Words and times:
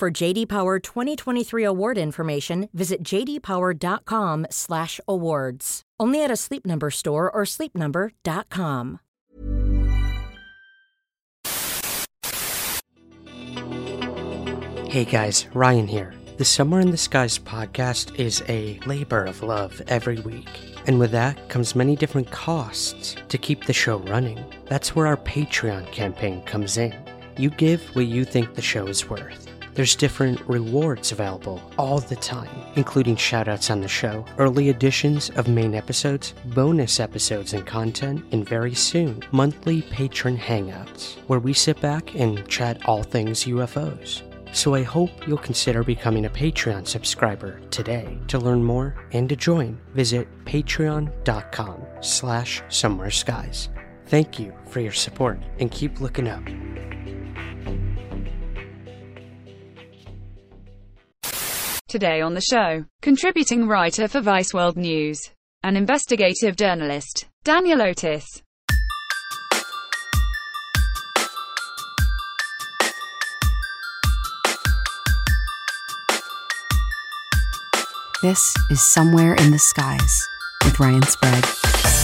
For 0.00 0.10
JD 0.10 0.48
Power 0.48 0.78
2023 0.78 1.62
award 1.62 1.98
information, 1.98 2.70
visit 2.72 3.02
jdpower.com/awards. 3.02 5.82
Only 6.00 6.24
at 6.24 6.30
a 6.30 6.36
Sleep 6.36 6.64
Number 6.64 6.90
store 6.90 7.30
or 7.30 7.42
sleepnumber.com. 7.42 9.00
Hey 14.88 15.04
guys, 15.04 15.46
Ryan 15.52 15.86
here. 15.86 16.14
The 16.38 16.46
Somewhere 16.46 16.80
in 16.80 16.92
the 16.92 16.96
Skies 16.96 17.38
podcast 17.38 18.18
is 18.18 18.42
a 18.48 18.80
labor 18.86 19.26
of 19.26 19.42
love 19.42 19.82
every 19.88 20.18
week. 20.20 20.48
And 20.86 20.98
with 20.98 21.10
that 21.10 21.50
comes 21.50 21.76
many 21.76 21.94
different 21.94 22.30
costs 22.30 23.16
to 23.28 23.36
keep 23.36 23.66
the 23.66 23.74
show 23.74 23.98
running. 23.98 24.42
That's 24.64 24.96
where 24.96 25.06
our 25.06 25.18
Patreon 25.18 25.92
campaign 25.92 26.40
comes 26.44 26.78
in. 26.78 26.94
You 27.36 27.50
give 27.50 27.82
what 27.94 28.06
you 28.06 28.24
think 28.24 28.54
the 28.54 28.62
show 28.62 28.86
is 28.86 29.10
worth. 29.10 29.49
There's 29.74 29.94
different 29.94 30.40
rewards 30.48 31.12
available 31.12 31.62
all 31.78 32.00
the 32.00 32.16
time, 32.16 32.50
including 32.74 33.16
shoutouts 33.16 33.70
on 33.70 33.80
the 33.80 33.88
show, 33.88 34.24
early 34.38 34.68
editions 34.68 35.30
of 35.30 35.48
main 35.48 35.74
episodes, 35.74 36.34
bonus 36.46 37.00
episodes 37.00 37.52
and 37.52 37.66
content, 37.66 38.24
and 38.32 38.48
very 38.48 38.74
soon, 38.74 39.22
monthly 39.32 39.82
patron 39.82 40.36
hangouts, 40.36 41.16
where 41.28 41.38
we 41.38 41.52
sit 41.52 41.80
back 41.80 42.14
and 42.14 42.48
chat 42.48 42.84
all 42.86 43.02
things 43.02 43.44
UFOs. 43.44 44.22
So 44.52 44.74
I 44.74 44.82
hope 44.82 45.10
you'll 45.28 45.38
consider 45.38 45.84
becoming 45.84 46.26
a 46.26 46.30
Patreon 46.30 46.86
subscriber 46.86 47.60
today. 47.70 48.18
To 48.28 48.38
learn 48.38 48.64
more 48.64 48.96
and 49.12 49.28
to 49.28 49.36
join, 49.36 49.78
visit 49.94 50.26
patreon.com 50.44 51.86
slash 52.00 52.62
somewhere 52.68 53.10
skies. 53.10 53.68
Thank 54.06 54.40
you 54.40 54.52
for 54.66 54.80
your 54.80 54.92
support 54.92 55.40
and 55.60 55.70
keep 55.70 56.00
looking 56.00 56.26
up. 56.26 56.42
Today 61.90 62.20
on 62.20 62.34
the 62.34 62.40
show, 62.40 62.84
contributing 63.02 63.66
writer 63.66 64.06
for 64.06 64.20
Vice 64.20 64.54
World 64.54 64.76
News, 64.76 65.20
and 65.64 65.76
investigative 65.76 66.54
journalist, 66.54 67.26
Daniel 67.42 67.82
Otis. 67.82 68.24
This 78.22 78.54
is 78.70 78.80
Somewhere 78.80 79.34
in 79.34 79.50
the 79.50 79.58
Skies 79.58 80.22
with 80.64 80.78
Ryan 80.78 81.02
Sprague. 81.02 81.99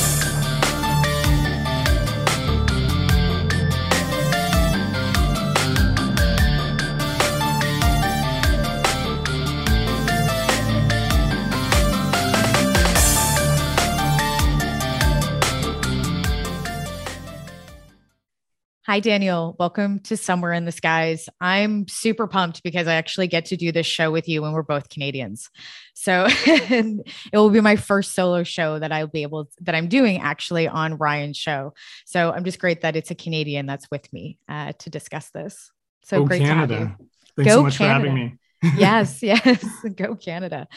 Hi, 18.97 19.01
Daniel. 19.01 19.55
Welcome 19.59 19.99
to 20.05 20.17
Somewhere 20.17 20.55
in 20.55 20.65
the 20.65 20.73
Skies. 20.73 21.29
I'm 21.39 21.87
super 21.87 22.27
pumped 22.27 22.63
because 22.63 22.87
I 22.87 22.95
actually 22.95 23.27
get 23.27 23.45
to 23.45 23.57
do 23.59 23.71
this 23.71 23.85
show 23.85 24.11
with 24.11 24.27
you 24.27 24.41
when 24.41 24.53
we're 24.53 24.63
both 24.63 24.89
Canadians. 24.89 25.51
So 25.93 26.25
it 26.31 27.05
will 27.35 27.51
be 27.51 27.61
my 27.61 27.77
first 27.77 28.15
solo 28.15 28.43
show 28.43 28.79
that 28.79 28.93
I'll 28.93 29.07
be 29.07 29.21
able 29.21 29.51
that 29.61 29.75
I'm 29.75 29.89
doing 29.89 30.23
actually 30.23 30.67
on 30.67 30.97
Ryan's 30.97 31.37
show. 31.37 31.75
So 32.07 32.33
I'm 32.33 32.43
just 32.43 32.59
great 32.59 32.81
that 32.81 32.97
it's 32.97 33.11
a 33.11 33.15
Canadian 33.15 33.67
that's 33.67 33.87
with 33.91 34.11
me 34.15 34.39
uh, 34.49 34.73
to 34.79 34.89
discuss 34.89 35.29
this. 35.29 35.71
So 36.05 36.21
Go 36.21 36.29
great 36.29 36.41
Canada. 36.41 36.67
to 36.67 36.81
have 36.81 36.97
you. 36.99 37.07
Thanks 37.37 37.53
Go 37.53 37.59
so 37.59 37.63
much 37.65 37.77
Canada. 37.77 38.05
for 38.05 38.09
having 38.09 38.15
me. 38.15 38.39
Yes, 38.77 39.23
yes. 39.23 39.65
Go 39.95 40.15
Canada. 40.15 40.69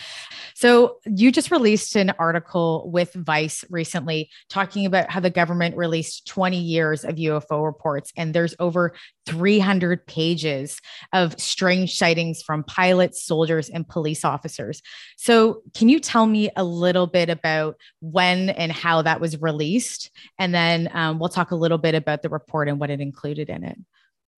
So, 0.55 0.97
you 1.05 1.31
just 1.31 1.51
released 1.51 1.95
an 1.95 2.11
article 2.19 2.89
with 2.91 3.13
Vice 3.13 3.63
recently 3.69 4.29
talking 4.49 4.85
about 4.85 5.09
how 5.09 5.19
the 5.19 5.29
government 5.29 5.77
released 5.77 6.27
20 6.27 6.57
years 6.57 7.03
of 7.03 7.15
UFO 7.15 7.65
reports, 7.65 8.11
and 8.17 8.33
there's 8.33 8.55
over 8.59 8.93
300 9.25 10.05
pages 10.05 10.79
of 11.13 11.39
strange 11.39 11.97
sightings 11.97 12.41
from 12.41 12.63
pilots, 12.63 13.23
soldiers, 13.23 13.69
and 13.69 13.87
police 13.87 14.25
officers. 14.25 14.81
So, 15.17 15.61
can 15.75 15.89
you 15.89 15.99
tell 15.99 16.25
me 16.25 16.49
a 16.55 16.63
little 16.63 17.07
bit 17.07 17.29
about 17.29 17.77
when 18.01 18.49
and 18.49 18.71
how 18.71 19.01
that 19.01 19.21
was 19.21 19.39
released? 19.41 20.11
And 20.37 20.53
then 20.53 20.89
um, 20.93 21.19
we'll 21.19 21.29
talk 21.29 21.51
a 21.51 21.55
little 21.55 21.77
bit 21.77 21.95
about 21.95 22.21
the 22.21 22.29
report 22.29 22.67
and 22.67 22.79
what 22.79 22.89
it 22.89 22.99
included 22.99 23.49
in 23.49 23.63
it. 23.63 23.77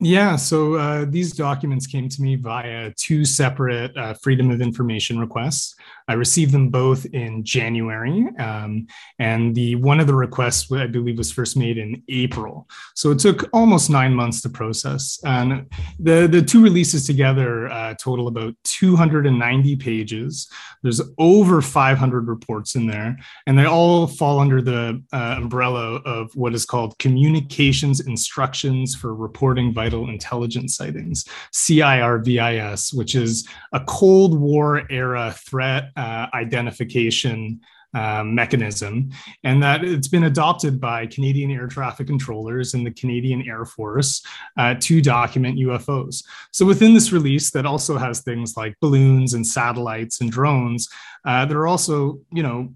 Yeah, 0.04 0.36
so 0.36 0.74
uh, 0.74 1.06
these 1.08 1.32
documents 1.32 1.86
came 1.86 2.10
to 2.10 2.22
me 2.24 2.36
via 2.36 2.92
two 2.98 3.24
separate 3.24 3.96
uh, 3.96 4.16
Freedom 4.16 4.50
of 4.50 4.60
Information 4.60 5.20
requests. 5.20 5.76
I 6.08 6.14
received 6.14 6.52
them 6.52 6.70
both 6.70 7.06
in 7.06 7.44
January, 7.44 8.28
um, 8.40 8.88
and 9.20 9.54
the 9.54 9.76
one 9.76 10.00
of 10.00 10.08
the 10.08 10.16
requests 10.16 10.72
I 10.72 10.88
believe 10.88 11.20
was 11.20 11.32
first 11.32 11.56
made 11.56 11.78
in 11.78 12.02
April. 12.10 12.68
So 12.96 13.12
it 13.12 13.20
took 13.20 13.48
almost 13.54 13.92
nine 13.92 14.16
months 14.16 14.42
to 14.42 14.50
process. 14.50 15.20
And 15.24 15.68
the 16.00 16.26
the 16.26 16.42
two 16.42 16.64
releases 16.64 17.06
together 17.06 17.70
uh, 17.70 17.94
total 17.94 18.28
about 18.28 18.56
290 18.64 19.76
pages. 19.76 20.50
There's 20.82 21.00
over 21.20 21.62
500 21.62 22.28
reports 22.28 22.74
in 22.74 22.88
there, 22.88 23.18
and 23.46 23.58
they 23.58 23.66
all 23.66 24.08
fall 24.08 24.40
under 24.40 24.64
the 24.64 25.02
uh, 25.14 25.36
umbrella 25.38 25.98
of 25.98 26.32
what 26.36 26.56
is 26.56 26.66
called 26.66 26.98
Communications 26.98 28.00
Instructions 28.00 28.96
for 28.96 29.14
Reporting 29.14 29.72
Vital 29.72 29.91
Intelligence 29.94 30.76
Sightings, 30.76 31.26
CIRVIS, 31.54 32.94
which 32.94 33.16
is 33.16 33.48
a 33.74 33.80
Cold 33.82 34.40
War 34.40 34.84
era 34.90 35.34
threat 35.38 35.92
uh, 35.96 36.28
identification 36.34 37.62
uh, 37.94 38.24
mechanism, 38.24 39.10
and 39.44 39.62
that 39.62 39.84
it's 39.84 40.08
been 40.08 40.24
adopted 40.24 40.80
by 40.80 41.06
Canadian 41.08 41.52
air 41.52 41.68
traffic 41.68 42.08
controllers 42.08 42.74
and 42.74 42.86
the 42.86 42.92
Canadian 42.92 43.42
Air 43.48 43.66
Force 43.66 44.26
uh, 44.58 44.76
to 44.80 45.02
document 45.02 45.60
UFOs. 45.60 46.24
So 46.52 46.66
within 46.66 46.94
this 46.94 47.12
release, 47.12 47.52
that 47.52 47.66
also 47.66 47.98
has 47.98 48.22
things 48.22 48.56
like 48.56 48.80
balloons 48.80 49.34
and 49.34 49.46
satellites 49.46 50.22
and 50.22 50.32
drones. 50.32 50.88
Uh, 51.26 51.46
there 51.46 51.60
are 51.60 51.68
also, 51.68 52.20
you 52.32 52.44
know, 52.44 52.74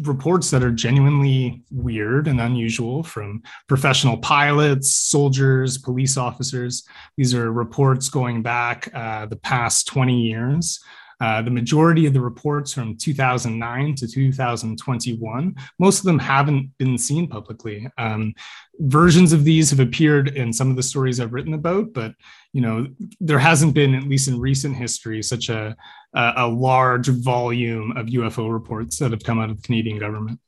reports 0.00 0.50
that 0.50 0.62
are 0.62 0.70
genuinely 0.70 1.62
weird 1.70 2.28
and 2.28 2.40
unusual 2.40 3.02
from 3.02 3.42
professional 3.68 4.18
pilots, 4.18 4.90
soldiers, 4.90 5.78
police 5.78 6.16
officers. 6.16 6.86
These 7.16 7.34
are 7.34 7.50
reports 7.50 8.08
going 8.08 8.42
back 8.42 8.90
uh, 8.94 9.26
the 9.26 9.36
past 9.36 9.86
20 9.86 10.20
years. 10.20 10.80
Uh, 11.20 11.40
the 11.42 11.50
majority 11.50 12.06
of 12.06 12.12
the 12.12 12.20
reports 12.20 12.72
from 12.72 12.96
2009 12.96 13.94
to 13.94 14.06
2021, 14.06 15.54
most 15.78 15.98
of 15.98 16.04
them 16.04 16.18
haven't 16.18 16.70
been 16.78 16.98
seen 16.98 17.26
publicly. 17.26 17.88
Um, 17.96 18.34
versions 18.80 19.32
of 19.32 19.44
these 19.44 19.70
have 19.70 19.80
appeared 19.80 20.36
in 20.36 20.52
some 20.52 20.70
of 20.70 20.76
the 20.76 20.82
stories 20.82 21.18
I've 21.18 21.32
written 21.32 21.54
about, 21.54 21.92
but 21.92 22.14
you 22.52 22.60
know 22.60 22.86
there 23.20 23.38
hasn't 23.38 23.74
been, 23.74 23.94
at 23.94 24.04
least 24.04 24.28
in 24.28 24.40
recent 24.40 24.76
history, 24.76 25.22
such 25.22 25.48
a 25.48 25.76
a, 26.14 26.32
a 26.36 26.48
large 26.48 27.08
volume 27.08 27.96
of 27.96 28.06
UFO 28.06 28.52
reports 28.52 28.98
that 28.98 29.12
have 29.12 29.22
come 29.22 29.38
out 29.38 29.50
of 29.50 29.56
the 29.56 29.62
Canadian 29.62 29.98
government. 29.98 30.40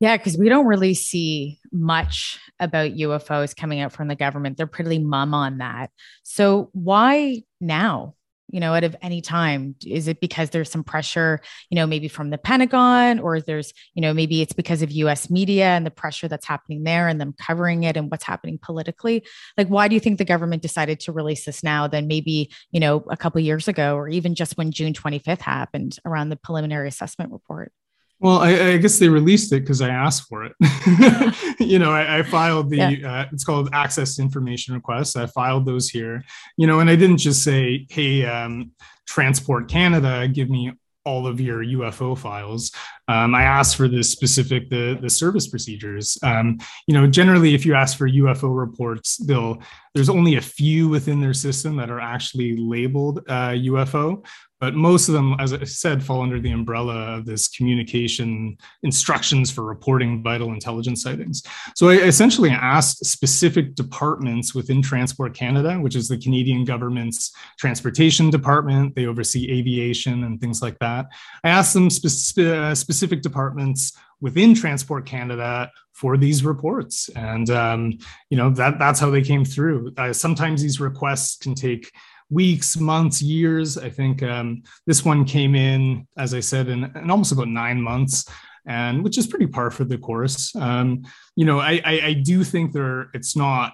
Yeah, 0.00 0.16
because 0.16 0.38
we 0.38 0.48
don't 0.48 0.66
really 0.66 0.94
see 0.94 1.58
much 1.72 2.38
about 2.60 2.92
UFOs 2.92 3.56
coming 3.56 3.80
out 3.80 3.92
from 3.92 4.06
the 4.06 4.14
government. 4.14 4.56
They're 4.56 4.66
pretty 4.66 5.00
mum 5.00 5.34
on 5.34 5.58
that. 5.58 5.90
So 6.22 6.70
why 6.72 7.42
now? 7.60 8.14
You 8.50 8.60
know, 8.60 8.74
out 8.74 8.84
of 8.84 8.96
any 9.02 9.20
time, 9.20 9.74
is 9.84 10.08
it 10.08 10.20
because 10.20 10.50
there's 10.50 10.70
some 10.70 10.82
pressure, 10.82 11.40
you 11.68 11.76
know, 11.76 11.86
maybe 11.86 12.08
from 12.08 12.30
the 12.30 12.38
Pentagon, 12.38 13.18
or 13.18 13.40
there's, 13.40 13.74
you 13.94 14.00
know, 14.00 14.14
maybe 14.14 14.40
it's 14.40 14.54
because 14.54 14.80
of 14.80 14.90
US 14.90 15.28
media 15.28 15.66
and 15.66 15.84
the 15.84 15.90
pressure 15.90 16.28
that's 16.28 16.46
happening 16.46 16.84
there 16.84 17.08
and 17.08 17.20
them 17.20 17.34
covering 17.38 17.82
it 17.82 17.96
and 17.96 18.10
what's 18.10 18.24
happening 18.24 18.58
politically? 18.60 19.22
Like, 19.58 19.68
why 19.68 19.86
do 19.88 19.94
you 19.94 20.00
think 20.00 20.16
the 20.16 20.24
government 20.24 20.62
decided 20.62 20.98
to 21.00 21.12
release 21.12 21.44
this 21.44 21.62
now 21.62 21.88
than 21.88 22.06
maybe, 22.06 22.50
you 22.70 22.80
know, 22.80 23.04
a 23.10 23.16
couple 23.18 23.40
years 23.40 23.68
ago, 23.68 23.96
or 23.96 24.08
even 24.08 24.34
just 24.34 24.56
when 24.56 24.72
June 24.72 24.94
25th 24.94 25.42
happened 25.42 25.98
around 26.06 26.30
the 26.30 26.36
preliminary 26.36 26.88
assessment 26.88 27.32
report? 27.32 27.72
Well, 28.20 28.38
I, 28.38 28.72
I, 28.72 28.76
guess 28.78 28.98
they 28.98 29.08
released 29.08 29.52
it 29.52 29.60
because 29.60 29.80
I 29.80 29.90
asked 29.90 30.28
for 30.28 30.44
it. 30.44 30.52
you 31.60 31.78
know, 31.78 31.92
I, 31.92 32.18
I 32.18 32.22
filed 32.24 32.68
the 32.68 32.76
yeah. 32.76 33.20
uh, 33.20 33.26
it's 33.32 33.44
called 33.44 33.68
access 33.72 34.18
information 34.18 34.74
requests. 34.74 35.14
I 35.14 35.26
filed 35.26 35.66
those 35.66 35.88
here. 35.88 36.24
You 36.56 36.66
know, 36.66 36.80
and 36.80 36.90
I 36.90 36.96
didn't 36.96 37.18
just 37.18 37.44
say, 37.44 37.86
"Hey, 37.90 38.24
um, 38.24 38.72
Transport 39.06 39.68
Canada, 39.68 40.26
give 40.26 40.50
me 40.50 40.72
all 41.08 41.26
of 41.26 41.40
your 41.40 41.64
UFO 41.64 42.18
files. 42.18 42.70
Um, 43.08 43.34
I 43.34 43.42
asked 43.44 43.76
for 43.76 43.88
the 43.88 44.02
specific 44.02 44.68
the 44.68 44.98
the 45.00 45.08
service 45.08 45.46
procedures. 45.48 46.18
Um, 46.22 46.58
you 46.86 46.92
know, 46.92 47.06
generally, 47.06 47.54
if 47.54 47.64
you 47.64 47.74
ask 47.74 47.96
for 47.96 48.08
UFO 48.08 48.54
reports, 48.54 49.16
they'll 49.16 49.62
there's 49.94 50.10
only 50.10 50.36
a 50.36 50.40
few 50.40 50.88
within 50.88 51.20
their 51.20 51.32
system 51.32 51.76
that 51.76 51.90
are 51.90 52.00
actually 52.00 52.56
labeled 52.56 53.20
uh, 53.26 53.54
UFO, 53.72 54.22
but 54.60 54.74
most 54.74 55.08
of 55.08 55.14
them, 55.14 55.36
as 55.38 55.52
I 55.52 55.64
said, 55.64 56.02
fall 56.02 56.22
under 56.22 56.40
the 56.40 56.50
umbrella 56.50 57.16
of 57.16 57.26
this 57.26 57.48
communication 57.48 58.56
instructions 58.82 59.50
for 59.50 59.62
reporting 59.62 60.22
vital 60.22 60.52
intelligence 60.52 61.02
sightings. 61.02 61.42
So 61.76 61.90
I 61.90 61.94
essentially 61.94 62.50
asked 62.50 63.04
specific 63.04 63.74
departments 63.74 64.54
within 64.54 64.82
Transport 64.82 65.34
Canada, 65.34 65.78
which 65.78 65.96
is 65.96 66.08
the 66.08 66.18
Canadian 66.18 66.64
government's 66.64 67.32
transportation 67.58 68.30
department. 68.30 68.94
They 68.94 69.06
oversee 69.06 69.50
aviation 69.50 70.24
and 70.24 70.40
things 70.40 70.62
like 70.62 70.78
that. 70.80 71.06
I 71.44 71.50
asked 71.50 71.74
them 71.74 71.90
spe- 71.90 72.38
uh, 72.38 72.74
specific 72.74 73.22
departments 73.22 73.92
within 74.20 74.54
Transport 74.54 75.06
Canada 75.06 75.70
for 75.92 76.16
these 76.16 76.44
reports, 76.44 77.08
and 77.10 77.50
um, 77.50 77.98
you 78.30 78.36
know 78.36 78.50
that 78.50 78.78
that's 78.78 79.00
how 79.00 79.10
they 79.10 79.22
came 79.22 79.44
through. 79.44 79.92
Uh, 79.96 80.12
sometimes 80.12 80.62
these 80.62 80.80
requests 80.80 81.36
can 81.36 81.54
take 81.54 81.92
weeks, 82.30 82.76
months, 82.76 83.22
years. 83.22 83.78
I 83.78 83.90
think 83.90 84.22
um, 84.22 84.62
this 84.86 85.04
one 85.04 85.24
came 85.24 85.54
in, 85.54 86.06
as 86.16 86.34
I 86.34 86.40
said, 86.40 86.68
in, 86.68 86.84
in, 86.84 87.10
almost 87.10 87.32
about 87.32 87.48
nine 87.48 87.80
months, 87.80 88.24
and 88.66 89.02
which 89.02 89.18
is 89.18 89.26
pretty 89.26 89.46
par 89.46 89.70
for 89.70 89.84
the 89.84 89.98
course. 89.98 90.54
Um, 90.56 91.02
you 91.36 91.44
know, 91.44 91.58
I, 91.58 91.80
I, 91.84 92.00
I 92.04 92.12
do 92.12 92.44
think 92.44 92.72
there 92.72 93.08
it's 93.14 93.36
not 93.36 93.72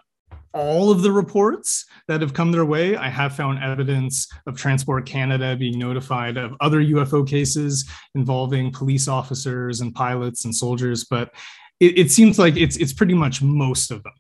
all 0.53 0.93
of 0.93 1.03
the 1.03 1.11
reports 1.11 1.85
that 2.07 2.21
have 2.21 2.33
come 2.33 2.53
their 2.53 2.65
way. 2.65 2.97
I 2.97 3.09
have 3.09 3.35
found 3.35 3.63
evidence 3.63 4.29
of 4.47 4.57
Transport 4.57 5.05
Canada 5.05 5.57
being 5.57 5.79
notified 5.79 6.37
of 6.37 6.55
other 6.61 6.81
UFO 6.81 7.29
cases 7.29 7.85
involving 8.15 8.71
police 8.71 9.09
officers 9.09 9.81
and 9.81 9.93
pilots 9.93 10.45
and 10.45 10.55
soldiers, 10.55 11.05
but 11.05 11.35
it, 11.81 11.99
it 11.99 12.11
seems 12.11 12.39
like 12.39 12.57
it's 12.57 12.77
it's 12.77 12.93
pretty 12.93 13.15
much 13.15 13.43
most 13.43 13.91
of 13.91 14.03
them. 14.05 14.13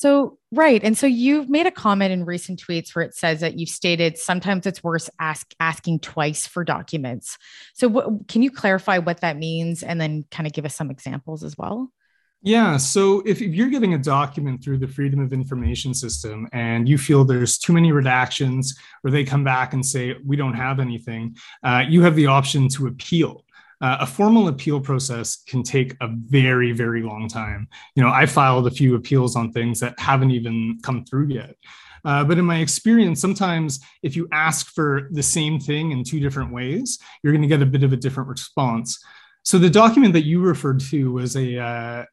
So, 0.00 0.38
right. 0.50 0.82
And 0.82 0.96
so 0.96 1.06
you've 1.06 1.50
made 1.50 1.66
a 1.66 1.70
comment 1.70 2.10
in 2.10 2.24
recent 2.24 2.58
tweets 2.58 2.94
where 2.94 3.04
it 3.04 3.14
says 3.14 3.40
that 3.40 3.58
you've 3.58 3.68
stated 3.68 4.16
sometimes 4.16 4.64
it's 4.64 4.82
worth 4.82 5.10
ask, 5.18 5.52
asking 5.60 6.00
twice 6.00 6.46
for 6.46 6.64
documents. 6.64 7.36
So, 7.74 7.86
what, 7.86 8.26
can 8.26 8.40
you 8.40 8.50
clarify 8.50 8.96
what 8.96 9.20
that 9.20 9.36
means 9.36 9.82
and 9.82 10.00
then 10.00 10.24
kind 10.30 10.46
of 10.46 10.54
give 10.54 10.64
us 10.64 10.74
some 10.74 10.90
examples 10.90 11.44
as 11.44 11.58
well? 11.58 11.92
Yeah. 12.40 12.78
So 12.78 13.20
if, 13.26 13.42
if, 13.42 13.52
you're 13.52 13.68
getting 13.68 13.92
a 13.92 13.98
document 13.98 14.64
through 14.64 14.78
the 14.78 14.88
Freedom 14.88 15.20
of 15.20 15.34
Information 15.34 15.92
System 15.92 16.48
and 16.54 16.88
you 16.88 16.96
feel 16.96 17.22
there's 17.22 17.58
too 17.58 17.74
many 17.74 17.92
redactions, 17.92 18.68
or 19.04 19.10
they 19.10 19.24
come 19.24 19.44
back 19.44 19.74
and 19.74 19.84
say, 19.84 20.16
we 20.24 20.34
don't 20.34 20.54
have 20.54 20.80
anything, 20.80 21.36
uh, 21.62 21.84
you 21.86 22.00
have 22.00 22.16
the 22.16 22.28
option 22.28 22.70
to 22.70 22.86
appeal. 22.86 23.44
Uh, 23.80 23.98
a 24.00 24.06
formal 24.06 24.48
appeal 24.48 24.80
process 24.80 25.42
can 25.46 25.62
take 25.62 25.96
a 26.00 26.08
very, 26.08 26.72
very 26.72 27.02
long 27.02 27.28
time. 27.28 27.66
You 27.94 28.02
know, 28.02 28.10
I 28.10 28.26
filed 28.26 28.66
a 28.66 28.70
few 28.70 28.94
appeals 28.94 29.36
on 29.36 29.52
things 29.52 29.80
that 29.80 29.98
haven't 29.98 30.32
even 30.32 30.78
come 30.82 31.04
through 31.04 31.28
yet. 31.28 31.56
Uh, 32.04 32.24
but 32.24 32.38
in 32.38 32.44
my 32.44 32.58
experience, 32.58 33.20
sometimes 33.20 33.80
if 34.02 34.16
you 34.16 34.28
ask 34.32 34.72
for 34.72 35.08
the 35.12 35.22
same 35.22 35.58
thing 35.58 35.92
in 35.92 36.04
two 36.04 36.20
different 36.20 36.52
ways, 36.52 36.98
you're 37.22 37.32
going 37.32 37.42
to 37.42 37.48
get 37.48 37.62
a 37.62 37.66
bit 37.66 37.82
of 37.82 37.92
a 37.92 37.96
different 37.96 38.28
response. 38.28 39.02
So 39.42 39.58
the 39.58 39.70
document 39.70 40.12
that 40.14 40.24
you 40.24 40.40
referred 40.40 40.80
to 40.90 41.12
was 41.12 41.36
a 41.36 41.58
uh, 41.58 42.04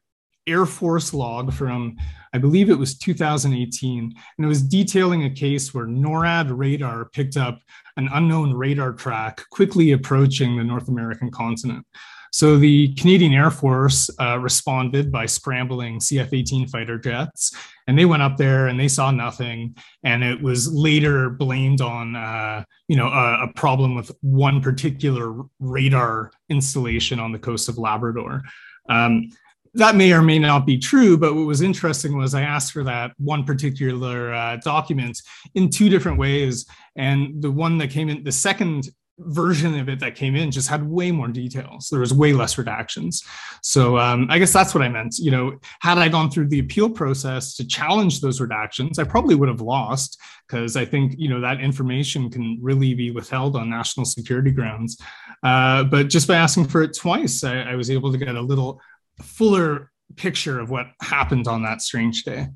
Air 0.48 0.66
Force 0.66 1.14
log 1.14 1.52
from, 1.52 1.96
I 2.32 2.38
believe 2.38 2.70
it 2.70 2.78
was 2.78 2.98
2018, 2.98 4.04
and 4.38 4.44
it 4.44 4.48
was 4.48 4.62
detailing 4.62 5.24
a 5.24 5.30
case 5.30 5.72
where 5.72 5.86
NORAD 5.86 6.56
radar 6.56 7.06
picked 7.06 7.36
up 7.36 7.60
an 7.96 8.08
unknown 8.12 8.54
radar 8.54 8.92
track 8.92 9.42
quickly 9.50 9.92
approaching 9.92 10.56
the 10.56 10.64
North 10.64 10.88
American 10.88 11.30
continent. 11.30 11.86
So 12.32 12.58
the 12.58 12.94
Canadian 12.94 13.32
Air 13.32 13.50
Force 13.50 14.10
uh, 14.20 14.38
responded 14.38 15.10
by 15.10 15.26
scrambling 15.26 15.98
CF 15.98 16.28
18 16.32 16.68
fighter 16.68 16.98
jets, 16.98 17.56
and 17.86 17.98
they 17.98 18.04
went 18.04 18.22
up 18.22 18.36
there 18.36 18.68
and 18.68 18.78
they 18.78 18.88
saw 18.88 19.10
nothing. 19.10 19.76
And 20.04 20.22
it 20.22 20.40
was 20.42 20.72
later 20.72 21.30
blamed 21.30 21.80
on, 21.80 22.16
uh, 22.16 22.64
you 22.86 22.96
know, 22.96 23.08
a, 23.08 23.44
a, 23.44 23.52
problem 23.54 23.94
with 23.94 24.12
one 24.20 24.60
particular 24.60 25.42
radar 25.58 26.30
installation 26.50 27.18
on 27.18 27.32
the 27.32 27.38
coast 27.38 27.68
of 27.68 27.78
Labrador. 27.78 28.42
Um, 28.88 29.30
that 29.78 29.94
may 29.94 30.12
or 30.12 30.22
may 30.22 30.38
not 30.38 30.66
be 30.66 30.76
true, 30.76 31.16
but 31.16 31.34
what 31.34 31.46
was 31.46 31.62
interesting 31.62 32.16
was 32.16 32.34
I 32.34 32.42
asked 32.42 32.72
for 32.72 32.84
that 32.84 33.12
one 33.18 33.44
particular 33.44 34.34
uh, 34.34 34.56
document 34.56 35.20
in 35.54 35.70
two 35.70 35.88
different 35.88 36.18
ways. 36.18 36.66
And 36.96 37.40
the 37.40 37.50
one 37.50 37.78
that 37.78 37.90
came 37.90 38.08
in, 38.08 38.24
the 38.24 38.32
second 38.32 38.88
version 39.20 39.78
of 39.78 39.88
it 39.88 40.00
that 40.00 40.14
came 40.14 40.36
in 40.36 40.50
just 40.50 40.68
had 40.68 40.86
way 40.86 41.10
more 41.10 41.28
details. 41.28 41.88
There 41.90 42.00
was 42.00 42.12
way 42.12 42.32
less 42.32 42.56
redactions. 42.56 43.24
So 43.62 43.98
um, 43.98 44.26
I 44.30 44.38
guess 44.38 44.52
that's 44.52 44.74
what 44.74 44.82
I 44.82 44.88
meant. 44.88 45.16
You 45.18 45.30
know, 45.30 45.58
had 45.80 45.98
I 45.98 46.08
gone 46.08 46.30
through 46.30 46.48
the 46.48 46.60
appeal 46.60 46.90
process 46.90 47.54
to 47.56 47.66
challenge 47.66 48.20
those 48.20 48.40
redactions, 48.40 48.98
I 48.98 49.04
probably 49.04 49.34
would 49.34 49.48
have 49.48 49.60
lost 49.60 50.20
because 50.48 50.76
I 50.76 50.84
think 50.84 51.14
you 51.18 51.28
know 51.28 51.40
that 51.40 51.60
information 51.60 52.30
can 52.30 52.58
really 52.60 52.94
be 52.94 53.10
withheld 53.10 53.56
on 53.56 53.70
national 53.70 54.06
security 54.06 54.50
grounds. 54.50 55.00
Uh, 55.42 55.84
but 55.84 56.08
just 56.08 56.26
by 56.26 56.36
asking 56.36 56.66
for 56.66 56.82
it 56.82 56.96
twice, 56.96 57.44
I, 57.44 57.60
I 57.60 57.74
was 57.74 57.90
able 57.90 58.12
to 58.12 58.18
get 58.18 58.34
a 58.34 58.40
little 58.40 58.80
fuller 59.22 59.90
picture 60.16 60.58
of 60.60 60.70
what 60.70 60.86
happened 61.00 61.46
on 61.46 61.62
that 61.62 61.82
strange 61.82 62.24
day. 62.24 62.48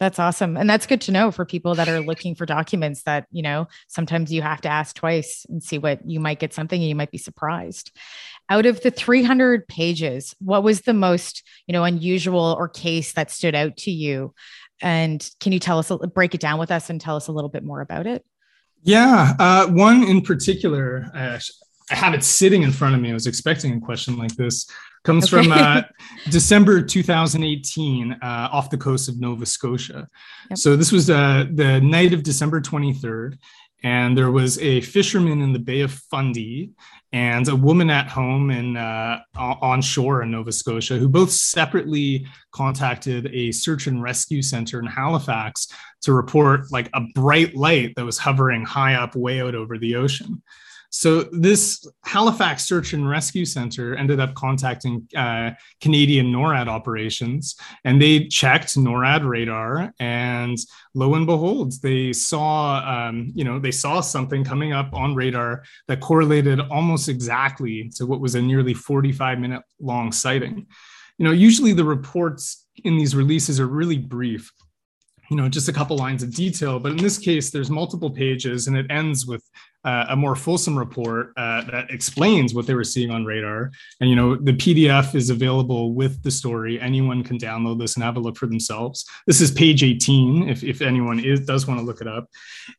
That's 0.00 0.18
awesome. 0.18 0.56
And 0.56 0.68
that's 0.68 0.86
good 0.86 1.02
to 1.02 1.12
know 1.12 1.30
for 1.30 1.44
people 1.44 1.74
that 1.74 1.86
are 1.86 2.00
looking 2.00 2.34
for 2.34 2.46
documents 2.46 3.02
that, 3.02 3.26
you 3.30 3.42
know, 3.42 3.68
sometimes 3.86 4.32
you 4.32 4.40
have 4.40 4.62
to 4.62 4.68
ask 4.70 4.96
twice 4.96 5.44
and 5.50 5.62
see 5.62 5.76
what 5.76 6.00
you 6.08 6.18
might 6.18 6.38
get 6.38 6.54
something 6.54 6.80
and 6.80 6.88
you 6.88 6.94
might 6.94 7.10
be 7.10 7.18
surprised. 7.18 7.94
Out 8.48 8.64
of 8.64 8.80
the 8.80 8.90
300 8.90 9.68
pages, 9.68 10.34
what 10.38 10.62
was 10.62 10.80
the 10.80 10.94
most, 10.94 11.46
you 11.66 11.74
know, 11.74 11.84
unusual 11.84 12.56
or 12.58 12.66
case 12.66 13.12
that 13.12 13.30
stood 13.30 13.54
out 13.54 13.76
to 13.78 13.90
you? 13.90 14.32
And 14.80 15.28
can 15.38 15.52
you 15.52 15.58
tell 15.58 15.78
us, 15.78 15.92
break 16.14 16.34
it 16.34 16.40
down 16.40 16.58
with 16.58 16.70
us 16.70 16.88
and 16.88 16.98
tell 16.98 17.16
us 17.16 17.28
a 17.28 17.32
little 17.32 17.50
bit 17.50 17.62
more 17.62 17.82
about 17.82 18.06
it? 18.06 18.24
Yeah. 18.82 19.34
Uh, 19.38 19.66
one 19.66 20.02
in 20.02 20.22
particular, 20.22 21.10
uh, 21.14 21.38
I 21.90 21.94
have 21.96 22.14
it 22.14 22.22
sitting 22.22 22.62
in 22.62 22.72
front 22.72 22.94
of 22.94 23.00
me. 23.00 23.10
I 23.10 23.14
was 23.14 23.26
expecting 23.26 23.76
a 23.76 23.80
question 23.80 24.16
like 24.16 24.34
this 24.36 24.66
comes 25.04 25.32
okay. 25.32 25.42
from 25.42 25.52
uh, 25.52 25.82
December 26.30 26.82
2018 26.82 28.12
uh, 28.12 28.48
off 28.52 28.70
the 28.70 28.78
coast 28.78 29.08
of 29.08 29.18
Nova 29.20 29.46
Scotia. 29.46 30.06
Yep. 30.50 30.58
So 30.58 30.76
this 30.76 30.92
was 30.92 31.10
uh, 31.10 31.46
the 31.52 31.80
night 31.80 32.12
of 32.12 32.22
December 32.22 32.60
23rd, 32.60 33.38
and 33.82 34.16
there 34.16 34.30
was 34.30 34.58
a 34.58 34.82
fisherman 34.82 35.40
in 35.40 35.52
the 35.52 35.58
Bay 35.58 35.80
of 35.80 35.92
Fundy 35.92 36.72
and 37.12 37.48
a 37.48 37.56
woman 37.56 37.90
at 37.90 38.08
home 38.08 38.50
in 38.50 38.76
uh, 38.76 39.18
on 39.36 39.82
shore 39.82 40.22
in 40.22 40.30
Nova 40.30 40.52
Scotia 40.52 40.96
who 40.96 41.08
both 41.08 41.30
separately 41.30 42.26
contacted 42.52 43.26
a 43.32 43.50
search 43.50 43.86
and 43.88 44.02
rescue 44.02 44.42
center 44.42 44.78
in 44.78 44.86
Halifax 44.86 45.68
to 46.02 46.12
report 46.12 46.70
like 46.70 46.88
a 46.94 47.00
bright 47.14 47.56
light 47.56 47.94
that 47.96 48.04
was 48.04 48.18
hovering 48.18 48.64
high 48.64 48.94
up 48.94 49.16
way 49.16 49.40
out 49.40 49.54
over 49.54 49.76
the 49.76 49.96
ocean. 49.96 50.40
So 50.90 51.22
this 51.30 51.86
Halifax 52.04 52.66
Search 52.66 52.92
and 52.94 53.08
Rescue 53.08 53.44
Center 53.44 53.94
ended 53.94 54.18
up 54.18 54.34
contacting 54.34 55.06
uh, 55.16 55.52
Canadian 55.80 56.32
NORAD 56.32 56.66
operations, 56.66 57.54
and 57.84 58.02
they 58.02 58.26
checked 58.26 58.74
NORAD 58.74 59.26
radar, 59.26 59.94
and 60.00 60.58
lo 60.94 61.14
and 61.14 61.26
behold, 61.26 61.74
they 61.80 62.12
saw, 62.12 62.80
um, 62.84 63.30
you 63.36 63.44
know, 63.44 63.60
they 63.60 63.70
saw 63.70 64.00
something 64.00 64.42
coming 64.42 64.72
up 64.72 64.92
on 64.92 65.14
radar 65.14 65.62
that 65.86 66.00
correlated 66.00 66.58
almost 66.58 67.08
exactly 67.08 67.88
to 67.94 68.04
what 68.04 68.20
was 68.20 68.34
a 68.34 68.42
nearly 68.42 68.74
45 68.74 69.38
minute 69.38 69.62
long 69.80 70.10
sighting. 70.10 70.66
You 71.18 71.24
know, 71.24 71.32
usually 71.32 71.72
the 71.72 71.84
reports 71.84 72.66
in 72.82 72.98
these 72.98 73.14
releases 73.14 73.60
are 73.60 73.68
really 73.68 73.98
brief 73.98 74.50
you 75.30 75.36
know 75.36 75.48
just 75.48 75.68
a 75.68 75.72
couple 75.72 75.96
lines 75.96 76.22
of 76.24 76.34
detail 76.34 76.80
but 76.80 76.92
in 76.92 76.98
this 76.98 77.16
case 77.16 77.50
there's 77.50 77.70
multiple 77.70 78.10
pages 78.10 78.66
and 78.66 78.76
it 78.76 78.86
ends 78.90 79.26
with 79.26 79.48
uh, 79.84 80.06
a 80.10 80.16
more 80.16 80.36
fulsome 80.36 80.78
report 80.78 81.32
uh, 81.36 81.62
that 81.70 81.90
explains 81.90 82.54
what 82.54 82.66
they 82.66 82.74
were 82.74 82.84
seeing 82.84 83.10
on 83.10 83.24
radar. 83.24 83.70
And 84.00 84.10
you 84.10 84.16
know, 84.16 84.36
the 84.36 84.52
PDF 84.52 85.14
is 85.14 85.30
available 85.30 85.94
with 85.94 86.22
the 86.22 86.30
story. 86.30 86.80
Anyone 86.80 87.22
can 87.22 87.38
download 87.38 87.78
this 87.78 87.94
and 87.94 88.04
have 88.04 88.16
a 88.16 88.20
look 88.20 88.36
for 88.36 88.46
themselves. 88.46 89.04
This 89.26 89.40
is 89.40 89.50
page 89.50 89.82
18, 89.82 90.48
if, 90.48 90.62
if 90.62 90.82
anyone 90.82 91.18
is, 91.18 91.40
does 91.40 91.66
want 91.66 91.80
to 91.80 91.86
look 91.86 92.00
it 92.00 92.08
up. 92.08 92.28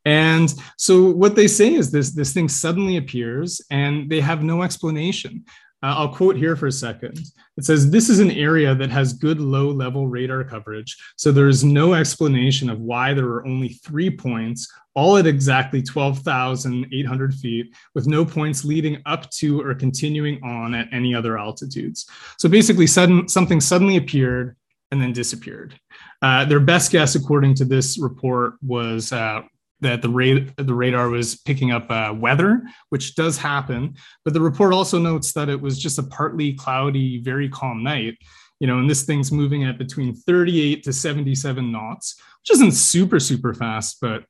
And 0.06 0.54
so 0.78 1.10
what 1.10 1.36
they 1.36 1.48
say 1.48 1.74
is 1.74 1.92
this 1.92 2.12
this 2.12 2.34
thing 2.34 2.50
suddenly 2.50 2.98
appears 2.98 3.62
and 3.72 4.10
they 4.10 4.20
have 4.20 4.44
no 4.44 4.62
explanation. 4.62 5.46
Uh, 5.84 5.96
I'll 5.98 6.14
quote 6.14 6.36
here 6.36 6.56
for 6.56 6.68
a 6.68 6.72
second. 6.72 7.20
It 7.58 7.66
says, 7.66 7.90
This 7.90 8.10
is 8.10 8.20
an 8.20 8.32
area 8.32 8.76
that 8.76 8.92
has 8.92 9.14
good 9.14 9.40
low 9.40 9.70
level 9.70 10.08
radar 10.08 10.44
coverage, 10.44 10.96
so 11.16 11.32
there 11.32 11.48
is 11.48 11.64
no 11.64 11.94
explanation 11.94 12.70
of 12.70 12.80
why 12.80 13.14
there 13.14 13.26
are 13.26 13.46
only 13.48 13.70
three 13.70 14.10
points, 14.10 14.72
all 14.94 15.18
at 15.18 15.26
exactly 15.26 15.82
12,800 15.82 17.34
feet, 17.34 17.74
with 17.96 18.06
no 18.06 18.24
points 18.24 18.64
leading 18.64 19.02
up 19.06 19.30
to 19.32 19.60
or 19.62 19.74
continuing 19.74 20.42
on 20.44 20.76
at 20.76 20.88
any 20.92 21.16
other 21.16 21.40
altitudes. 21.40 22.08
So 22.38 22.48
basically, 22.48 22.86
sudden, 22.86 23.28
something 23.28 23.60
suddenly 23.60 23.98
appeared 23.98 24.56
and 24.92 25.02
then 25.02 25.14
disappeared. 25.14 25.80
Uh, 26.22 26.46
their 26.46 26.60
best 26.60 26.92
guess, 26.92 27.16
according 27.16 27.56
to 27.56 27.66
this 27.66 27.98
report, 27.98 28.56
was 28.62 29.12
uh, 29.12 29.42
that 29.82 30.02
the, 30.02 30.54
the 30.58 30.74
radar 30.74 31.10
was 31.10 31.36
picking 31.36 31.72
up 31.72 31.90
uh, 31.90 32.14
weather, 32.18 32.62
which 32.90 33.16
does 33.16 33.38
happen. 33.38 33.96
But 34.24 34.34
the 34.34 34.42
report 34.42 34.74
also 34.74 35.00
notes 35.00 35.34
that 35.34 35.50
it 35.50 35.60
was 35.60 35.80
just 35.80 36.00
a 36.00 36.04
partly 36.04 36.54
cloudy, 36.54 37.20
very 37.22 37.50
calm 37.50 37.84
night. 37.84 38.18
You 38.60 38.68
know, 38.68 38.78
and 38.78 38.90
this 38.90 39.04
thing's 39.04 39.32
moving 39.32 39.64
at 39.64 39.80
between 39.80 40.14
38 40.14 40.84
to 40.84 40.94
77 40.94 41.72
knots, 41.72 42.22
which 42.42 42.52
isn't 42.58 42.74
super, 42.74 43.20
super 43.20 43.56
fast, 43.56 43.98
but 44.02 44.24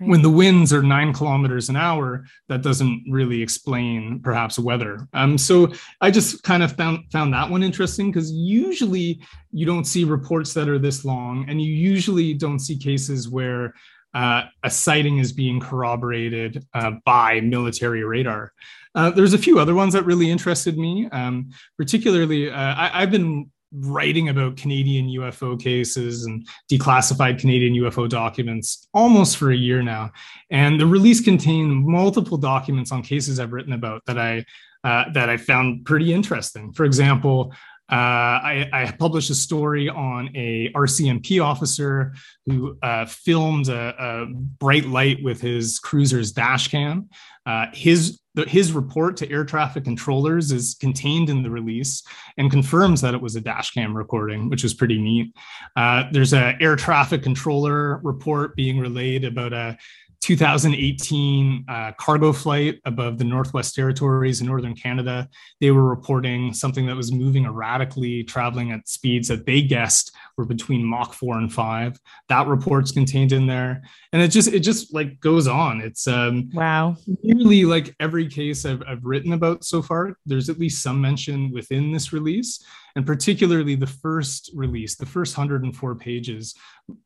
Right. 0.00 0.10
when 0.10 0.22
the 0.22 0.30
winds 0.30 0.72
are 0.72 0.82
nine 0.82 1.12
kilometers 1.12 1.68
an 1.68 1.76
hour, 1.76 2.24
that 2.48 2.62
doesn't 2.62 3.04
really 3.10 3.42
explain 3.42 4.20
perhaps 4.22 4.58
weather. 4.58 5.08
Um, 5.12 5.36
so 5.36 5.72
I 6.00 6.10
just 6.10 6.42
kind 6.44 6.62
of 6.62 6.72
found 6.76 7.10
found 7.10 7.32
that 7.34 7.50
one 7.50 7.64
interesting 7.64 8.10
because 8.10 8.30
usually 8.30 9.20
you 9.50 9.66
don't 9.66 9.86
see 9.86 10.04
reports 10.04 10.54
that 10.54 10.68
are 10.68 10.78
this 10.78 11.04
long, 11.04 11.46
and 11.48 11.60
you 11.60 11.72
usually 11.72 12.32
don't 12.32 12.60
see 12.60 12.76
cases 12.78 13.28
where 13.28 13.74
uh, 14.14 14.44
a 14.62 14.70
sighting 14.70 15.18
is 15.18 15.32
being 15.32 15.60
corroborated 15.60 16.64
uh, 16.74 16.92
by 17.04 17.40
military 17.40 18.04
radar. 18.04 18.52
Uh, 18.94 19.10
there's 19.10 19.34
a 19.34 19.38
few 19.38 19.58
other 19.58 19.74
ones 19.74 19.92
that 19.92 20.04
really 20.04 20.30
interested 20.30 20.78
me, 20.78 21.08
um, 21.12 21.50
particularly 21.76 22.50
uh, 22.50 22.74
I, 22.76 23.00
have 23.00 23.10
been 23.10 23.50
writing 23.72 24.28
about 24.28 24.56
Canadian 24.56 25.08
UFO 25.08 25.60
cases 25.60 26.24
and 26.24 26.46
declassified 26.72 27.38
Canadian 27.38 27.74
UFO 27.74 28.08
documents 28.08 28.88
almost 28.94 29.36
for 29.36 29.50
a 29.50 29.56
year 29.56 29.82
now. 29.82 30.10
And 30.50 30.80
the 30.80 30.86
release 30.86 31.20
contained 31.20 31.84
multiple 31.84 32.38
documents 32.38 32.92
on 32.92 33.02
cases 33.02 33.38
I've 33.38 33.52
written 33.52 33.74
about 33.74 34.02
that 34.06 34.18
I 34.18 34.44
uh, 34.84 35.04
that 35.12 35.28
I 35.28 35.36
found 35.36 35.84
pretty 35.84 36.12
interesting. 36.12 36.72
For 36.72 36.84
example, 36.84 37.52
uh, 37.90 37.94
I, 37.94 38.68
I, 38.70 38.92
published 38.98 39.30
a 39.30 39.34
story 39.34 39.88
on 39.88 40.28
a 40.36 40.70
RCMP 40.74 41.42
officer 41.42 42.12
who 42.44 42.76
uh, 42.82 43.06
filmed 43.06 43.68
a, 43.68 43.94
a, 43.98 44.26
bright 44.26 44.84
light 44.84 45.22
with 45.22 45.40
his 45.40 45.78
cruiser's 45.78 46.30
dash 46.30 46.68
cam. 46.68 47.08
Uh, 47.46 47.66
his 47.72 48.20
his 48.46 48.72
report 48.72 49.16
to 49.16 49.30
air 49.30 49.44
traffic 49.44 49.84
controllers 49.84 50.52
is 50.52 50.76
contained 50.78 51.30
in 51.30 51.42
the 51.42 51.50
release 51.50 52.02
and 52.36 52.50
confirms 52.50 53.00
that 53.00 53.14
it 53.14 53.22
was 53.22 53.36
a 53.36 53.40
dash 53.40 53.72
cam 53.72 53.96
recording, 53.96 54.50
which 54.50 54.62
was 54.62 54.74
pretty 54.74 54.98
neat. 54.98 55.34
Uh, 55.74 56.04
there's 56.12 56.34
an 56.34 56.56
air 56.60 56.76
traffic 56.76 57.22
controller 57.22 58.00
report 58.04 58.54
being 58.54 58.78
relayed 58.78 59.24
about 59.24 59.54
a 59.54 59.78
2018 60.20 61.64
uh, 61.68 61.92
cargo 61.98 62.32
flight 62.32 62.80
above 62.84 63.18
the 63.18 63.24
Northwest 63.24 63.74
Territories 63.74 64.40
in 64.40 64.46
Northern 64.46 64.74
Canada. 64.74 65.28
They 65.60 65.70
were 65.70 65.84
reporting 65.84 66.52
something 66.52 66.86
that 66.86 66.96
was 66.96 67.12
moving 67.12 67.44
erratically, 67.44 68.24
traveling 68.24 68.72
at 68.72 68.88
speeds 68.88 69.28
that 69.28 69.46
they 69.46 69.62
guessed 69.62 70.14
were 70.38 70.46
between 70.46 70.84
Mach 70.84 71.12
4 71.12 71.38
and 71.38 71.52
5. 71.52 72.00
That 72.28 72.46
report's 72.46 72.92
contained 72.92 73.32
in 73.32 73.46
there. 73.46 73.82
And 74.12 74.22
it 74.22 74.28
just, 74.28 74.48
it 74.48 74.60
just 74.60 74.94
like 74.94 75.20
goes 75.20 75.46
on. 75.46 75.80
It's 75.80 76.06
um, 76.08 76.48
wow. 76.54 76.96
Nearly 77.22 77.64
like 77.64 77.94
every 78.00 78.28
case 78.28 78.64
I've, 78.64 78.82
I've 78.88 79.04
written 79.04 79.34
about 79.34 79.64
so 79.64 79.82
far, 79.82 80.16
there's 80.24 80.48
at 80.48 80.58
least 80.58 80.82
some 80.82 81.00
mention 81.00 81.52
within 81.52 81.92
this 81.92 82.12
release 82.12 82.64
and 82.98 83.06
particularly 83.06 83.76
the 83.76 83.86
first 83.86 84.50
release, 84.54 84.96
the 84.96 85.06
first 85.06 85.38
104 85.38 85.94
pages, 85.94 86.56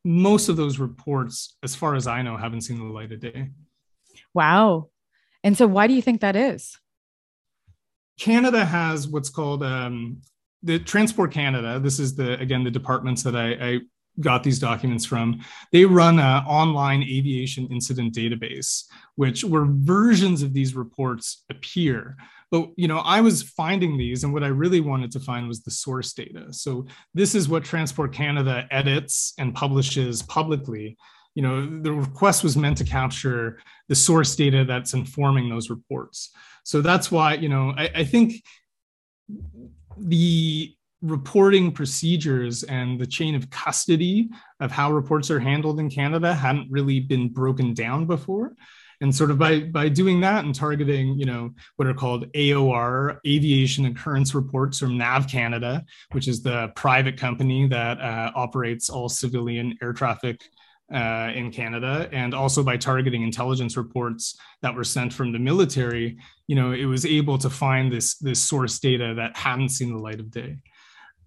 most 0.03 0.49
of 0.49 0.57
those 0.57 0.79
reports, 0.79 1.55
as 1.61 1.75
far 1.75 1.93
as 1.93 2.07
I 2.07 2.23
know, 2.23 2.35
haven't 2.35 2.61
seen 2.61 2.79
the 2.79 2.85
light 2.85 3.11
of 3.11 3.19
day. 3.19 3.51
Wow. 4.33 4.89
And 5.43 5.55
so, 5.55 5.67
why 5.67 5.85
do 5.85 5.93
you 5.93 6.01
think 6.01 6.21
that 6.21 6.35
is? 6.35 6.79
Canada 8.19 8.65
has 8.65 9.07
what's 9.07 9.29
called 9.29 9.63
um, 9.63 10.21
the 10.63 10.79
Transport 10.79 11.31
Canada. 11.31 11.79
This 11.79 11.99
is 11.99 12.15
the 12.15 12.39
again 12.39 12.63
the 12.63 12.71
departments 12.71 13.23
that 13.23 13.35
I, 13.35 13.51
I 13.51 13.79
got 14.19 14.43
these 14.43 14.59
documents 14.59 15.05
from. 15.05 15.43
They 15.71 15.85
run 15.85 16.19
an 16.19 16.45
online 16.45 17.03
aviation 17.03 17.67
incident 17.71 18.13
database, 18.13 18.83
which 19.15 19.43
where 19.43 19.65
versions 19.65 20.41
of 20.41 20.53
these 20.53 20.75
reports 20.75 21.43
appear 21.49 22.17
but 22.53 22.69
you 22.75 22.87
know 22.87 22.99
i 22.99 23.19
was 23.19 23.41
finding 23.41 23.97
these 23.97 24.23
and 24.23 24.31
what 24.31 24.43
i 24.43 24.47
really 24.47 24.79
wanted 24.79 25.11
to 25.11 25.19
find 25.19 25.47
was 25.47 25.63
the 25.63 25.71
source 25.71 26.13
data 26.13 26.53
so 26.53 26.85
this 27.13 27.33
is 27.35 27.49
what 27.49 27.63
transport 27.65 28.13
canada 28.13 28.65
edits 28.69 29.33
and 29.39 29.55
publishes 29.55 30.21
publicly 30.21 30.95
you 31.33 31.41
know 31.41 31.81
the 31.81 31.91
request 31.91 32.43
was 32.43 32.55
meant 32.55 32.77
to 32.77 32.85
capture 32.85 33.59
the 33.89 33.95
source 33.95 34.35
data 34.35 34.63
that's 34.63 34.93
informing 34.93 35.49
those 35.49 35.69
reports 35.71 36.31
so 36.63 36.79
that's 36.79 37.11
why 37.11 37.33
you 37.33 37.49
know 37.49 37.73
i, 37.75 37.89
I 37.95 38.03
think 38.05 38.35
the 39.97 40.75
reporting 41.01 41.71
procedures 41.71 42.63
and 42.63 42.99
the 42.99 43.05
chain 43.05 43.35
of 43.35 43.49
custody 43.49 44.29
of 44.61 44.71
how 44.71 44.91
reports 44.91 45.29
are 45.29 45.39
handled 45.39 45.79
in 45.79 45.89
canada 45.89 46.33
hadn't 46.33 46.71
really 46.71 47.01
been 47.01 47.27
broken 47.27 47.73
down 47.73 48.05
before. 48.05 48.53
And 49.01 49.13
sort 49.13 49.31
of 49.31 49.37
by 49.37 49.59
by 49.59 49.89
doing 49.89 50.21
that 50.21 50.45
and 50.45 50.55
targeting 50.55 51.19
you 51.19 51.25
know 51.25 51.49
what 51.75 51.89
are 51.89 51.93
called 51.93 52.31
aor 52.31 53.17
aviation 53.27 53.85
occurrence 53.85 54.33
reports 54.33 54.79
from 54.79 54.97
nav 54.97 55.27
canada 55.27 55.83
which 56.11 56.29
is 56.29 56.41
the 56.41 56.71
private 56.77 57.17
company 57.17 57.67
that 57.67 57.99
uh, 57.99 58.31
operates 58.33 58.89
all 58.89 59.09
civilian 59.09 59.77
air 59.81 59.91
traffic 59.91 60.39
uh, 60.93 61.31
in 61.33 61.51
canada 61.51 62.07
and 62.11 62.33
also 62.33 62.63
by 62.63 62.77
targeting 62.77 63.23
intelligence 63.23 63.75
reports 63.75 64.37
that 64.61 64.73
were 64.75 64.83
sent 64.83 65.11
from 65.11 65.31
the 65.31 65.39
military 65.39 66.17
you 66.47 66.55
know 66.55 66.71
it 66.71 66.85
was 66.85 67.05
able 67.05 67.37
to 67.37 67.49
find 67.49 67.91
this 67.91 68.15
this 68.19 68.39
source 68.39 68.79
data 68.79 69.13
that 69.15 69.35
hadn't 69.35 69.69
seen 69.69 69.91
the 69.91 69.99
light 69.99 70.19
of 70.19 70.29
day 70.31 70.57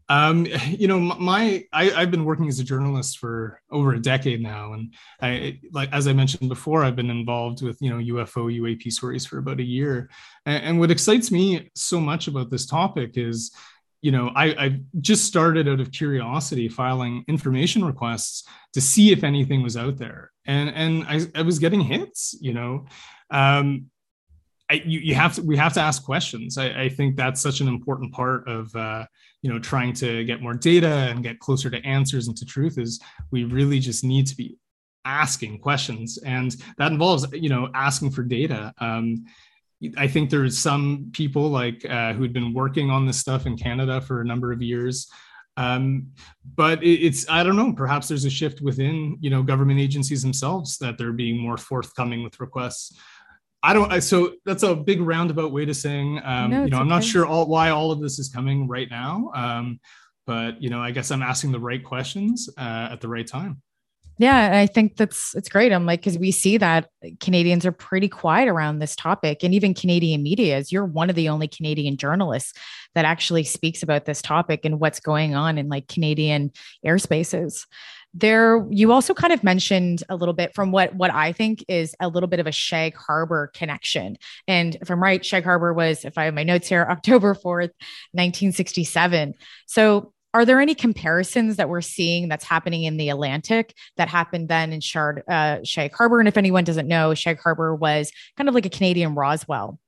um, 0.09 0.47
you 0.69 0.87
know, 0.87 0.99
my 1.01 1.65
I, 1.73 1.87
have 1.87 2.11
been 2.11 2.25
working 2.25 2.49
as 2.49 2.61
a 2.61 2.65
journalist 2.65 3.19
for 3.19 3.61
over 3.71 3.95
a 3.95 4.01
decade 4.01 4.41
now, 4.41 4.73
and 4.73 4.95
I 5.21 5.61
like 5.73 5.93
as 5.93 6.07
I 6.07 6.13
mentioned 6.13 6.49
before, 6.49 6.85
I've 6.85 6.97
been 6.97 7.11
involved 7.11 7.63
with 7.63 7.79
you 7.81 7.91
know 7.91 8.15
UFO 8.15 8.53
UAP 8.61 8.93
stories 8.93 9.27
for 9.27 9.39
about 9.39 9.61
a 9.61 9.65
year. 9.65 10.09
And, 10.45 10.65
and 10.65 10.81
what 10.81 10.91
excites 10.91 11.33
me 11.33 11.71
so 11.75 12.01
much 12.01 12.29
about 12.29 12.51
this 12.51 12.67
topic 12.67 13.17
is, 13.17 13.53
you 14.03 14.13
know, 14.13 14.31
I, 14.35 14.45
I 14.45 14.81
just 15.01 15.25
started 15.25 15.69
out 15.69 15.81
of 15.81 15.91
curiosity 15.91 16.69
filing 16.69 17.25
information 17.29 17.85
requests 17.85 18.47
to 18.75 18.81
see 18.81 19.13
if 19.13 19.25
anything 19.25 19.63
was 19.63 19.77
out 19.77 19.97
there, 19.97 20.33
and 20.47 20.71
and 20.71 21.05
I, 21.05 21.41
I 21.41 21.43
was 21.43 21.59
getting 21.59 21.81
hits. 21.81 22.37
You 22.41 22.55
know, 22.55 22.87
um, 23.31 23.91
I, 24.71 24.75
you, 24.85 25.01
you 25.01 25.15
have 25.15 25.35
to 25.35 25.43
we 25.43 25.57
have 25.57 25.73
to 25.75 25.81
ask 25.81 26.05
questions. 26.05 26.59
I, 26.59 26.83
I 26.83 26.89
think 26.89 27.17
that's 27.17 27.41
such 27.41 27.61
an 27.61 27.69
important 27.69 28.13
part 28.13 28.49
of 28.49 28.75
uh, 28.75 29.07
you 29.43 29.53
know 29.53 29.59
trying 29.59 29.93
to 29.95 30.25
get 30.25 30.43
more 30.43 30.55
data 30.55 30.89
and 30.89 31.23
get 31.23 31.39
closer 31.39 31.71
to 31.71 31.85
answers 31.85 32.29
and 32.29 32.37
to 32.37 32.45
truth. 32.45 32.79
Is 32.79 33.01
we 33.31 33.45
really 33.45 33.79
just 33.79 34.05
need 34.05 34.27
to 34.27 34.37
be 34.37 34.57
asking 35.05 35.61
questions, 35.61 36.19
and 36.19 36.57
that 36.79 36.93
involves 36.93 37.27
you 37.33 37.49
know 37.49 37.71
asking 37.75 38.11
for 38.11 38.23
data. 38.23 38.73
Um, 38.79 39.25
I 39.97 40.09
think 40.09 40.31
there's 40.31 40.59
some 40.59 41.11
people 41.13 41.49
like 41.51 41.85
uh, 41.89 42.13
who'd 42.15 42.33
been 42.33 42.55
working 42.55 42.91
on 42.91 43.07
this 43.07 43.19
stuff 43.19 43.47
in 43.47 43.57
Canada 43.57 44.01
for 44.01 44.21
a 44.21 44.25
number 44.25 44.53
of 44.53 44.63
years. 44.63 45.09
Um, 45.59 46.09
but 46.55 46.83
it, 46.83 47.07
it's 47.07 47.29
I 47.29 47.43
don't 47.43 47.57
know. 47.57 47.73
Perhaps 47.73 48.09
there's 48.09 48.25
a 48.25 48.31
shift 48.31 48.61
within 48.61 49.17
you 49.21 49.31
know 49.31 49.43
government 49.43 49.81
agencies 49.81 50.23
themselves 50.23 50.79
that 50.79 50.99
they're 50.99 51.13
being 51.13 51.39
more 51.39 51.57
forthcoming 51.57 52.23
with 52.23 52.41
requests. 52.41 52.99
I 53.63 53.73
don't. 53.73 53.93
I, 53.93 53.99
so 53.99 54.35
that's 54.45 54.63
a 54.63 54.75
big 54.75 55.01
roundabout 55.01 55.53
way 55.53 55.65
to 55.65 55.75
saying. 55.75 56.21
Um, 56.25 56.51
no, 56.51 56.65
you 56.65 56.71
know, 56.71 56.79
I'm 56.79 56.89
not 56.89 57.05
sure 57.05 57.27
all, 57.27 57.47
why 57.47 57.71
all 57.71 57.91
of 57.91 58.01
this 58.01 58.19
is 58.19 58.29
coming 58.29 58.69
right 58.69 58.89
now, 58.91 59.31
um, 59.35 59.81
but 60.27 60.63
you 60.63 60.71
know, 60.71 60.81
I 60.81 60.91
guess 60.91 61.11
I'm 61.11 61.23
asking 61.23 61.53
the 61.53 61.61
right 61.61 61.83
questions 61.83 62.49
uh, 62.57 62.89
at 62.93 63.01
the 63.01 63.09
right 63.09 63.27
time. 63.27 63.63
Yeah, 64.19 64.59
I 64.59 64.67
think 64.67 64.97
that's 64.97 65.35
it's 65.35 65.49
great. 65.49 65.73
I'm 65.73 65.85
like 65.85 66.01
because 66.01 66.19
we 66.19 66.31
see 66.31 66.57
that 66.57 66.89
Canadians 67.21 67.67
are 67.67 67.73
pretty 67.73 68.09
quiet 68.09 68.49
around 68.49 68.79
this 68.79 68.97
topic, 68.97 69.43
and 69.43 69.53
even 69.53 69.75
Canadian 69.75 70.23
media. 70.23 70.57
Is 70.59 70.73
you're 70.73 70.87
one 70.87 71.11
of 71.11 71.17
the 71.17 71.29
only 71.29 71.49
Canadian 71.49 71.97
journalists 71.99 72.55
that 72.95 73.05
actually 73.05 73.45
speaks 73.45 73.83
about 73.83 74.07
this 74.07 74.23
topic 74.23 74.65
and 74.65 74.81
what's 74.81 75.01
going 75.01 75.35
on 75.35 75.59
in 75.59 75.69
like 75.69 75.89
Canadian 75.89 76.51
airspaces 76.85 77.67
there 78.19 78.67
you 78.71 78.93
also 78.93 79.13
kind 79.13 79.33
of 79.33 79.45
mentioned 79.45 80.03
a 80.09 80.17
little 80.17 80.33
bit 80.33 80.55
from 80.55 80.73
what 80.73 80.95
what 80.95 81.13
i 81.13 81.33
think 81.33 81.63
is 81.69 81.95
a 82.01 82.09
little 82.09 82.29
bit 82.29 82.41
of 82.41 82.47
a 82.47 82.53
shag 82.53 82.97
harbor 82.97 83.51
connection 83.55 84.17
and 84.49 84.77
if 84.81 84.91
i'm 84.91 85.03
right 85.03 85.25
shag 85.25 85.45
harbor 85.45 85.75
was 85.75 86.05
if 86.05 86.17
i 86.17 86.25
have 86.25 86.33
my 86.33 86.43
notes 86.43 86.67
here 86.69 86.87
october 86.91 87.35
4th 87.35 87.73
1967 88.13 89.35
so 89.67 90.13
are 90.37 90.45
there 90.45 90.61
any 90.61 90.75
comparisons 90.75 91.57
that 91.57 91.71
we're 91.71 91.81
seeing 91.81 92.29
that's 92.29 92.45
happening 92.45 92.85
in 92.85 92.99
the 92.99 93.09
Atlantic 93.09 93.75
that 93.97 94.07
happened 94.07 94.51
then 94.51 94.71
in 94.71 94.83
Shard, 94.83 95.23
uh, 95.31 95.61
Shag 95.65 95.95
Harbor? 95.95 96.19
And 96.19 96.29
if 96.29 96.37
anyone 96.37 96.63
doesn't 96.63 96.87
know, 96.87 97.15
Shag 97.15 97.41
Harbor 97.41 97.75
was 97.75 98.13
kind 98.37 98.47
of 98.47 98.55
like 98.55 98.67
a 98.67 98.71
Canadian 98.71 99.15
Roswell 99.15 99.79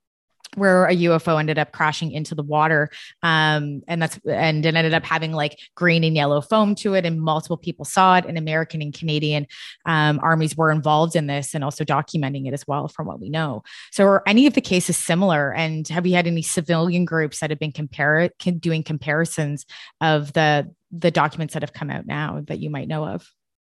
where 0.55 0.85
a 0.85 0.95
UFO 0.95 1.39
ended 1.39 1.59
up 1.59 1.71
crashing 1.71 2.11
into 2.11 2.35
the 2.35 2.43
water. 2.43 2.89
Um, 3.21 3.81
and 3.87 4.01
that's 4.01 4.19
and 4.25 4.65
it 4.65 4.75
ended 4.75 4.93
up 4.93 5.03
having 5.03 5.31
like 5.31 5.57
green 5.75 6.03
and 6.03 6.15
yellow 6.15 6.41
foam 6.41 6.75
to 6.75 6.95
it, 6.95 7.05
and 7.05 7.21
multiple 7.21 7.57
people 7.57 7.85
saw 7.85 8.17
it. 8.17 8.25
And 8.25 8.37
American 8.37 8.81
and 8.81 8.93
Canadian 8.93 9.47
um, 9.85 10.19
armies 10.21 10.55
were 10.55 10.71
involved 10.71 11.15
in 11.15 11.27
this 11.27 11.53
and 11.53 11.63
also 11.63 11.83
documenting 11.83 12.47
it 12.47 12.53
as 12.53 12.67
well, 12.67 12.87
from 12.87 13.07
what 13.07 13.19
we 13.19 13.29
know. 13.29 13.63
So, 13.91 14.05
are 14.05 14.23
any 14.25 14.47
of 14.47 14.53
the 14.53 14.61
cases 14.61 14.97
similar? 14.97 15.53
And 15.53 15.87
have 15.89 16.05
you 16.05 16.15
had 16.15 16.27
any 16.27 16.41
civilian 16.41 17.05
groups 17.05 17.39
that 17.39 17.49
have 17.49 17.59
been 17.59 17.71
compare 17.71 18.29
doing 18.59 18.83
comparisons 18.83 19.65
of 20.01 20.33
the 20.33 20.73
the 20.91 21.11
documents 21.11 21.53
that 21.53 21.61
have 21.63 21.73
come 21.73 21.89
out 21.89 22.07
now 22.07 22.41
that 22.47 22.59
you 22.59 22.69
might 22.69 22.87
know 22.87 23.05
of? 23.05 23.29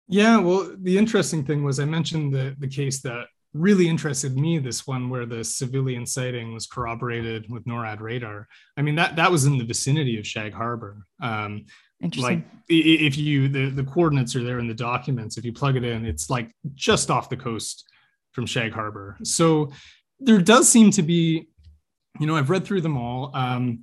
Yeah, 0.08 0.38
well, 0.38 0.74
the 0.78 0.96
interesting 0.96 1.44
thing 1.44 1.64
was 1.64 1.80
I 1.80 1.84
mentioned 1.84 2.32
the 2.32 2.54
the 2.58 2.68
case 2.68 3.00
that 3.02 3.26
really 3.58 3.88
interested 3.88 4.36
me 4.36 4.58
this 4.58 4.86
one 4.86 5.10
where 5.10 5.26
the 5.26 5.42
civilian 5.44 6.06
sighting 6.06 6.54
was 6.54 6.66
corroborated 6.66 7.50
with 7.50 7.64
NORAD 7.64 8.00
radar. 8.00 8.48
I 8.76 8.82
mean 8.82 8.94
that 8.96 9.16
that 9.16 9.30
was 9.30 9.44
in 9.44 9.58
the 9.58 9.64
vicinity 9.64 10.18
of 10.18 10.26
Shag 10.26 10.52
Harbor. 10.52 11.04
Um, 11.20 11.66
like 12.16 12.44
if 12.68 13.16
you 13.18 13.48
the, 13.48 13.70
the 13.70 13.84
coordinates 13.84 14.36
are 14.36 14.44
there 14.44 14.58
in 14.58 14.68
the 14.68 14.74
documents 14.74 15.36
if 15.36 15.44
you 15.44 15.52
plug 15.52 15.76
it 15.76 15.84
in 15.84 16.06
it's 16.06 16.30
like 16.30 16.52
just 16.74 17.10
off 17.10 17.28
the 17.28 17.36
coast 17.36 17.84
from 18.32 18.46
shag 18.46 18.72
harbor 18.72 19.16
so 19.24 19.70
there 20.20 20.38
does 20.38 20.68
seem 20.68 20.90
to 20.90 21.02
be 21.02 21.48
you 22.20 22.26
know 22.26 22.36
i've 22.36 22.50
read 22.50 22.64
through 22.64 22.80
them 22.80 22.96
all 22.96 23.30
um, 23.34 23.82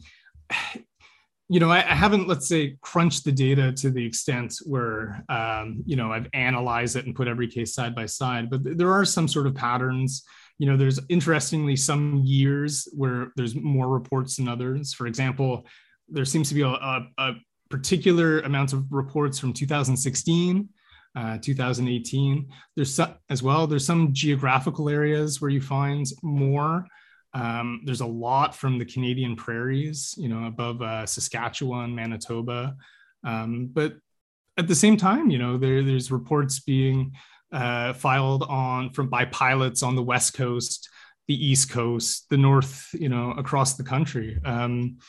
you 1.48 1.60
know, 1.60 1.70
I, 1.70 1.80
I, 1.80 1.96
haven't, 1.96 2.28
let's 2.28 2.48
say, 2.48 2.78
crunched 2.82 3.24
the 3.24 3.32
data 3.32 3.72
to 3.74 3.92
the 3.92 4.04
extent 4.04 4.56
where, 4.66 5.24
um, 5.30 5.84
you 5.86 5.96
know, 5.96 6.12
I've 6.12 6.28
analyzed 6.34 6.96
it 6.96 7.06
and 7.06 7.16
put 7.16 7.28
every 7.28 7.48
case 7.48 7.74
side 7.74 7.94
by 7.94 8.08
side, 8.08 8.50
but 8.50 8.64
th- 8.64 8.78
there 8.78 8.92
are 8.92 9.06
some 9.06 9.28
sort 9.28 9.46
of 9.46 9.54
patterns. 9.54 10.24
You 10.58 10.68
know, 10.68 10.78
there's 10.78 11.00
interestingly 11.08 11.76
some 11.76 12.22
years 12.24 12.88
where 12.94 13.32
there's 13.36 13.56
more 13.56 13.88
reports 13.88 14.38
than 14.38 14.48
others. 14.48 14.94
For 14.94 15.06
example, 15.06 15.68
there 16.10 16.26
seems 16.26 16.50
to 16.50 16.56
be 16.56 16.62
a, 16.62 16.68
a, 16.68 17.08
a 17.20 17.34
particular 17.70 18.40
amount 18.40 18.74
of 18.74 18.92
reports 18.92 19.38
from 19.38 19.54
2016, 19.54 20.68
uh, 21.16 21.38
2018. 21.40 22.50
There's 22.76 22.94
some, 22.94 23.16
as 23.30 23.44
well, 23.44 23.68
there's 23.68 23.86
some 23.86 24.14
geographical 24.14 24.90
areas 24.90 25.42
where 25.42 25.52
you 25.52 25.62
find 25.62 26.08
more. 26.24 26.88
Um, 27.36 27.82
there's 27.84 28.02
a 28.02 28.06
lot 28.06 28.56
from 28.56 28.80
the 28.80 28.86
Canadian 28.86 29.36
prairies, 29.36 30.16
you 30.18 30.30
know, 30.30 30.48
above 30.48 30.82
uh, 30.82 31.06
Saskatchewan, 31.06 31.94
Manitoba. 31.94 32.76
Um, 33.26 33.70
but 33.72 33.96
at 34.58 34.70
the 34.70 34.76
same 34.76 34.96
time, 34.96 35.30
you 35.30 35.38
know, 35.38 35.58
there, 35.58 35.84
there's 35.84 36.12
reports 36.12 36.62
being 36.62 37.12
uh, 37.52 37.92
filed 37.92 38.44
on 38.44 38.92
from 38.92 39.10
by 39.10 39.26
pilots 39.26 39.84
on 39.84 39.96
the 39.96 40.02
West 40.02 40.34
Coast, 40.34 40.90
the 41.28 41.46
East 41.46 41.70
Coast, 41.70 42.26
the 42.30 42.38
North, 42.38 42.88
you 42.94 43.10
know, 43.10 43.32
across 43.32 43.74
the 43.74 43.84
country. 43.84 44.40
Um, 44.46 45.00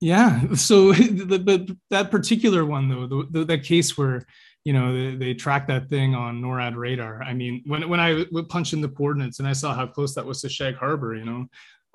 yeah. 0.00 0.54
So, 0.54 0.94
but 1.38 1.70
that 1.90 2.12
particular 2.12 2.64
one, 2.64 2.88
though, 2.88 3.06
the, 3.06 3.26
the, 3.30 3.44
that 3.46 3.64
case 3.64 3.98
where 3.98 4.24
you 4.64 4.72
know 4.72 4.92
they, 4.92 5.16
they 5.16 5.34
track 5.34 5.66
that 5.68 5.88
thing 5.88 6.14
on 6.14 6.40
NORAD 6.40 6.74
radar. 6.76 7.22
I 7.22 7.34
mean, 7.34 7.62
when 7.66 7.88
when 7.88 8.00
I 8.00 8.24
would 8.32 8.48
punch 8.48 8.72
in 8.72 8.80
the 8.80 8.88
coordinates 8.88 9.38
and 9.38 9.48
I 9.48 9.52
saw 9.52 9.74
how 9.74 9.86
close 9.86 10.14
that 10.14 10.26
was 10.26 10.40
to 10.40 10.48
Shag 10.48 10.74
Harbor, 10.76 11.14
you 11.14 11.24
know, 11.24 11.46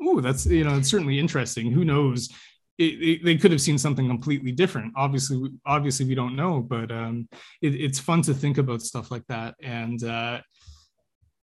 oh, 0.01 0.21
that's 0.21 0.45
you 0.45 0.63
know, 0.63 0.77
it's 0.77 0.89
certainly 0.89 1.19
interesting. 1.19 1.71
Who 1.71 1.83
knows? 1.83 2.29
It, 2.77 3.03
it, 3.03 3.25
they 3.25 3.35
could 3.35 3.51
have 3.51 3.59
seen 3.59 3.77
something 3.77 4.07
completely 4.07 4.53
different. 4.53 4.93
Obviously, 4.95 5.49
obviously 5.65 6.05
we 6.05 6.15
don't 6.15 6.38
know, 6.38 6.61
but 6.61 6.89
um, 6.91 7.27
it, 7.61 7.75
it's 7.75 7.99
fun 7.99 8.21
to 8.21 8.33
think 8.33 8.57
about 8.57 8.81
stuff 8.81 9.11
like 9.11 9.25
that. 9.27 9.55
And 9.61 10.01
uh, 10.01 10.39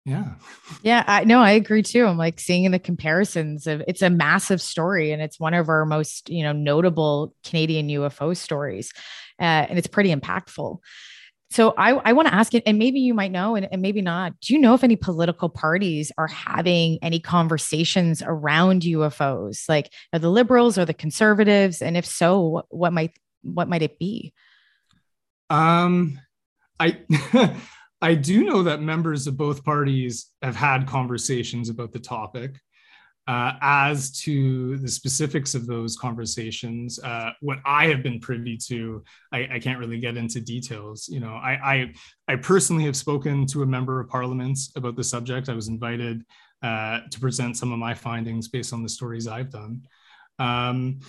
yeah, 0.06 0.34
yeah, 0.82 1.04
I 1.06 1.24
no, 1.26 1.42
I 1.42 1.52
agree 1.52 1.84
too. 1.84 2.06
I'm 2.08 2.18
like 2.18 2.40
seeing 2.40 2.70
the 2.72 2.80
comparisons 2.80 3.68
of 3.68 3.84
it's 3.88 4.02
a 4.02 4.10
massive 4.10 4.62
story, 4.62 5.12
and 5.12 5.22
it's 5.22 5.40
one 5.40 5.54
of 5.54 5.70
our 5.70 5.86
most 5.86 6.30
you 6.30 6.44
know 6.44 6.54
notable 6.54 7.36
Canadian 7.44 7.88
UFO 7.88 8.36
stories, 8.36 8.94
uh, 9.40 9.44
and 9.70 9.78
it's 9.78 9.88
pretty 9.88 10.14
impactful. 10.14 10.80
So 11.52 11.74
I, 11.78 11.92
I 11.92 12.14
want 12.14 12.30
to 12.30 12.34
ask 12.34 12.54
it, 12.54 12.64
and 12.66 12.80
maybe 12.80 13.02
you 13.02 13.14
might 13.14 13.32
know, 13.32 13.56
and, 13.56 13.68
and, 13.70 13.82
maybe 13.82 14.02
not. 14.02 14.40
Do 14.40 14.54
you 14.54 14.60
know 14.60 14.74
if 14.74 14.86
any 14.86 14.96
political 14.96 15.50
parties 15.50 16.10
are 16.18 16.30
having 16.30 16.98
any 17.02 17.20
conversations 17.20 18.24
around 18.26 18.84
UFOs, 18.84 19.68
like 19.68 19.92
are 20.14 20.20
the 20.20 20.32
liberals 20.32 20.78
or 20.78 20.86
the 20.86 20.94
conservatives? 20.94 21.82
And 21.82 21.98
if 21.98 22.06
so, 22.06 22.40
what, 22.40 22.66
what 22.70 22.94
might 22.94 23.20
what 23.44 23.68
might 23.68 23.82
it 23.82 24.00
be? 24.00 24.34
Um, 25.50 26.20
I 26.80 26.98
I 28.02 28.16
do 28.16 28.44
know 28.44 28.64
that 28.64 28.82
members 28.82 29.28
of 29.28 29.38
both 29.38 29.64
parties 29.64 30.32
have 30.42 30.56
had 30.56 30.88
conversations 30.88 31.70
about 31.70 31.92
the 31.92 32.00
topic. 32.00 32.60
Uh, 33.28 33.54
as 33.62 34.12
to 34.20 34.78
the 34.78 34.88
specifics 34.88 35.54
of 35.54 35.68
those 35.68 35.96
conversations, 35.96 37.00
uh, 37.04 37.30
what 37.40 37.60
I 37.66 37.86
have 37.88 38.02
been 38.02 38.20
privy 38.20 38.58
to, 38.68 39.04
I, 39.32 39.48
I, 39.54 39.60
can't 39.60 39.78
really 39.78 40.00
get 40.00 40.18
into 40.18 40.42
details. 40.42 41.08
You 41.08 41.20
know, 41.20 41.36
I, 41.36 41.52
I, 41.64 41.94
I 42.28 42.36
personally 42.38 42.84
have 42.86 42.96
spoken 42.96 43.46
to 43.48 43.62
a 43.62 43.66
member 43.66 44.00
of 44.00 44.10
Parliament 44.10 44.58
about 44.76 44.96
the 44.96 45.04
subject. 45.04 45.50
I 45.50 45.54
was 45.54 45.68
invited 45.68 46.26
uh, 46.64 47.02
to 47.12 47.20
present 47.20 47.58
some 47.58 47.72
of 47.72 47.78
my 47.78 47.94
findings 47.94 48.48
based 48.48 48.74
on 48.74 48.82
the 48.82 48.90
stories 48.90 49.28
I've 49.28 49.52
done. 49.52 49.84
Um, 50.40 51.00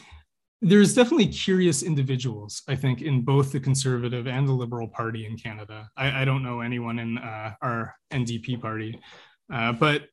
there's 0.65 0.95
definitely 0.95 1.27
curious 1.27 1.83
individuals, 1.83 2.63
I 2.69 2.77
think, 2.77 3.03
in 3.03 3.23
both 3.23 3.51
the 3.51 3.59
Conservative 3.59 4.29
and 4.29 4.47
the 4.47 4.53
Liberal 4.53 4.87
Party 4.87 5.27
in 5.27 5.37
Canada. 5.37 5.91
I, 5.97 6.23
I 6.23 6.25
don't 6.25 6.45
know 6.45 6.61
anyone 6.61 7.01
in 7.01 7.19
uh, 7.19 7.55
our 7.61 7.97
NDP 8.13 8.61
party, 8.61 9.01
uh, 9.53 9.73
but 9.73 10.05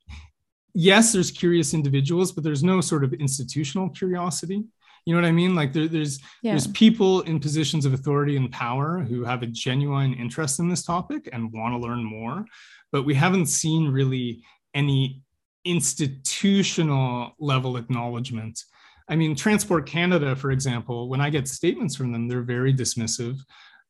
yes, 0.73 1.13
there's 1.13 1.29
curious 1.29 1.75
individuals, 1.75 2.31
but 2.31 2.43
there's 2.43 2.63
no 2.63 2.81
sort 2.81 3.03
of 3.03 3.13
institutional 3.13 3.89
curiosity. 3.89 4.63
You 5.05 5.13
know 5.13 5.21
what 5.21 5.27
I 5.27 5.31
mean? 5.31 5.53
Like 5.53 5.71
there, 5.71 5.87
there's 5.87 6.19
yeah. 6.41 6.51
there's 6.51 6.67
people 6.67 7.21
in 7.21 7.39
positions 7.39 7.85
of 7.85 7.93
authority 7.93 8.35
and 8.35 8.51
power 8.51 8.99
who 8.99 9.23
have 9.23 9.43
a 9.43 9.47
genuine 9.47 10.15
interest 10.15 10.59
in 10.59 10.67
this 10.67 10.83
topic 10.83 11.29
and 11.31 11.53
want 11.53 11.73
to 11.73 11.77
learn 11.77 12.03
more, 12.03 12.43
but 12.91 13.03
we 13.03 13.13
haven't 13.13 13.45
seen 13.45 13.87
really 13.87 14.43
any 14.73 15.21
institutional 15.63 17.33
level 17.39 17.77
acknowledgement. 17.77 18.59
I 19.09 19.15
mean, 19.15 19.35
Transport 19.35 19.87
Canada, 19.87 20.35
for 20.35 20.51
example, 20.51 21.09
when 21.09 21.19
I 21.19 21.31
get 21.31 21.47
statements 21.47 21.95
from 21.95 22.11
them, 22.11 22.27
they're 22.27 22.43
very 22.43 22.73
dismissive. 22.73 23.39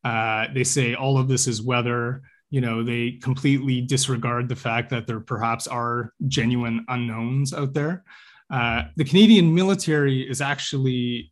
Uh, 0.04 0.46
they 0.54 0.64
say 0.64 0.96
all 0.96 1.18
of 1.18 1.28
this 1.28 1.46
is 1.46 1.62
weather. 1.62 2.22
You 2.50 2.62
know 2.62 2.84
they 2.84 3.12
completely 3.22 3.82
disregard 3.82 4.50
the 4.50 4.56
fact 4.56 4.90
that 4.90 5.06
there 5.06 5.20
perhaps 5.20 5.68
are 5.68 6.14
genuine 6.28 6.86
unknowns 6.88 7.54
out 7.54 7.74
there. 7.74 8.04
Uh, 8.50 8.84
the 8.96 9.04
canadian 9.04 9.54
military 9.54 10.28
is 10.28 10.42
actually 10.42 11.32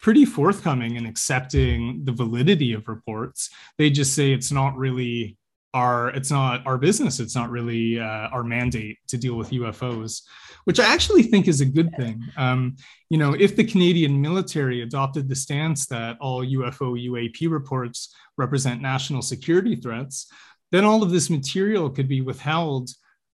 pretty 0.00 0.24
forthcoming 0.24 0.96
in 0.96 1.06
accepting 1.06 2.00
the 2.04 2.10
validity 2.10 2.72
of 2.72 2.88
reports. 2.88 3.48
They 3.78 3.90
just 3.90 4.14
say 4.14 4.32
it's 4.32 4.50
not 4.50 4.76
really 4.76 5.36
our 5.72 6.08
it's 6.08 6.30
not 6.32 6.66
our 6.66 6.78
business. 6.78 7.20
It's 7.20 7.36
not 7.36 7.50
really 7.50 8.00
uh, 8.00 8.28
our 8.32 8.42
mandate 8.42 8.98
to 9.08 9.18
deal 9.18 9.36
with 9.36 9.50
ufos 9.50 10.22
which 10.66 10.78
i 10.78 10.84
actually 10.84 11.22
think 11.22 11.48
is 11.48 11.60
a 11.60 11.66
good 11.66 11.90
thing 11.96 12.22
um, 12.36 12.76
you 13.08 13.18
know 13.18 13.32
if 13.34 13.56
the 13.56 13.64
canadian 13.64 14.20
military 14.20 14.82
adopted 14.82 15.28
the 15.28 15.34
stance 15.34 15.86
that 15.86 16.16
all 16.20 16.44
ufo 16.44 16.86
uap 17.08 17.50
reports 17.50 18.14
represent 18.36 18.82
national 18.82 19.22
security 19.22 19.74
threats 19.74 20.30
then 20.72 20.84
all 20.84 21.02
of 21.02 21.10
this 21.10 21.30
material 21.30 21.88
could 21.88 22.08
be 22.08 22.20
withheld 22.20 22.90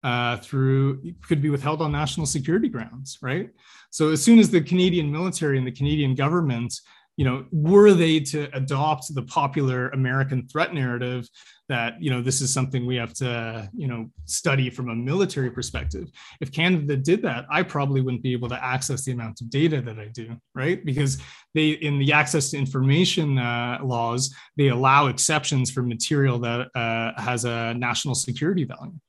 uh, 0.04 0.38
through 0.38 1.13
could 1.28 1.42
be 1.42 1.50
withheld 1.50 1.82
on 1.82 1.92
national 1.92 2.26
security 2.26 2.70
grounds, 2.70 3.18
right? 3.22 3.50
So 3.89 4.12
as 4.12 4.24
soon 4.24 4.39
as 4.39 4.50
the 4.50 4.62
Canadian 4.62 5.12
military 5.12 5.58
and 5.58 5.68
the 5.68 5.72
Canadian 5.72 6.15
government, 6.15 6.74
you 7.19 7.25
know, 7.25 7.45
were 7.51 7.93
they 7.93 8.15
to 8.32 8.39
adopt 8.55 9.13
the 9.13 9.23
popular 9.23 9.89
American 9.89 10.47
threat 10.47 10.73
narrative 10.73 11.27
that 11.67 12.01
you 12.01 12.10
know 12.10 12.21
this 12.21 12.41
is 12.41 12.51
something 12.51 12.86
we 12.86 12.95
have 12.95 13.13
to 13.13 13.69
you 13.82 13.88
know 13.88 14.10
study 14.25 14.69
from 14.71 14.89
a 14.89 14.95
military 14.95 15.51
perspective 15.51 16.08
if 16.41 16.51
canada 16.51 16.97
did 16.97 17.21
that 17.21 17.45
i 17.51 17.62
probably 17.62 18.01
wouldn't 18.01 18.23
be 18.23 18.34
able 18.34 18.49
to 18.49 18.65
access 18.73 19.05
the 19.05 19.12
amount 19.12 19.39
of 19.39 19.47
data 19.51 19.79
that 19.79 19.99
i 19.99 20.08
do 20.08 20.36
right? 20.60 20.84
Because 20.84 21.17
they 21.55 21.69
in 21.69 21.99
the 21.99 22.12
access 22.12 22.51
to 22.51 22.58
information 22.58 23.38
uh, 23.38 23.79
laws 23.82 24.34
they 24.58 24.67
allow 24.67 25.08
exceptions 25.08 25.71
for 25.71 25.82
material 25.82 26.38
that 26.39 26.67
uh, 26.75 27.19
has 27.19 27.45
a 27.45 27.73
national 27.73 28.15
security 28.15 28.65
value. 28.65 28.99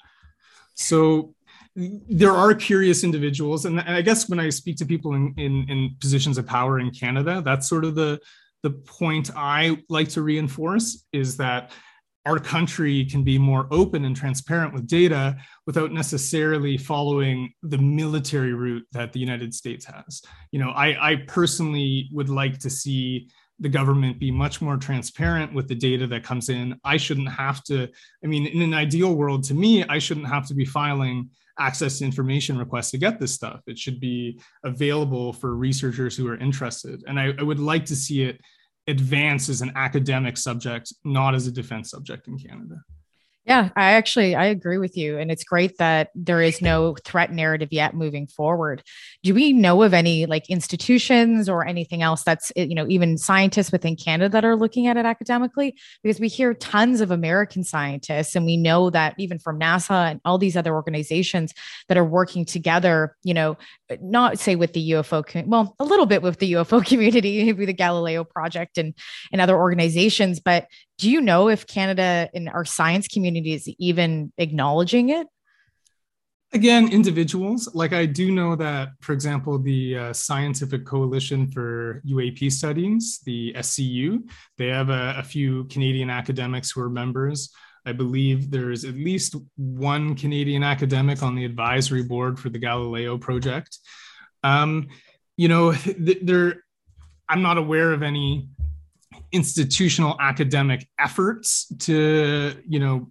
So 0.74 1.34
there 1.76 2.32
are 2.32 2.52
curious 2.52 3.04
individuals 3.04 3.64
and 3.64 3.80
i 3.80 4.02
guess 4.02 4.28
when 4.28 4.40
i 4.40 4.48
speak 4.48 4.76
to 4.76 4.84
people 4.84 5.14
in, 5.14 5.32
in, 5.36 5.64
in 5.68 5.94
positions 6.00 6.36
of 6.36 6.46
power 6.46 6.80
in 6.80 6.90
canada 6.90 7.42
that's 7.44 7.68
sort 7.68 7.84
of 7.84 7.94
the 7.94 8.18
the 8.62 8.70
point 8.70 9.30
i 9.36 9.78
like 9.88 10.08
to 10.08 10.22
reinforce 10.22 11.06
is 11.12 11.36
that 11.36 11.70
our 12.26 12.38
country 12.38 13.04
can 13.06 13.24
be 13.24 13.38
more 13.38 13.66
open 13.70 14.04
and 14.04 14.14
transparent 14.14 14.74
with 14.74 14.86
data 14.86 15.36
without 15.66 15.90
necessarily 15.90 16.76
following 16.76 17.52
the 17.62 17.78
military 17.78 18.52
route 18.52 18.86
that 18.92 19.12
the 19.12 19.18
United 19.18 19.54
States 19.54 19.86
has. 19.86 20.20
You 20.52 20.60
know, 20.60 20.68
I, 20.70 21.12
I 21.12 21.16
personally 21.26 22.10
would 22.12 22.28
like 22.28 22.58
to 22.58 22.68
see 22.68 23.30
the 23.58 23.68
government 23.68 24.18
be 24.18 24.30
much 24.30 24.60
more 24.60 24.76
transparent 24.76 25.54
with 25.54 25.68
the 25.68 25.74
data 25.74 26.06
that 26.08 26.22
comes 26.22 26.48
in. 26.50 26.78
I 26.84 26.98
shouldn't 26.98 27.30
have 27.30 27.62
to, 27.64 27.88
I 28.22 28.26
mean, 28.26 28.46
in 28.46 28.62
an 28.62 28.74
ideal 28.74 29.14
world 29.14 29.44
to 29.44 29.54
me, 29.54 29.84
I 29.84 29.98
shouldn't 29.98 30.28
have 30.28 30.46
to 30.48 30.54
be 30.54 30.64
filing 30.64 31.30
access 31.60 31.98
to 31.98 32.04
information 32.04 32.58
requests 32.58 32.90
to 32.90 32.98
get 32.98 33.20
this 33.20 33.32
stuff. 33.32 33.60
It 33.66 33.78
should 33.78 34.00
be 34.00 34.40
available 34.64 35.32
for 35.32 35.54
researchers 35.54 36.16
who 36.16 36.26
are 36.28 36.36
interested. 36.36 37.04
And 37.06 37.20
I, 37.20 37.34
I 37.38 37.42
would 37.42 37.60
like 37.60 37.84
to 37.86 37.96
see 37.96 38.22
it 38.22 38.40
advance 38.86 39.48
as 39.48 39.60
an 39.60 39.72
academic 39.76 40.36
subject, 40.36 40.92
not 41.04 41.34
as 41.34 41.46
a 41.46 41.52
defense 41.52 41.90
subject 41.90 42.26
in 42.26 42.38
Canada. 42.38 42.76
Yeah, 43.46 43.70
I 43.74 43.92
actually 43.92 44.34
I 44.36 44.44
agree 44.44 44.76
with 44.76 44.98
you 44.98 45.16
and 45.18 45.30
it's 45.30 45.44
great 45.44 45.78
that 45.78 46.10
there 46.14 46.42
is 46.42 46.60
no 46.60 46.94
threat 47.06 47.32
narrative 47.32 47.70
yet 47.72 47.94
moving 47.94 48.26
forward. 48.26 48.82
Do 49.22 49.32
we 49.34 49.52
know 49.54 49.82
of 49.82 49.94
any 49.94 50.26
like 50.26 50.48
institutions 50.50 51.48
or 51.48 51.66
anything 51.66 52.02
else 52.02 52.22
that's 52.22 52.52
eh, 52.54 52.64
you 52.64 52.74
know 52.74 52.86
even 52.88 53.16
scientists 53.16 53.72
within 53.72 53.96
Canada 53.96 54.28
that 54.28 54.44
are 54.44 54.56
looking 54.56 54.86
at 54.88 54.98
it 54.98 55.06
academically 55.06 55.74
because 56.02 56.20
we 56.20 56.28
hear 56.28 56.52
tons 56.52 57.00
of 57.00 57.10
American 57.10 57.64
scientists 57.64 58.36
and 58.36 58.44
we 58.44 58.58
know 58.58 58.90
that 58.90 59.14
even 59.18 59.38
from 59.38 59.58
NASA 59.58 60.10
and 60.10 60.20
all 60.26 60.36
these 60.36 60.56
other 60.56 60.74
organizations 60.74 61.54
that 61.88 61.96
are 61.96 62.04
working 62.04 62.44
together, 62.44 63.16
you 63.22 63.32
know, 63.32 63.56
eh, 63.88 63.96
not 64.02 64.38
say 64.38 64.54
with 64.54 64.74
the 64.74 64.90
UFO 64.90 65.24
well, 65.46 65.74
a 65.80 65.84
little 65.84 66.06
bit 66.06 66.20
with 66.20 66.38
the 66.40 66.52
UFO 66.52 66.84
community, 66.86 67.42
maybe 67.44 67.64
the 67.64 67.72
Galileo 67.72 68.22
project 68.22 68.76
and 68.76 68.94
and 69.32 69.40
other 69.40 69.56
organizations, 69.56 70.40
but 70.40 70.66
do 71.00 71.10
you 71.10 71.22
know 71.22 71.48
if 71.48 71.66
Canada 71.66 72.28
and 72.34 72.48
our 72.50 72.64
science 72.66 73.08
community 73.08 73.54
is 73.54 73.66
even 73.78 74.32
acknowledging 74.36 75.08
it? 75.08 75.26
Again, 76.52 76.92
individuals. 76.92 77.74
Like 77.74 77.94
I 77.94 78.04
do 78.04 78.30
know 78.30 78.54
that, 78.56 78.90
for 79.00 79.12
example, 79.12 79.58
the 79.58 79.96
uh, 79.96 80.12
Scientific 80.12 80.84
Coalition 80.84 81.50
for 81.50 82.02
UAP 82.06 82.52
Studies, 82.52 83.20
the 83.24 83.54
SCU, 83.56 84.28
they 84.58 84.66
have 84.66 84.90
a, 84.90 85.14
a 85.16 85.22
few 85.22 85.64
Canadian 85.64 86.10
academics 86.10 86.70
who 86.70 86.82
are 86.82 86.90
members. 86.90 87.50
I 87.86 87.92
believe 87.92 88.50
there's 88.50 88.84
at 88.84 88.94
least 88.94 89.36
one 89.56 90.14
Canadian 90.14 90.62
academic 90.62 91.22
on 91.22 91.34
the 91.34 91.46
advisory 91.46 92.02
board 92.02 92.38
for 92.38 92.50
the 92.50 92.58
Galileo 92.58 93.16
project. 93.16 93.78
Um, 94.42 94.88
you 95.38 95.48
know, 95.48 95.72
there, 95.72 96.62
I'm 97.26 97.40
not 97.40 97.56
aware 97.56 97.92
of 97.92 98.02
any 98.02 98.50
institutional 99.32 100.16
academic 100.20 100.88
efforts 100.98 101.72
to 101.78 102.54
you 102.66 102.80
know 102.80 103.10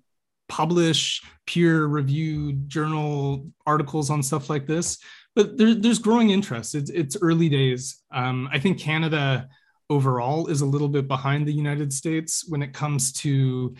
publish 0.49 1.21
peer 1.45 1.85
reviewed 1.85 2.67
journal 2.69 3.47
articles 3.65 4.09
on 4.09 4.21
stuff 4.21 4.49
like 4.49 4.65
this. 4.65 4.97
But 5.35 5.57
there, 5.57 5.75
there's 5.75 5.99
growing 5.99 6.31
interest. 6.31 6.75
It's, 6.75 6.89
it's 6.89 7.15
early 7.21 7.49
days. 7.49 8.01
Um, 8.11 8.49
i 8.51 8.59
think 8.59 8.79
canada 8.79 9.47
overall 9.89 10.47
is 10.47 10.61
a 10.61 10.65
little 10.65 10.87
bit 10.89 11.07
behind 11.07 11.47
the 11.47 11.53
united 11.53 11.91
states 11.93 12.45
when 12.47 12.61
it 12.61 12.73
comes 12.73 13.11
to 13.11 13.75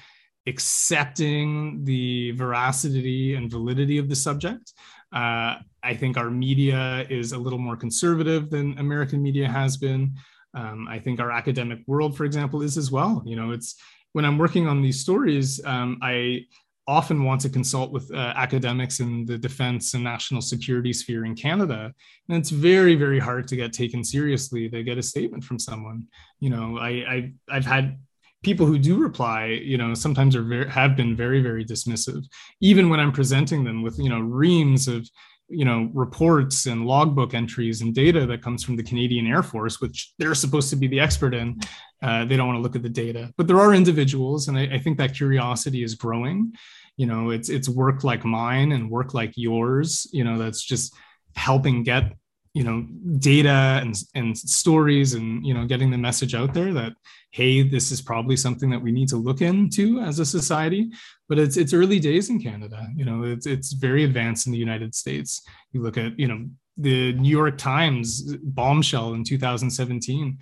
accepting 0.47 1.83
the 1.83 2.31
veracity 2.31 3.35
and 3.35 3.51
validity 3.51 3.99
of 3.99 4.09
the 4.09 4.15
subject. 4.15 4.73
Uh, 5.13 5.55
i 5.83 5.93
think 5.93 6.17
our 6.17 6.29
media 6.29 7.05
is 7.09 7.31
a 7.31 7.37
little 7.37 7.59
more 7.59 7.75
conservative 7.75 8.49
than 8.49 8.77
american 8.77 9.21
media 9.21 9.47
has 9.47 9.77
been 9.77 10.13
um, 10.53 10.87
I 10.89 10.99
think 10.99 11.19
our 11.19 11.31
academic 11.31 11.79
world, 11.87 12.17
for 12.17 12.25
example, 12.25 12.61
is 12.61 12.77
as 12.77 12.91
well. 12.91 13.23
You 13.25 13.35
know, 13.35 13.51
it's 13.51 13.75
when 14.13 14.25
I'm 14.25 14.37
working 14.37 14.67
on 14.67 14.81
these 14.81 14.99
stories, 14.99 15.63
um, 15.65 15.99
I 16.01 16.45
often 16.87 17.23
want 17.23 17.39
to 17.39 17.49
consult 17.49 17.91
with 17.91 18.11
uh, 18.11 18.33
academics 18.35 18.99
in 18.99 19.23
the 19.25 19.37
defense 19.37 19.93
and 19.93 20.03
national 20.03 20.41
security 20.41 20.91
sphere 20.91 21.23
in 21.25 21.35
Canada. 21.35 21.93
And 22.27 22.37
it's 22.37 22.49
very, 22.49 22.95
very 22.95 23.19
hard 23.19 23.47
to 23.49 23.55
get 23.55 23.73
taken 23.73 24.03
seriously 24.03 24.67
to 24.69 24.83
get 24.83 24.97
a 24.97 25.03
statement 25.03 25.43
from 25.43 25.59
someone. 25.59 26.07
You 26.39 26.49
know, 26.49 26.79
I, 26.79 26.89
I 26.89 27.33
I've 27.51 27.65
had 27.65 27.99
people 28.41 28.65
who 28.65 28.79
do 28.79 28.97
reply, 28.97 29.45
you 29.45 29.77
know, 29.77 29.93
sometimes 29.93 30.35
are 30.35 30.41
very, 30.41 30.67
have 30.69 30.95
been 30.95 31.15
very, 31.15 31.41
very 31.41 31.63
dismissive, 31.63 32.25
even 32.61 32.89
when 32.89 32.99
I'm 32.99 33.11
presenting 33.11 33.63
them 33.63 33.83
with, 33.83 33.99
you 33.99 34.09
know, 34.09 34.21
reams 34.21 34.87
of 34.87 35.07
you 35.49 35.65
know 35.65 35.89
reports 35.93 36.65
and 36.65 36.85
logbook 36.85 37.33
entries 37.33 37.81
and 37.81 37.93
data 37.93 38.25
that 38.25 38.41
comes 38.41 38.63
from 38.63 38.75
the 38.75 38.83
Canadian 38.83 39.27
Air 39.27 39.43
Force, 39.43 39.81
which 39.81 40.13
they're 40.17 40.35
supposed 40.35 40.69
to 40.69 40.75
be 40.75 40.87
the 40.87 40.99
expert 40.99 41.33
in. 41.33 41.59
Uh, 42.01 42.25
they 42.25 42.37
don't 42.37 42.47
want 42.47 42.57
to 42.57 42.61
look 42.61 42.75
at 42.75 42.83
the 42.83 42.89
data, 42.89 43.33
but 43.37 43.47
there 43.47 43.59
are 43.59 43.73
individuals, 43.73 44.47
and 44.47 44.57
I, 44.57 44.75
I 44.75 44.79
think 44.79 44.97
that 44.97 45.15
curiosity 45.15 45.83
is 45.83 45.95
growing. 45.95 46.53
You 46.97 47.07
know, 47.07 47.31
it's 47.31 47.49
it's 47.49 47.69
work 47.69 48.03
like 48.03 48.23
mine 48.25 48.71
and 48.71 48.89
work 48.89 49.13
like 49.13 49.33
yours. 49.35 50.07
You 50.11 50.23
know, 50.23 50.37
that's 50.37 50.63
just 50.63 50.93
helping 51.35 51.83
get 51.83 52.13
you 52.59 52.65
know 52.65 52.85
data 53.19 53.79
and 53.81 53.95
and 54.15 54.37
stories 54.37 55.13
and 55.13 55.45
you 55.47 55.53
know 55.53 55.65
getting 55.65 55.89
the 55.91 55.97
message 55.97 56.33
out 56.35 56.53
there 56.53 56.73
that 56.73 56.91
hey 57.31 57.61
this 57.61 57.89
is 57.89 58.01
probably 58.01 58.35
something 58.35 58.69
that 58.69 58.83
we 58.85 58.91
need 58.91 59.07
to 59.07 59.15
look 59.15 59.41
into 59.41 60.01
as 60.01 60.19
a 60.19 60.25
society. 60.25 60.91
But 61.29 61.39
it's 61.39 61.55
it's 61.55 61.73
early 61.73 61.99
days 62.01 62.29
in 62.29 62.37
canada. 62.47 62.85
You 62.97 63.05
know 63.05 63.23
it's 63.23 63.45
it's 63.45 63.71
very 63.71 64.03
advanced 64.03 64.45
in 64.45 64.51
the 64.51 64.65
united 64.67 64.93
states. 64.93 65.41
You 65.71 65.81
look 65.81 65.97
at 65.97 66.19
you 66.19 66.27
know 66.27 66.39
the 66.75 67.13
new 67.13 67.29
york 67.29 67.57
times 67.57 68.35
bombshell 68.41 69.13
in 69.13 69.23
2017 69.23 70.37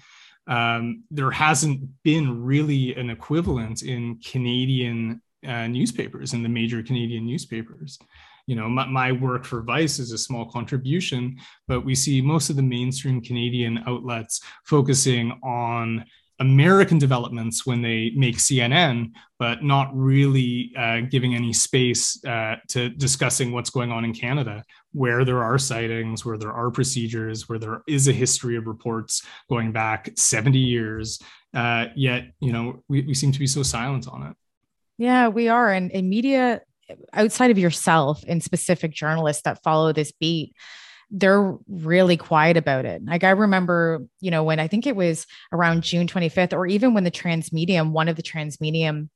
um, 0.48 1.04
there 1.10 1.32
hasn't 1.32 1.82
been 2.04 2.44
really 2.44 2.96
an 2.96 3.10
equivalent 3.10 3.82
in 3.82 4.20
canadian 4.24 5.20
uh, 5.48 5.66
newspapers 5.68 6.34
in 6.36 6.44
the 6.44 6.50
major 6.60 6.84
canadian 6.84 7.26
newspapers 7.26 7.98
you 8.48 8.56
know 8.56 8.68
my, 8.68 8.86
my, 8.88 9.12
work 9.12 9.46
for 9.46 9.62
vice 9.62 10.00
is 10.00 10.12
a 10.12 10.18
small 10.18 10.46
contribution 10.50 11.38
but 11.68 11.86
we 11.86 11.94
see 11.94 12.22
most 12.22 12.50
of 12.50 12.56
the 12.56 12.64
mainstream 12.64 13.22
canadian 13.22 13.84
outlets 13.86 14.42
focusing 14.66 15.32
on 15.44 16.04
american 16.40 16.98
developments 16.98 17.66
when 17.66 17.82
they 17.82 18.12
make 18.16 18.38
cnn 18.38 19.12
but 19.40 19.64
not 19.64 19.90
really 19.94 20.72
uh, 20.78 21.02
giving 21.12 21.36
any 21.36 21.54
space 21.54 22.24
uh, 22.26 22.56
to 22.68 22.90
discussing 22.90 23.52
what's 23.52 23.70
going 23.70 23.92
on 23.92 24.06
in 24.06 24.14
canada 24.14 24.64
where 24.94 25.26
there 25.26 25.44
are 25.44 25.58
sightings 25.58 26.26
where 26.26 26.38
there 26.38 26.54
are 26.54 26.72
procedures 26.72 27.50
where 27.50 27.60
there 27.60 27.82
is 27.88 28.08
a 28.08 28.14
history 28.14 28.56
of 28.56 28.66
reports 28.66 29.24
going 29.50 29.72
back 29.72 30.10
70 30.16 30.58
years 30.58 31.20
uh, 31.54 31.86
yet 31.96 32.32
you 32.40 32.52
know 32.52 32.84
we, 32.88 33.02
we 33.02 33.14
seem 33.14 33.32
to 33.32 33.40
be 33.40 33.48
so 33.48 33.64
silent 33.64 34.08
on 34.08 34.24
it 34.24 34.36
yeah, 34.98 35.28
we 35.28 35.48
are. 35.48 35.72
And, 35.72 35.92
in 35.92 36.10
media 36.10 36.62
outside 37.14 37.52
of 37.52 37.58
yourself 37.58 38.24
and 38.28 38.44
specific 38.44 38.92
journalists 38.92 39.44
that 39.44 39.64
follow 39.64 39.94
this 39.94 40.12
beat, 40.12 40.54
they're 41.10 41.56
really 41.68 42.18
quiet 42.18 42.58
about 42.58 42.86
it. 42.86 43.04
Like 43.06 43.24
I 43.24 43.30
remember, 43.32 44.06
you 44.20 44.32
know, 44.32 44.44
when 44.44 44.60
I 44.60 44.68
think 44.68 44.86
it 44.86 44.96
was 44.96 45.26
around 45.52 45.84
June 45.84 46.08
25th, 46.08 46.54
or 46.54 46.68
even 46.68 46.94
when 46.94 47.04
the 47.04 47.12
Transmedium, 47.12 47.92
one 47.92 48.10
of 48.10 48.16
the 48.16 48.24
Transmedium 48.24 49.10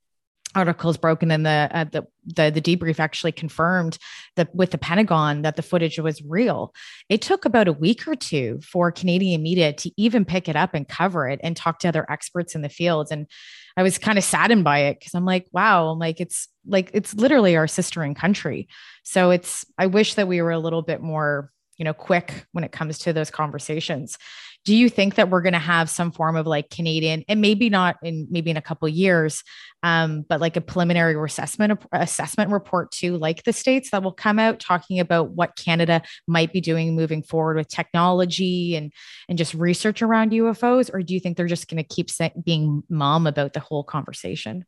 articles 0.56 0.98
broken 0.98 1.32
and 1.32 1.46
the, 1.46 1.70
uh, 1.72 1.86
the 1.86 2.06
the 2.26 2.52
the 2.52 2.62
debrief 2.62 3.00
actually 3.00 3.32
confirmed 3.32 3.98
that 4.36 4.54
with 4.54 4.72
the 4.72 4.78
Pentagon 4.78 5.42
that 5.42 5.56
the 5.56 5.62
footage 5.62 6.00
was 6.00 6.22
real. 6.24 6.74
It 7.10 7.22
took 7.22 7.46
about 7.46 7.68
a 7.68 7.74
week 7.74 8.08
or 8.08 8.16
two 8.16 8.60
for 8.62 8.92
Canadian 8.92 9.42
media 9.42 9.74
to 9.74 9.92
even 9.98 10.26
pick 10.26 10.48
it 10.48 10.56
up 10.56 10.74
and 10.74 10.88
cover 10.88 11.28
it 11.28 11.40
and 11.44 11.56
talk 11.56 11.80
to 11.80 11.88
other 11.88 12.10
experts 12.10 12.56
in 12.56 12.62
the 12.62 12.70
field. 12.70 13.08
And 13.12 13.28
I 13.78 13.84
was 13.84 13.98
kind 13.98 14.18
of 14.18 14.24
saddened 14.24 14.64
by 14.64 14.80
it 14.80 15.00
because 15.00 15.14
I'm 15.14 15.26
like, 15.26 15.48
wow, 15.52 15.88
I'm 15.88 16.00
like 16.00 16.20
it's 16.20 16.48
like 16.66 16.92
it's 16.94 17.14
literally 17.14 17.56
our 17.56 17.68
sister 17.68 18.04
in 18.04 18.14
country. 18.14 18.68
So 19.04 19.32
it's 19.32 19.66
I 19.78 19.88
wish 19.88 20.16
that 20.16 20.28
we 20.28 20.42
were 20.42 20.52
a 20.52 20.60
little 20.60 20.82
bit 20.82 21.02
more 21.02 21.52
you 21.78 21.86
know 21.86 21.94
quick 21.94 22.46
when 22.52 22.64
it 22.64 22.72
comes 22.72 23.00
to 23.00 23.14
those 23.14 23.32
conversations 23.32 24.18
do 24.66 24.76
you 24.76 24.90
think 24.90 25.16
that 25.16 25.30
we're 25.30 25.42
going 25.42 25.54
to 25.54 25.60
have 25.60 25.90
some 25.90 26.12
form 26.12 26.36
of 26.36 26.46
like 26.46 26.70
canadian 26.70 27.24
and 27.28 27.42
maybe 27.42 27.70
not 27.70 27.98
in 28.04 28.28
maybe 28.30 28.52
in 28.52 28.58
a 28.58 28.62
couple 28.62 28.88
years 28.88 29.44
um, 29.84 30.24
but 30.30 30.40
like 30.40 30.56
a 30.56 30.62
preliminary 30.62 31.16
assessment 31.26 31.84
assessment 31.92 32.52
report 32.52 32.92
too 32.92 33.18
like 33.18 33.44
the 33.44 33.54
states 33.54 33.92
that 33.92 34.04
will 34.04 34.12
come 34.12 34.40
out 34.40 34.60
talking 34.60 35.00
about 35.00 35.32
what 35.32 35.56
canada 35.56 36.02
might 36.28 36.54
be 36.54 36.62
doing 36.62 36.96
moving 36.96 37.24
forward 37.24 37.58
with 37.58 37.68
technology 37.68 38.76
and 38.76 38.92
and 39.30 39.38
just 39.38 39.54
research 39.54 40.02
around 40.02 40.32
ufos 40.32 40.90
or 40.94 41.02
do 41.02 41.14
you 41.14 41.20
think 41.20 41.38
they're 41.38 41.48
just 41.48 41.68
going 41.68 41.84
to 41.84 41.96
keep 41.96 42.10
being 42.44 42.84
mum 42.90 43.28
about 43.28 43.54
the 43.54 43.60
whole 43.60 43.84
conversation 43.84 44.66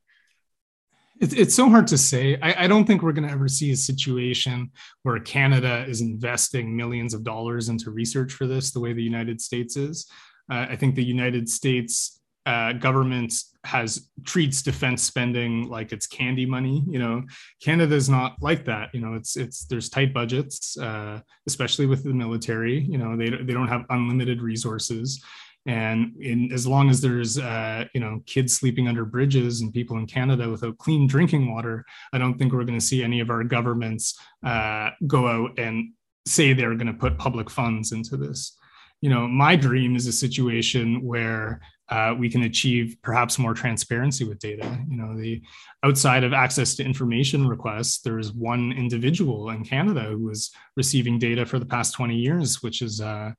it's, 1.19 1.33
it's 1.33 1.55
so 1.55 1.69
hard 1.69 1.87
to 1.87 1.97
say. 1.97 2.37
I, 2.41 2.65
I 2.65 2.67
don't 2.67 2.85
think 2.85 3.01
we're 3.01 3.11
going 3.11 3.27
to 3.27 3.33
ever 3.33 3.47
see 3.47 3.71
a 3.71 3.77
situation 3.77 4.71
where 5.03 5.19
Canada 5.19 5.85
is 5.87 6.01
investing 6.01 6.75
millions 6.75 7.13
of 7.13 7.23
dollars 7.23 7.69
into 7.69 7.91
research 7.91 8.33
for 8.33 8.47
this 8.47 8.71
the 8.71 8.79
way 8.79 8.93
the 8.93 9.03
United 9.03 9.39
States 9.41 9.77
is. 9.77 10.07
Uh, 10.51 10.67
I 10.69 10.75
think 10.75 10.95
the 10.95 11.03
United 11.03 11.49
States 11.49 12.19
uh, 12.45 12.73
government 12.73 13.33
has 13.63 14.09
treats 14.25 14.61
defense 14.61 15.01
spending 15.01 15.69
like 15.69 15.93
it's 15.93 16.07
candy 16.07 16.45
money. 16.45 16.83
You 16.89 16.99
know, 16.99 17.23
Canada 17.61 17.95
is 17.95 18.09
not 18.09 18.35
like 18.41 18.65
that. 18.65 18.89
You 18.93 18.99
know, 18.99 19.13
it's 19.13 19.37
it's 19.37 19.65
there's 19.65 19.89
tight 19.89 20.13
budgets, 20.13 20.77
uh, 20.77 21.21
especially 21.47 21.85
with 21.85 22.03
the 22.03 22.13
military. 22.13 22.79
You 22.81 22.97
know, 22.97 23.15
they 23.15 23.29
they 23.29 23.53
don't 23.53 23.69
have 23.69 23.85
unlimited 23.89 24.41
resources 24.41 25.23
and 25.65 26.13
in, 26.19 26.51
as 26.51 26.67
long 26.67 26.89
as 26.89 26.99
there's 27.01 27.37
uh, 27.37 27.85
you 27.93 28.01
know 28.01 28.21
kids 28.25 28.53
sleeping 28.53 28.87
under 28.87 29.05
bridges 29.05 29.61
and 29.61 29.73
people 29.73 29.97
in 29.97 30.05
canada 30.05 30.49
without 30.49 30.77
clean 30.77 31.07
drinking 31.07 31.53
water 31.53 31.85
i 32.11 32.17
don't 32.17 32.37
think 32.37 32.51
we're 32.51 32.63
going 32.63 32.79
to 32.79 32.85
see 32.85 33.03
any 33.03 33.19
of 33.19 33.29
our 33.29 33.43
governments 33.43 34.19
uh, 34.45 34.89
go 35.07 35.27
out 35.27 35.57
and 35.57 35.91
say 36.25 36.53
they're 36.53 36.75
going 36.75 36.87
to 36.87 36.93
put 36.93 37.17
public 37.17 37.49
funds 37.49 37.91
into 37.91 38.17
this 38.17 38.57
you 39.01 39.09
know 39.09 39.27
my 39.27 39.55
dream 39.55 39.95
is 39.95 40.07
a 40.07 40.13
situation 40.13 41.01
where 41.03 41.61
uh, 41.89 42.15
we 42.17 42.29
can 42.29 42.43
achieve 42.43 42.97
perhaps 43.03 43.37
more 43.37 43.53
transparency 43.53 44.23
with 44.23 44.39
data. 44.39 44.79
You 44.89 44.97
know, 44.97 45.15
the 45.15 45.43
outside 45.83 46.23
of 46.23 46.33
access 46.33 46.75
to 46.75 46.83
information 46.83 47.47
requests, 47.47 47.99
there 47.99 48.17
is 48.17 48.31
one 48.31 48.71
individual 48.71 49.49
in 49.49 49.63
Canada 49.63 50.01
who 50.03 50.19
was 50.19 50.51
receiving 50.77 51.19
data 51.19 51.45
for 51.45 51.59
the 51.59 51.65
past 51.65 51.93
20 51.93 52.15
years, 52.15 52.63
which 52.63 52.81
is, 52.81 53.01
uh, 53.01 53.31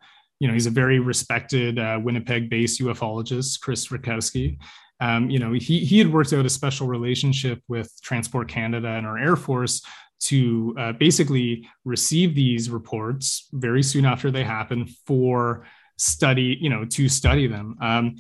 you 0.45 0.49
know, 0.49 0.53
he's 0.53 0.67
a 0.67 0.71
very 0.71 0.99
respected 0.99 1.79
uh, 1.79 1.99
Winnipeg-based 2.03 2.79
ufologist, 2.79 3.63
Chris 3.63 3.89
Rutkowski. 3.89 4.59
Um, 5.01 5.31
you 5.31 5.39
know, 5.39 5.55
he, 5.55 5.79
he 5.79 5.97
had 5.97 6.13
worked 6.13 6.35
out 6.35 6.45
a 6.45 6.51
special 6.51 6.87
relationship 6.87 7.63
with 7.67 7.91
Transport 8.03 8.47
Canada 8.47 8.89
and 8.89 9.07
our 9.07 9.17
Air 9.17 9.37
Force 9.37 9.81
to 10.25 10.75
uh, 10.79 10.93
basically 10.93 11.67
receive 11.87 12.35
these 12.35 12.69
reports 12.69 13.49
very 13.55 13.83
soon 13.83 14.05
after 14.05 14.31
they 14.31 14.45
happen 14.45 14.87
for 15.07 15.65
study, 15.97 16.59
you 16.61 16.69
know, 16.69 16.85
to 16.85 17.09
study 17.09 17.47
them. 17.47 17.79
Um, 17.81 18.17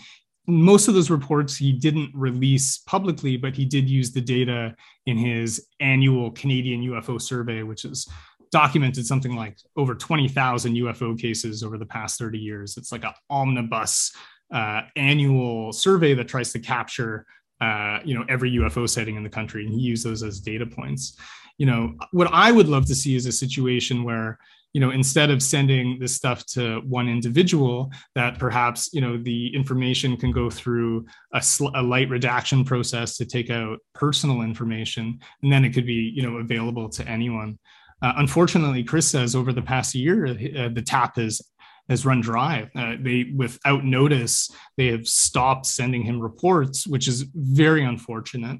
most 0.46 0.88
of 0.88 0.94
those 0.94 1.10
reports 1.10 1.58
he 1.58 1.72
didn't 1.72 2.10
release 2.14 2.78
publicly, 2.78 3.36
but 3.36 3.54
he 3.54 3.66
did 3.66 3.86
use 3.86 4.12
the 4.12 4.20
data 4.22 4.74
in 5.04 5.18
his 5.18 5.68
annual 5.80 6.30
Canadian 6.30 6.80
UFO 6.84 7.20
survey, 7.20 7.62
which 7.62 7.84
is 7.84 8.08
documented 8.54 9.04
something 9.04 9.34
like 9.34 9.58
over 9.76 9.96
20,000 9.96 10.76
UFO 10.76 11.18
cases 11.18 11.64
over 11.64 11.76
the 11.76 11.84
past 11.84 12.20
30 12.20 12.38
years. 12.38 12.76
It's 12.76 12.92
like 12.92 13.02
an 13.02 13.12
omnibus 13.28 14.12
uh, 14.54 14.82
annual 14.94 15.72
survey 15.72 16.14
that 16.14 16.28
tries 16.28 16.52
to 16.52 16.60
capture, 16.60 17.26
uh, 17.60 17.98
you 18.04 18.14
know, 18.16 18.24
every 18.28 18.52
UFO 18.52 18.88
sighting 18.88 19.16
in 19.16 19.24
the 19.24 19.28
country, 19.28 19.66
and 19.66 19.74
he 19.74 19.80
used 19.80 20.06
those 20.06 20.22
as 20.22 20.38
data 20.38 20.66
points. 20.66 21.18
You 21.58 21.66
know, 21.66 21.96
what 22.12 22.28
I 22.32 22.52
would 22.52 22.68
love 22.68 22.86
to 22.86 22.94
see 22.94 23.16
is 23.16 23.26
a 23.26 23.32
situation 23.32 24.04
where 24.04 24.38
you 24.72 24.80
know 24.80 24.90
instead 24.90 25.30
of 25.30 25.42
sending 25.42 25.98
this 25.98 26.14
stuff 26.14 26.46
to 26.46 26.80
one 26.86 27.08
individual 27.08 27.90
that 28.14 28.38
perhaps 28.38 28.90
you 28.92 29.00
know 29.00 29.16
the 29.16 29.52
information 29.54 30.16
can 30.16 30.30
go 30.30 30.48
through 30.50 31.06
a, 31.32 31.42
sl- 31.42 31.74
a, 31.74 31.82
light 31.82 32.08
redaction 32.08 32.64
process 32.64 33.16
to 33.16 33.24
take 33.24 33.50
out 33.50 33.78
personal 33.94 34.42
information 34.42 35.20
and 35.42 35.52
then 35.52 35.64
it 35.64 35.70
could 35.70 35.86
be 35.86 36.12
you 36.16 36.22
know 36.22 36.38
available 36.38 36.88
to 36.88 37.06
anyone 37.08 37.56
uh, 38.04 38.12
unfortunately 38.16 38.84
chris 38.84 39.06
says 39.06 39.34
over 39.34 39.52
the 39.52 39.62
past 39.62 39.94
year 39.94 40.26
uh, 40.26 40.68
the 40.68 40.84
tap 40.84 41.16
has 41.16 41.40
has 41.88 42.06
run 42.06 42.20
dry 42.20 42.68
uh, 42.76 42.94
they 43.00 43.32
without 43.36 43.84
notice 43.84 44.50
they 44.76 44.86
have 44.86 45.06
stopped 45.06 45.66
sending 45.66 46.02
him 46.02 46.20
reports 46.20 46.86
which 46.86 47.08
is 47.08 47.22
very 47.34 47.84
unfortunate 47.84 48.58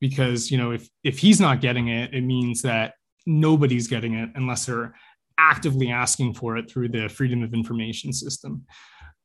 because 0.00 0.50
you 0.50 0.58
know 0.58 0.72
if 0.72 0.88
if 1.04 1.18
he's 1.18 1.40
not 1.40 1.60
getting 1.60 1.88
it 1.88 2.12
it 2.12 2.22
means 2.22 2.62
that 2.62 2.94
nobody's 3.26 3.88
getting 3.88 4.14
it 4.14 4.30
unless 4.34 4.66
they're 4.66 4.94
actively 5.38 5.90
asking 5.90 6.34
for 6.34 6.56
it 6.56 6.70
through 6.70 6.88
the 6.88 7.08
freedom 7.08 7.42
of 7.42 7.52
information 7.52 8.12
system. 8.12 8.64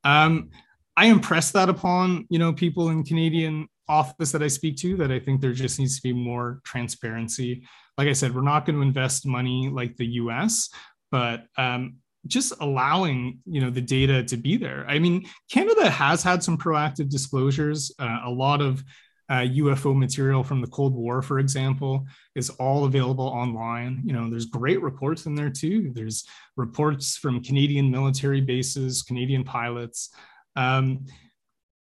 Um, 0.03 0.49
I 0.97 1.05
impress 1.05 1.51
that 1.51 1.69
upon 1.69 2.25
you 2.29 2.39
know 2.39 2.51
people 2.51 2.89
in 2.89 3.03
Canadian 3.03 3.67
office 3.87 4.31
that 4.31 4.43
I 4.43 4.47
speak 4.47 4.77
to 4.77 4.97
that 4.97 5.11
I 5.11 5.19
think 5.19 5.41
there 5.41 5.53
just 5.53 5.79
needs 5.79 5.95
to 5.95 6.01
be 6.01 6.13
more 6.13 6.61
transparency. 6.65 7.63
Like 7.97 8.07
I 8.07 8.13
said, 8.13 8.33
we're 8.33 8.41
not 8.41 8.65
going 8.65 8.77
to 8.77 8.81
invest 8.81 9.25
money 9.25 9.69
like 9.69 9.97
the 9.97 10.05
U.S., 10.05 10.69
but 11.11 11.45
um, 11.57 11.97
just 12.27 12.53
allowing 12.59 13.39
you 13.45 13.61
know 13.61 13.69
the 13.69 13.81
data 13.81 14.23
to 14.23 14.37
be 14.37 14.57
there. 14.57 14.85
I 14.87 14.99
mean, 14.99 15.25
Canada 15.51 15.89
has 15.89 16.23
had 16.23 16.43
some 16.43 16.57
proactive 16.57 17.09
disclosures. 17.09 17.91
Uh, 17.99 18.19
a 18.25 18.29
lot 18.29 18.61
of 18.61 18.83
uh, 19.31 19.45
UFO 19.45 19.97
material 19.97 20.43
from 20.43 20.59
the 20.59 20.67
Cold 20.67 20.93
War, 20.93 21.21
for 21.21 21.39
example, 21.39 22.05
is 22.35 22.49
all 22.49 22.83
available 22.83 23.25
online. 23.25 24.01
You 24.03 24.11
know, 24.11 24.29
there's 24.29 24.45
great 24.45 24.81
reports 24.81 25.25
in 25.25 25.35
there 25.35 25.49
too. 25.49 25.91
There's 25.93 26.25
reports 26.57 27.15
from 27.15 27.41
Canadian 27.41 27.89
military 27.89 28.41
bases, 28.41 29.03
Canadian 29.03 29.45
pilots. 29.45 30.13
Um, 30.57 31.05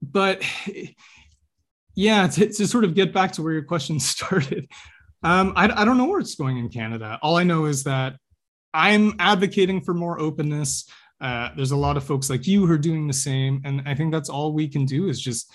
but 0.02 0.42
yeah, 1.94 2.26
to, 2.26 2.48
to, 2.48 2.66
sort 2.66 2.82
of 2.82 2.96
get 2.96 3.12
back 3.12 3.30
to 3.32 3.42
where 3.42 3.52
your 3.52 3.62
question 3.62 4.00
started, 4.00 4.68
um, 5.22 5.52
I, 5.56 5.82
I 5.82 5.84
don't 5.84 5.98
know 5.98 6.06
where 6.06 6.20
it's 6.20 6.34
going 6.34 6.58
in 6.58 6.68
Canada. 6.68 7.18
All 7.22 7.36
I 7.36 7.42
know 7.42 7.66
is 7.66 7.84
that 7.84 8.16
I'm 8.74 9.14
advocating 9.18 9.80
for 9.80 9.94
more 9.94 10.20
openness. 10.20 10.88
Uh, 11.20 11.48
there's 11.56 11.70
a 11.70 11.76
lot 11.76 11.96
of 11.96 12.04
folks 12.04 12.28
like 12.28 12.46
you 12.46 12.66
who 12.66 12.72
are 12.72 12.78
doing 12.78 13.06
the 13.06 13.12
same. 13.12 13.62
And 13.64 13.82
I 13.86 13.94
think 13.94 14.12
that's 14.12 14.28
all 14.28 14.52
we 14.52 14.68
can 14.68 14.84
do 14.84 15.08
is 15.08 15.20
just 15.20 15.50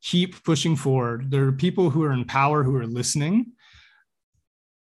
keep 0.00 0.42
pushing 0.44 0.76
forward. 0.76 1.30
There 1.30 1.46
are 1.46 1.52
people 1.52 1.90
who 1.90 2.02
are 2.04 2.12
in 2.12 2.24
power 2.24 2.62
who 2.62 2.76
are 2.76 2.86
listening. 2.86 3.52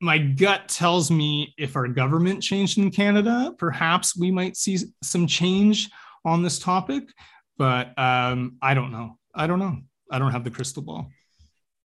My 0.01 0.19
gut 0.19 0.69
tells 0.69 1.11
me 1.11 1.55
if 1.59 1.77
our 1.77 1.89
government 1.89 2.43
changed 2.43 2.79
in 2.79 2.91
Canada, 2.91 3.53
perhaps 3.59 4.17
we 4.17 4.31
might 4.31 4.57
see 4.57 4.79
some 5.03 5.27
change 5.27 5.89
on 6.25 6.43
this 6.43 6.59
topic. 6.59 7.05
But 7.57 7.99
um, 7.99 8.59
I 8.63 8.75
don't 8.75 8.93
know. 8.93 9.19
I 9.35 9.47
don't 9.47 9.59
know. 9.59 9.79
I 10.11 10.19
don't 10.19 10.33
have 10.33 10.45
the 10.45 10.51
crystal 10.51 10.83
ball. 10.83 11.09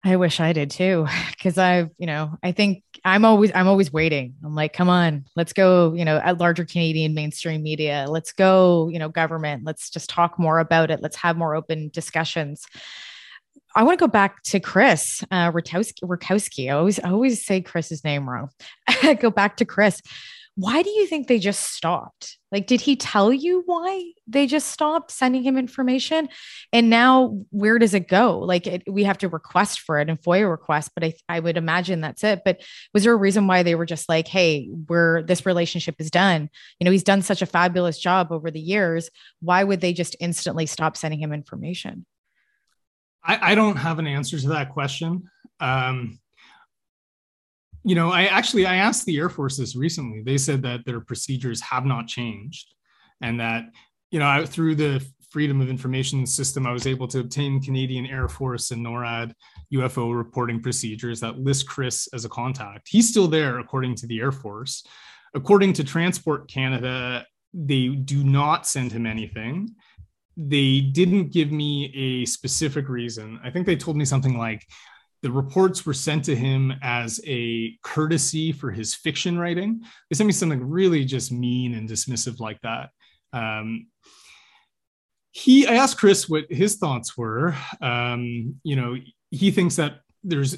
I 0.04 0.16
wish 0.16 0.40
I 0.40 0.54
did 0.54 0.70
too, 0.70 1.08
because 1.32 1.58
I've, 1.58 1.90
you 1.98 2.06
know, 2.08 2.38
I 2.42 2.52
think 2.52 2.84
I'm 3.04 3.26
always, 3.26 3.52
I'm 3.54 3.68
always 3.68 3.92
waiting. 3.92 4.36
I'm 4.44 4.56
like, 4.56 4.74
come 4.74 4.90
on, 4.90 5.26
let's 5.36 5.54
go, 5.54 5.94
you 5.94 6.06
know, 6.06 6.18
at 6.18 6.38
larger 6.38 6.66
Canadian 6.66 7.14
mainstream 7.14 7.64
media, 7.64 8.06
let's 8.08 8.32
go, 8.32 8.90
you 8.90 9.00
know, 9.00 9.10
government, 9.10 9.64
let's 9.66 9.90
just 9.90 10.10
talk 10.10 10.40
more 10.40 10.60
about 10.60 10.92
it. 10.92 11.02
Let's 11.02 11.18
have 11.18 11.36
more 11.36 11.56
open 11.56 11.90
discussions. 11.90 12.66
I 13.76 13.84
want 13.84 14.00
to 14.00 14.04
go 14.04 14.10
back 14.10 14.44
to 14.44 14.60
Chris 14.60 15.24
uh, 15.30 15.52
Rutkowski. 15.52 16.68
I 16.68 16.74
always, 16.74 17.00
I 17.00 17.12
always 17.12 17.46
say 17.46 17.62
Chris's 17.62 18.04
name 18.04 18.30
wrong. 18.30 18.50
go 19.20 19.30
back 19.30 19.58
to 19.58 19.66
Chris. 19.66 20.02
Why 20.60 20.82
do 20.82 20.90
you 20.90 21.06
think 21.06 21.28
they 21.28 21.38
just 21.38 21.72
stopped? 21.74 22.40
Like, 22.52 22.66
did 22.66 22.82
he 22.82 22.96
tell 22.96 23.32
you 23.32 23.62
why 23.68 24.14
they 24.26 24.48
just 24.48 24.70
stopped 24.72 25.12
sending 25.12 25.44
him 25.44 25.56
information? 25.56 26.30
And 26.74 26.90
now, 26.90 27.44
where 27.52 27.78
does 27.78 27.94
it 27.94 28.08
go? 28.08 28.40
Like, 28.40 28.66
it, 28.66 28.84
we 28.92 29.04
have 29.04 29.20
to 29.20 29.30
request 29.30 29.82
for 29.82 30.00
it 30.00 30.10
and 30.10 30.20
FOIA 30.20 30.50
request, 30.50 30.94
but 30.96 31.04
I, 31.04 31.14
I 31.30 31.42
would 31.42 31.58
imagine 31.58 32.02
that's 32.02 32.24
it. 32.24 32.42
But 32.44 32.64
was 32.92 33.04
there 33.04 33.14
a 33.14 33.18
reason 33.18 33.46
why 33.46 33.62
they 33.62 33.76
were 33.76 33.86
just 33.86 34.10
like, 34.10 34.28
hey, 34.28 34.68
we're 34.90 35.22
this 35.22 35.46
relationship 35.46 35.94
is 36.00 36.10
done? 36.10 36.50
You 36.80 36.86
know, 36.86 36.92
he's 36.92 37.04
done 37.04 37.22
such 37.22 37.44
a 37.44 37.46
fabulous 37.46 38.00
job 38.00 38.32
over 38.32 38.50
the 38.50 38.60
years. 38.60 39.12
Why 39.42 39.64
would 39.64 39.80
they 39.80 39.94
just 39.94 40.16
instantly 40.20 40.66
stop 40.66 40.98
sending 40.98 41.20
him 41.20 41.34
information? 41.34 42.08
I, 43.24 43.52
I 43.52 43.56
don't 43.56 43.78
have 43.78 44.00
an 44.00 44.08
answer 44.08 44.40
to 44.40 44.50
that 44.50 44.74
question. 44.74 45.30
Um, 45.60 46.18
you 47.88 47.96
know, 47.96 48.12
I 48.12 48.26
actually 48.26 48.66
I 48.66 48.76
asked 48.76 49.06
the 49.06 49.18
Air 49.18 49.30
Force 49.30 49.56
this 49.56 49.74
recently. 49.74 50.22
They 50.22 50.38
said 50.38 50.62
that 50.64 50.86
their 50.86 51.00
procedures 51.00 51.62
have 51.62 51.86
not 51.86 52.08
changed, 52.08 52.74
and 53.22 53.40
that 53.40 53.64
you 54.12 54.20
know 54.20 54.28
I, 54.28 54.46
through 54.46 54.76
the 54.76 55.02
Freedom 55.30 55.62
of 55.62 55.70
Information 55.70 56.26
system, 56.26 56.68
I 56.68 56.74
was 56.74 56.86
able 56.86 57.08
to 57.08 57.22
obtain 57.22 57.62
Canadian 57.62 58.06
Air 58.06 58.28
Force 58.28 58.72
and 58.72 58.86
NORAD 58.86 59.32
UFO 59.74 60.14
reporting 60.14 60.62
procedures 60.62 61.22
that 61.22 61.40
list 61.40 61.70
Chris 61.70 62.10
as 62.14 62.26
a 62.26 62.30
contact. 62.30 62.90
He's 62.90 63.08
still 63.08 63.30
there, 63.30 63.60
according 63.60 63.96
to 63.96 64.08
the 64.08 64.20
Air 64.20 64.34
Force. 64.34 64.86
According 65.34 65.72
to 65.74 65.86
Transport 65.86 66.50
Canada, 66.50 67.26
they 67.54 67.88
do 67.88 68.22
not 68.22 68.68
send 68.68 68.92
him 68.92 69.06
anything 69.06 69.76
they 70.38 70.82
didn't 70.82 71.32
give 71.32 71.52
me 71.52 71.92
a 71.96 72.26
specific 72.26 72.90
reason. 72.90 73.40
I 73.44 73.50
think 73.50 73.66
they 73.66 73.76
told 73.76 73.98
me 73.98 74.06
something 74.06 74.38
like 74.38 74.64
the 75.24 75.32
reports 75.32 75.86
were 75.86 75.94
sent 75.94 76.26
to 76.26 76.36
him 76.36 76.74
as 76.82 77.20
a 77.26 77.78
courtesy 77.84 78.52
for 78.52 78.72
his 78.72 78.94
fiction 78.94 79.38
writing. 79.38 79.82
They 80.10 80.16
sent 80.16 80.28
me 80.28 80.34
something 80.34 80.64
really 80.64 81.06
just 81.06 81.32
mean 81.32 81.74
and 81.74 81.90
dismissive 81.90 82.40
like 82.40 82.62
that. 82.62 82.90
Um, 83.34 83.88
he, 85.32 85.68
I 85.68 85.76
asked 85.76 85.98
Chris 85.98 86.28
what 86.28 86.46
his 86.50 86.76
thoughts 86.76 87.18
were. 87.18 87.56
Um, 87.82 88.60
you 88.64 88.76
know, 88.76 88.96
he 89.32 89.52
thinks 89.52 89.76
that 89.76 90.00
there's 90.24 90.58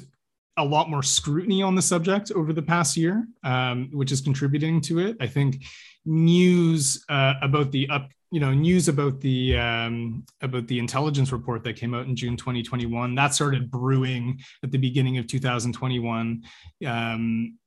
a 0.56 0.64
lot 0.64 0.90
more 0.90 1.02
scrutiny 1.02 1.62
on 1.62 1.74
the 1.74 1.82
subject 1.82 2.30
over 2.32 2.52
the 2.52 2.62
past 2.62 2.96
year, 2.96 3.26
um, 3.44 3.88
which 3.92 4.12
is 4.12 4.20
contributing 4.20 4.80
to 4.82 4.98
it. 4.98 5.16
I 5.20 5.26
think 5.26 5.62
news 6.04 7.04
uh, 7.08 7.34
about 7.42 7.72
the 7.72 7.88
up 7.88 8.10
you 8.30 8.40
know 8.40 8.52
news 8.52 8.88
about 8.88 9.20
the 9.20 9.58
um, 9.58 10.24
about 10.40 10.66
the 10.66 10.78
intelligence 10.78 11.32
report 11.32 11.64
that 11.64 11.76
came 11.76 11.94
out 11.94 12.06
in 12.06 12.14
June 12.14 12.36
2021 12.36 13.14
that 13.14 13.34
started 13.34 13.70
brewing 13.70 14.40
at 14.62 14.70
the 14.70 14.78
beginning 14.78 15.18
of 15.18 15.26
2021 15.26 16.42
um, 16.86 17.58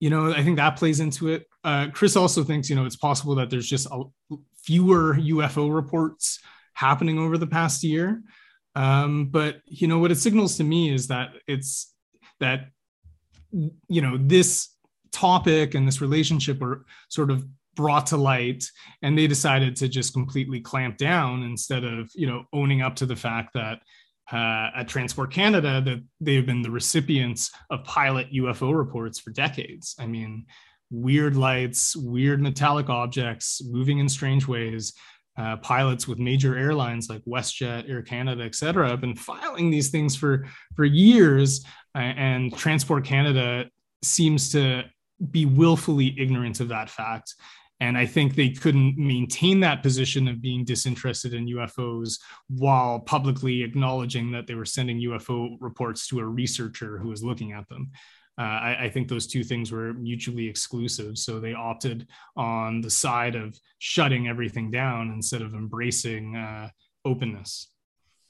you 0.00 0.10
know 0.10 0.32
I 0.32 0.42
think 0.42 0.56
that 0.56 0.76
plays 0.76 1.00
into 1.00 1.28
it. 1.28 1.46
Uh, 1.64 1.88
Chris 1.92 2.16
also 2.16 2.44
thinks 2.44 2.70
you 2.70 2.76
know 2.76 2.86
it's 2.86 2.96
possible 2.96 3.34
that 3.36 3.50
there's 3.50 3.68
just 3.68 3.86
a, 3.90 4.04
fewer 4.68 5.14
UFO 5.14 5.74
reports 5.74 6.40
happening 6.74 7.18
over 7.18 7.38
the 7.38 7.46
past 7.46 7.82
year. 7.82 8.22
Um, 8.74 9.26
but 9.26 9.62
you 9.66 9.88
know 9.88 9.98
what 9.98 10.12
it 10.12 10.18
signals 10.18 10.56
to 10.58 10.64
me 10.64 10.92
is 10.92 11.08
that 11.08 11.30
it's 11.46 11.94
that 12.40 12.68
you 13.50 14.02
know 14.02 14.18
this 14.18 14.68
topic 15.10 15.74
and 15.74 15.88
this 15.88 16.00
relationship 16.00 16.62
are 16.62 16.84
sort 17.08 17.30
of 17.30 17.46
brought 17.78 18.08
to 18.08 18.16
light 18.16 18.64
and 19.02 19.16
they 19.16 19.28
decided 19.28 19.76
to 19.76 19.86
just 19.86 20.12
completely 20.12 20.60
clamp 20.60 20.96
down 20.96 21.44
instead 21.44 21.84
of 21.84 22.10
you 22.12 22.26
know 22.26 22.42
owning 22.52 22.82
up 22.82 22.96
to 22.96 23.06
the 23.06 23.14
fact 23.14 23.54
that 23.54 23.78
uh, 24.32 24.70
at 24.76 24.88
transport 24.88 25.32
canada 25.32 25.80
that 25.80 26.02
they've 26.20 26.44
been 26.44 26.60
the 26.60 26.70
recipients 26.70 27.52
of 27.70 27.84
pilot 27.84 28.26
ufo 28.32 28.76
reports 28.76 29.20
for 29.20 29.30
decades 29.30 29.94
i 30.00 30.06
mean 30.06 30.44
weird 30.90 31.36
lights 31.36 31.94
weird 31.94 32.42
metallic 32.42 32.88
objects 32.88 33.62
moving 33.64 34.00
in 34.00 34.08
strange 34.08 34.48
ways 34.48 34.92
uh, 35.36 35.56
pilots 35.58 36.08
with 36.08 36.18
major 36.18 36.58
airlines 36.58 37.08
like 37.08 37.22
WestJet, 37.24 37.88
Air 37.88 38.02
Canada, 38.02 38.42
et 38.42 38.56
cetera, 38.56 38.88
have 38.88 39.00
been 39.00 39.14
filing 39.14 39.70
these 39.70 39.88
things 39.88 40.16
for 40.16 40.48
for 40.74 40.84
years, 40.84 41.64
and 41.94 42.52
Transport 42.56 43.04
Canada 43.04 43.70
seems 44.02 44.50
to 44.50 44.82
be 45.30 45.46
willfully 45.46 46.14
ignorant 46.18 46.60
of 46.60 46.68
that 46.68 46.90
fact. 46.90 47.34
And 47.80 47.96
I 47.96 48.06
think 48.06 48.34
they 48.34 48.50
couldn't 48.50 48.98
maintain 48.98 49.60
that 49.60 49.82
position 49.82 50.26
of 50.26 50.42
being 50.42 50.64
disinterested 50.64 51.32
in 51.32 51.46
UFOs 51.46 52.18
while 52.48 52.98
publicly 53.00 53.62
acknowledging 53.62 54.32
that 54.32 54.46
they 54.46 54.54
were 54.54 54.64
sending 54.64 55.00
UFO 55.02 55.56
reports 55.60 56.08
to 56.08 56.18
a 56.18 56.26
researcher 56.26 56.98
who 56.98 57.08
was 57.08 57.22
looking 57.22 57.52
at 57.52 57.68
them. 57.68 57.92
Uh, 58.36 58.42
I, 58.42 58.84
I, 58.84 58.88
think 58.88 59.08
those 59.08 59.26
two 59.26 59.42
things 59.42 59.72
were 59.72 59.92
mutually 59.94 60.46
exclusive. 60.46 61.18
So 61.18 61.40
they 61.40 61.54
opted 61.54 62.06
on 62.36 62.80
the 62.80 62.90
side 62.90 63.34
of 63.34 63.58
shutting 63.80 64.28
everything 64.28 64.70
down 64.70 65.10
instead 65.10 65.42
of 65.42 65.54
embracing 65.54 66.36
uh, 66.36 66.68
openness, 67.04 67.68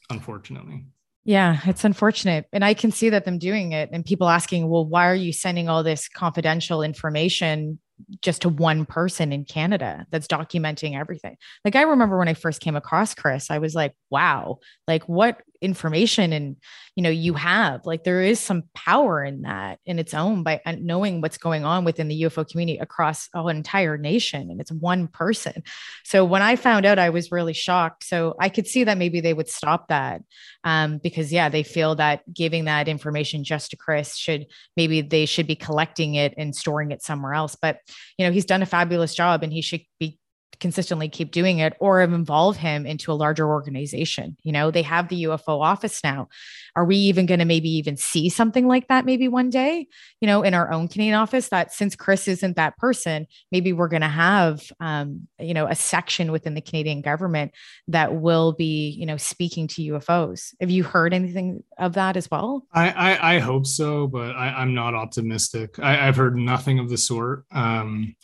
unfortunately. 0.08 0.87
Yeah, 1.24 1.61
it's 1.66 1.84
unfortunate. 1.84 2.46
And 2.54 2.64
I 2.64 2.72
can 2.72 2.90
see 2.90 3.11
that 3.11 3.26
them 3.26 3.38
doing 3.38 3.72
it 3.72 3.90
and 3.92 4.02
people 4.02 4.30
asking, 4.30 4.66
well, 4.66 4.87
why 4.87 5.08
are 5.08 5.14
you 5.14 5.30
sending 5.30 5.68
all 5.68 5.82
this 5.82 6.08
confidential 6.08 6.82
information 6.82 7.78
just 8.22 8.42
to 8.42 8.48
one 8.48 8.87
person 8.87 9.32
in 9.32 9.44
Canada 9.44 10.06
that's 10.11 10.26
documenting 10.26 10.98
everything. 10.98 11.37
Like 11.64 11.76
I 11.76 11.82
remember 11.82 12.18
when 12.18 12.28
I 12.28 12.34
first 12.34 12.61
came 12.61 12.76
across 12.76 13.14
Chris, 13.14 13.50
I 13.50 13.58
was 13.58 13.74
like, 13.74 13.94
wow, 14.11 14.58
like 14.87 15.08
what 15.08 15.42
information 15.61 16.33
and 16.33 16.57
you 16.94 17.03
know 17.03 17.11
you 17.11 17.35
have 17.35 17.85
like 17.85 18.05
there 18.05 18.23
is 18.23 18.38
some 18.38 18.62
power 18.75 19.25
in 19.25 19.42
that 19.42 19.79
in 19.87 19.99
its 19.99 20.14
own 20.14 20.42
by 20.42 20.61
uh, 20.64 20.75
knowing 20.79 21.21
what's 21.21 21.38
going 21.38 21.64
on 21.64 21.85
within 21.85 22.09
the 22.09 22.23
UFO 22.23 22.49
community 22.49 22.79
across 22.79 23.29
an 23.35 23.57
entire 23.57 23.97
nation 23.97 24.51
and 24.51 24.61
it's 24.61 24.73
one 24.73 25.09
person. 25.09 25.62
So 26.05 26.25
when 26.25 26.42
I 26.42 26.57
found 26.57 26.87
out 26.87 26.99
I 26.99 27.11
was 27.11 27.33
really 27.33 27.53
shocked. 27.53 28.05
So 28.05 28.35
I 28.40 28.49
could 28.49 28.66
see 28.66 28.85
that 28.85 28.99
maybe 28.99 29.21
they 29.21 29.35
would 29.35 29.49
stop 29.49 29.88
that 29.88 30.23
um, 30.64 30.99
because 30.99 31.33
yeah, 31.33 31.49
they 31.49 31.62
feel 31.62 31.94
that 31.97 32.23
giving 32.33 32.66
that 32.66 32.88
information 32.88 33.44
just 33.44 33.71
to 33.71 33.77
Chris 33.77 34.16
should 34.16 34.47
maybe 34.77 35.01
they 35.01 35.27
should 35.27 35.47
be 35.47 35.57
collecting 35.57 36.14
it 36.14 36.35
and 36.37 36.55
storing 36.55 36.90
it 36.90 37.03
somewhere 37.03 37.35
else. 37.35 37.57
But 37.61 37.79
you 38.16 38.27
know, 38.27 38.33
he's 38.33 38.44
done 38.44 38.62
a 38.62 38.66
fabulous 38.66 39.14
job 39.14 39.42
and 39.42 39.53
he 39.53 39.62
should 39.62 39.83
be 39.99 40.17
consistently 40.61 41.09
keep 41.09 41.31
doing 41.31 41.59
it 41.59 41.75
or 41.81 42.01
involve 42.01 42.57
him 42.57 42.87
into 42.87 43.12
a 43.12 43.14
larger 43.14 43.49
organization. 43.49 44.37
You 44.42 44.53
know, 44.53 44.71
they 44.71 44.83
have 44.83 45.09
the 45.09 45.25
UFO 45.25 45.61
office 45.61 46.03
now. 46.03 46.29
Are 46.77 46.85
we 46.85 46.97
even 46.97 47.27
going 47.27 47.40
to 47.40 47.44
maybe 47.44 47.71
even 47.71 47.97
see 47.97 48.29
something 48.29 48.68
like 48.68 48.88
that 48.88 49.05
maybe 49.05 49.27
one 49.29 49.51
day, 49.51 49.87
you 50.21 50.27
know, 50.27 50.42
in 50.42 50.55
our 50.55 50.71
own 50.73 50.88
Canadian 50.88 51.14
office 51.16 51.49
that 51.49 51.73
since 51.73 51.97
Chris 51.97 52.29
isn't 52.29 52.57
that 52.57 52.77
person, 52.77 53.27
maybe 53.51 53.73
we're 53.73 53.88
going 53.88 54.03
to 54.03 54.09
have, 54.09 54.62
um, 54.81 55.27
you 55.38 55.55
know, 55.55 55.66
a 55.66 55.75
section 55.75 56.31
within 56.31 56.55
the 56.55 56.61
Canadian 56.61 57.01
government 57.01 57.53
that 57.88 58.14
will 58.14 58.53
be, 58.53 58.90
you 58.90 59.07
know, 59.07 59.16
speaking 59.16 59.66
to 59.68 59.83
UFOs. 59.92 60.55
Have 60.61 60.71
you 60.71 60.85
heard 60.85 61.12
anything 61.12 61.64
of 61.79 61.94
that 61.94 62.16
as 62.16 62.31
well? 62.31 62.66
I, 62.73 62.90
I, 62.90 63.35
I 63.35 63.38
hope 63.38 63.66
so, 63.66 64.07
but 64.07 64.37
I, 64.37 64.62
am 64.62 64.75
not 64.75 64.94
optimistic. 64.94 65.79
I, 65.79 65.94
have 65.94 66.16
heard 66.16 66.37
nothing 66.37 66.79
of 66.79 66.88
the 66.88 66.99
sort. 66.99 67.44
Um, 67.51 68.14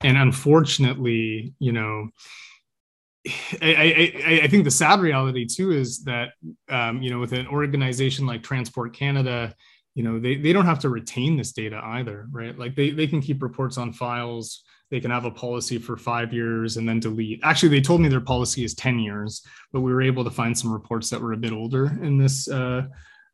and 0.00 0.16
unfortunately, 0.16 1.52
you 1.58 1.72
know, 1.72 1.77
I, 3.60 4.12
I, 4.26 4.40
I 4.44 4.48
think 4.48 4.64
the 4.64 4.70
sad 4.70 5.00
reality 5.00 5.46
too 5.46 5.72
is 5.72 6.04
that 6.04 6.30
um, 6.68 7.02
you 7.02 7.10
know 7.10 7.18
with 7.18 7.32
an 7.32 7.46
organization 7.46 8.26
like 8.26 8.42
Transport 8.42 8.94
Canada, 8.94 9.54
you 9.94 10.02
know 10.02 10.18
they, 10.18 10.36
they 10.36 10.52
don't 10.52 10.66
have 10.66 10.78
to 10.80 10.88
retain 10.88 11.36
this 11.36 11.52
data 11.52 11.80
either, 11.82 12.26
right? 12.30 12.58
Like 12.58 12.74
they, 12.74 12.90
they 12.90 13.06
can 13.06 13.20
keep 13.20 13.42
reports 13.42 13.78
on 13.78 13.92
files. 13.92 14.62
They 14.90 15.00
can 15.00 15.10
have 15.10 15.26
a 15.26 15.30
policy 15.30 15.76
for 15.76 15.98
five 15.98 16.32
years 16.32 16.78
and 16.78 16.88
then 16.88 17.00
delete. 17.00 17.40
Actually, 17.42 17.68
they 17.70 17.82
told 17.82 18.00
me 18.00 18.08
their 18.08 18.20
policy 18.20 18.64
is 18.64 18.74
ten 18.74 18.98
years, 18.98 19.42
but 19.72 19.80
we 19.80 19.92
were 19.92 20.02
able 20.02 20.24
to 20.24 20.30
find 20.30 20.56
some 20.56 20.72
reports 20.72 21.10
that 21.10 21.20
were 21.20 21.32
a 21.32 21.36
bit 21.36 21.52
older 21.52 21.86
in 22.02 22.16
this 22.16 22.48
uh, 22.48 22.84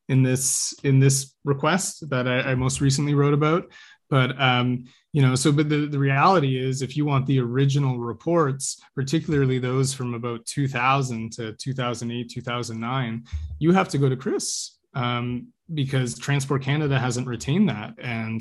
in 0.08 0.22
this 0.22 0.74
in 0.82 0.98
this 0.98 1.34
request 1.44 2.08
that 2.10 2.26
I, 2.26 2.40
I 2.40 2.54
most 2.54 2.80
recently 2.80 3.14
wrote 3.14 3.34
about. 3.34 3.70
But 4.14 4.40
um, 4.40 4.84
you 5.12 5.22
know 5.22 5.34
so 5.34 5.50
but 5.50 5.68
the, 5.68 5.86
the 5.86 5.98
reality 5.98 6.56
is 6.56 6.82
if 6.82 6.96
you 6.96 7.04
want 7.04 7.26
the 7.26 7.40
original 7.40 7.98
reports 7.98 8.80
particularly 8.94 9.58
those 9.58 9.92
from 9.92 10.14
about 10.14 10.46
2000 10.46 11.32
to 11.32 11.52
2008 11.54 12.30
2009 12.30 13.24
you 13.58 13.72
have 13.72 13.88
to 13.88 13.98
go 13.98 14.08
to 14.08 14.16
chris 14.16 14.78
um, 14.94 15.48
because 15.72 16.16
transport 16.16 16.62
canada 16.62 16.96
hasn't 16.96 17.26
retained 17.26 17.68
that. 17.68 17.94
And 17.98 18.40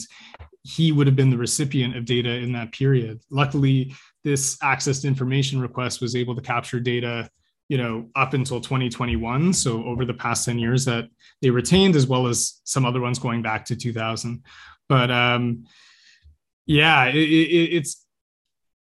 he 0.62 0.92
would 0.92 1.08
have 1.08 1.16
been 1.16 1.32
the 1.32 1.38
recipient 1.38 1.98
of 1.98 2.06
data 2.06 2.30
in 2.30 2.52
that 2.54 2.72
period. 2.72 3.20
Luckily 3.32 3.96
this 4.24 4.58
access 4.62 5.02
to 5.02 5.08
information 5.08 5.60
request 5.60 6.02
was 6.02 6.16
able 6.16 6.36
to 6.36 6.42
capture 6.42 6.80
data 6.80 7.28
you 7.70 7.78
know 7.78 8.10
up 8.16 8.34
until 8.34 8.60
2021 8.60 9.54
so 9.54 9.84
over 9.86 10.06
the 10.06 10.14
past 10.14 10.46
10 10.46 10.60
years 10.60 10.86
that 10.86 11.06
they 11.42 11.50
retained 11.50 11.96
as 11.96 12.06
well 12.06 12.28
as 12.28 12.62
some 12.66 12.86
other 12.86 13.02
ones 13.02 13.20
going 13.20 13.42
back 13.42 13.64
to 13.66 13.76
2000 13.76 14.44
but 14.88 15.10
um 15.12 15.66
yeah, 16.66 17.06
it, 17.08 17.16
it, 17.16 17.76
it's 17.76 18.06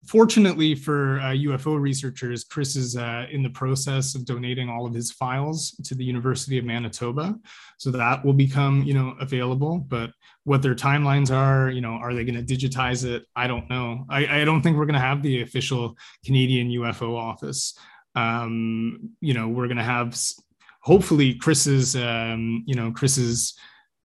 fortunately 0.05 0.75
for 0.75 1.19
uh, 1.19 1.31
UFO 1.31 1.79
researchers, 1.79 2.43
Chris 2.43 2.75
is 2.75 2.95
uh, 2.95 3.25
in 3.31 3.43
the 3.43 3.49
process 3.49 4.15
of 4.15 4.25
donating 4.25 4.69
all 4.69 4.85
of 4.85 4.93
his 4.93 5.11
files 5.11 5.71
to 5.83 5.95
the 5.95 6.03
University 6.03 6.57
of 6.57 6.65
Manitoba, 6.65 7.35
so 7.77 7.91
that 7.91 8.23
will 8.23 8.33
become 8.33 8.83
you 8.83 8.93
know 8.93 9.15
available. 9.19 9.79
But 9.79 10.11
what 10.43 10.61
their 10.61 10.75
timelines 10.75 11.31
are, 11.31 11.69
you 11.69 11.81
know, 11.81 11.93
are 11.93 12.13
they 12.13 12.23
going 12.23 12.45
to 12.45 12.55
digitize 12.55 13.05
it? 13.05 13.25
I 13.35 13.47
don't 13.47 13.69
know. 13.69 14.05
I, 14.09 14.41
I 14.41 14.45
don't 14.45 14.61
think 14.61 14.77
we're 14.77 14.85
going 14.85 14.93
to 14.93 14.99
have 14.99 15.21
the 15.21 15.41
official 15.41 15.97
Canadian 16.25 16.69
UFO 16.69 17.17
office. 17.17 17.77
Um, 18.15 19.11
you 19.19 19.33
know, 19.33 19.47
we're 19.47 19.67
going 19.67 19.77
to 19.77 19.83
have 19.83 20.17
hopefully 20.81 21.35
Chris's 21.35 21.95
um, 21.95 22.63
you 22.65 22.75
know 22.75 22.91
Chris's 22.91 23.57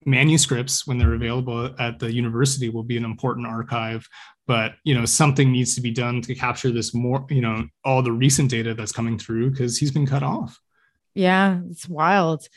manuscripts 0.06 0.86
when 0.86 0.98
they're 0.98 1.14
available 1.14 1.74
at 1.78 1.98
the 1.98 2.12
university 2.12 2.68
will 2.68 2.84
be 2.84 2.96
an 2.96 3.04
important 3.04 3.46
archive. 3.46 4.08
But 4.46 4.74
you 4.84 4.94
know 4.94 5.04
something 5.04 5.50
needs 5.50 5.74
to 5.74 5.80
be 5.80 5.90
done 5.90 6.22
to 6.22 6.34
capture 6.34 6.70
this 6.70 6.94
more 6.94 7.26
you 7.28 7.42
know 7.42 7.66
all 7.84 8.02
the 8.02 8.12
recent 8.12 8.50
data 8.50 8.74
that's 8.74 8.92
coming 8.92 9.18
through 9.18 9.50
because 9.50 9.76
he's 9.76 9.90
been 9.90 10.06
cut 10.06 10.22
off. 10.22 10.58
Yeah 11.14 11.60
it's 11.70 11.88
wild. 11.88 12.48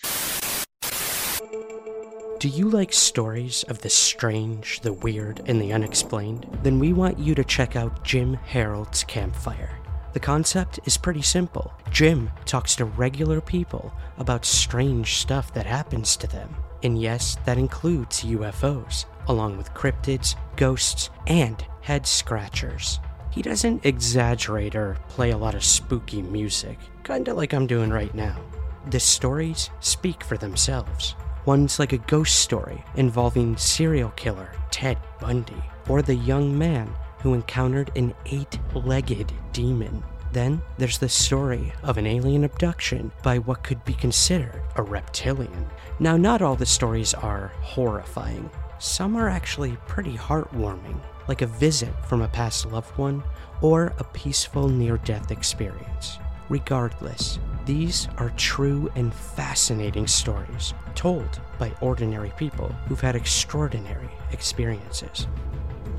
Do 2.39 2.47
you 2.47 2.69
like 2.69 2.93
stories 2.93 3.63
of 3.63 3.81
the 3.81 3.89
strange 3.89 4.79
the 4.81 4.93
weird 4.93 5.41
and 5.47 5.59
the 5.61 5.73
unexplained? 5.73 6.47
Then 6.63 6.79
we 6.79 6.93
want 6.93 7.19
you 7.19 7.35
to 7.35 7.43
check 7.43 7.75
out 7.75 8.05
jim 8.05 8.35
harold's 8.35 9.03
campfire 9.03 9.79
the 10.19 10.25
concept 10.25 10.81
is 10.83 10.97
pretty 10.97 11.21
simple. 11.21 11.73
Jim 11.91 12.29
talks 12.43 12.75
to 12.75 12.83
regular 12.83 13.39
people 13.39 13.93
about 14.17 14.43
strange 14.43 15.15
stuff 15.15 15.53
that 15.53 15.65
happens 15.65 16.17
to 16.17 16.27
them. 16.27 16.53
And 16.83 17.01
yes, 17.01 17.37
that 17.45 17.57
includes 17.57 18.25
UFOs, 18.25 19.05
along 19.29 19.55
with 19.55 19.73
cryptids, 19.73 20.35
ghosts, 20.57 21.09
and 21.27 21.63
head 21.79 22.05
scratchers. 22.05 22.99
He 23.31 23.41
doesn't 23.41 23.85
exaggerate 23.85 24.75
or 24.75 24.97
play 25.07 25.31
a 25.31 25.37
lot 25.37 25.55
of 25.55 25.63
spooky 25.63 26.21
music, 26.21 26.77
kinda 27.05 27.33
like 27.33 27.53
I'm 27.53 27.65
doing 27.65 27.89
right 27.89 28.13
now. 28.13 28.41
The 28.89 28.99
stories 28.99 29.69
speak 29.79 30.21
for 30.21 30.35
themselves. 30.35 31.15
One's 31.45 31.79
like 31.79 31.93
a 31.93 32.05
ghost 32.09 32.35
story 32.35 32.83
involving 32.95 33.55
serial 33.55 34.09
killer 34.17 34.51
Ted 34.69 34.97
Bundy, 35.21 35.63
or 35.87 36.01
the 36.01 36.15
young 36.15 36.57
man 36.57 36.93
who 37.21 37.33
encountered 37.33 37.91
an 37.95 38.13
eight 38.25 38.59
legged 38.73 39.31
demon. 39.53 40.03
Then 40.31 40.61
there's 40.77 40.99
the 40.99 41.09
story 41.09 41.73
of 41.83 41.97
an 41.97 42.05
alien 42.05 42.43
abduction 42.43 43.11
by 43.23 43.39
what 43.39 43.63
could 43.63 43.83
be 43.83 43.93
considered 43.93 44.61
a 44.75 44.83
reptilian. 44.83 45.65
Now, 45.99 46.17
not 46.17 46.41
all 46.41 46.55
the 46.55 46.65
stories 46.65 47.13
are 47.13 47.51
horrifying, 47.61 48.49
some 48.77 49.15
are 49.15 49.27
actually 49.27 49.77
pretty 49.87 50.15
heartwarming, 50.15 50.99
like 51.27 51.41
a 51.41 51.47
visit 51.47 51.93
from 52.05 52.21
a 52.21 52.27
past 52.29 52.65
loved 52.67 52.97
one 52.97 53.23
or 53.61 53.93
a 53.97 54.03
peaceful 54.03 54.69
near 54.69 54.97
death 54.99 55.31
experience. 55.31 56.17
Regardless, 56.47 57.39
these 57.65 58.07
are 58.17 58.31
true 58.31 58.89
and 58.95 59.13
fascinating 59.13 60.07
stories 60.07 60.73
told 60.95 61.41
by 61.59 61.71
ordinary 61.81 62.31
people 62.37 62.69
who've 62.87 63.01
had 63.01 63.15
extraordinary 63.15 64.09
experiences. 64.31 65.27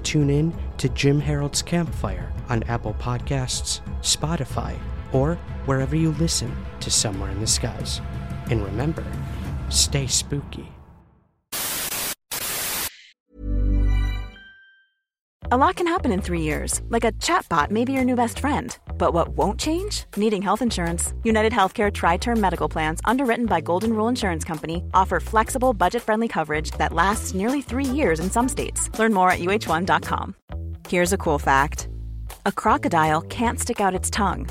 Tune 0.00 0.30
in 0.30 0.54
to 0.78 0.88
Jim 0.90 1.20
Harold's 1.20 1.62
Campfire 1.62 2.32
on 2.48 2.62
Apple 2.64 2.94
Podcasts, 2.94 3.80
Spotify, 4.00 4.76
or 5.12 5.36
wherever 5.66 5.94
you 5.94 6.12
listen 6.12 6.54
to 6.80 6.90
Somewhere 6.90 7.30
in 7.30 7.40
the 7.40 7.46
Skies. 7.46 8.00
And 8.50 8.64
remember, 8.64 9.04
stay 9.68 10.06
spooky. 10.06 10.68
A 15.52 15.56
lot 15.56 15.74
can 15.74 15.88
happen 15.88 16.12
in 16.12 16.20
three 16.22 16.42
years, 16.42 16.80
like 16.90 17.04
a 17.04 17.10
chatbot 17.12 17.70
may 17.70 17.84
be 17.84 17.92
your 17.92 18.04
new 18.04 18.14
best 18.14 18.38
friend. 18.38 18.78
But 19.00 19.14
what 19.14 19.28
won't 19.30 19.58
change? 19.58 20.04
Needing 20.18 20.42
health 20.42 20.60
insurance. 20.60 21.14
United 21.24 21.52
Healthcare 21.52 21.90
Tri 21.90 22.18
Term 22.18 22.38
Medical 22.38 22.68
Plans, 22.68 23.00
underwritten 23.06 23.46
by 23.46 23.62
Golden 23.62 23.94
Rule 23.94 24.08
Insurance 24.08 24.44
Company, 24.44 24.84
offer 24.92 25.20
flexible, 25.20 25.72
budget 25.72 26.02
friendly 26.02 26.28
coverage 26.28 26.72
that 26.72 26.92
lasts 26.92 27.32
nearly 27.32 27.62
three 27.62 27.86
years 27.86 28.20
in 28.20 28.30
some 28.30 28.46
states. 28.46 28.90
Learn 28.98 29.14
more 29.14 29.30
at 29.30 29.38
uh1.com. 29.38 30.34
Here's 30.86 31.14
a 31.14 31.18
cool 31.18 31.38
fact 31.38 31.88
a 32.44 32.52
crocodile 32.52 33.22
can't 33.22 33.58
stick 33.58 33.80
out 33.80 33.94
its 33.94 34.10
tongue. 34.10 34.46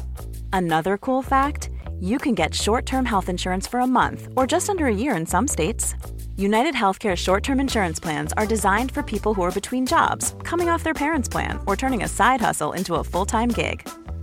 Another 0.51 0.97
cool 0.97 1.21
fact 1.21 1.69
you 1.99 2.17
can 2.17 2.33
get 2.33 2.55
short 2.55 2.87
term 2.87 3.05
health 3.05 3.29
insurance 3.29 3.67
for 3.67 3.81
a 3.81 3.87
month 3.87 4.29
or 4.35 4.47
just 4.47 4.67
under 4.67 4.87
a 4.87 4.95
year 5.03 5.15
in 5.15 5.27
some 5.27 5.47
states. 5.47 5.93
United 6.37 6.73
Healthcare 6.73 7.15
short 7.15 7.43
term 7.43 7.59
insurance 7.59 7.99
plans 7.99 8.33
are 8.33 8.47
designed 8.47 8.91
for 8.93 9.03
people 9.03 9.35
who 9.35 9.43
are 9.43 9.51
between 9.51 9.85
jobs, 9.85 10.33
coming 10.43 10.69
off 10.69 10.83
their 10.83 10.93
parents' 10.95 11.29
plan, 11.29 11.59
or 11.67 11.75
turning 11.75 12.03
a 12.03 12.07
side 12.07 12.41
hustle 12.41 12.71
into 12.71 12.95
a 12.95 13.03
full 13.03 13.25
time 13.25 13.49
gig. 13.49 13.87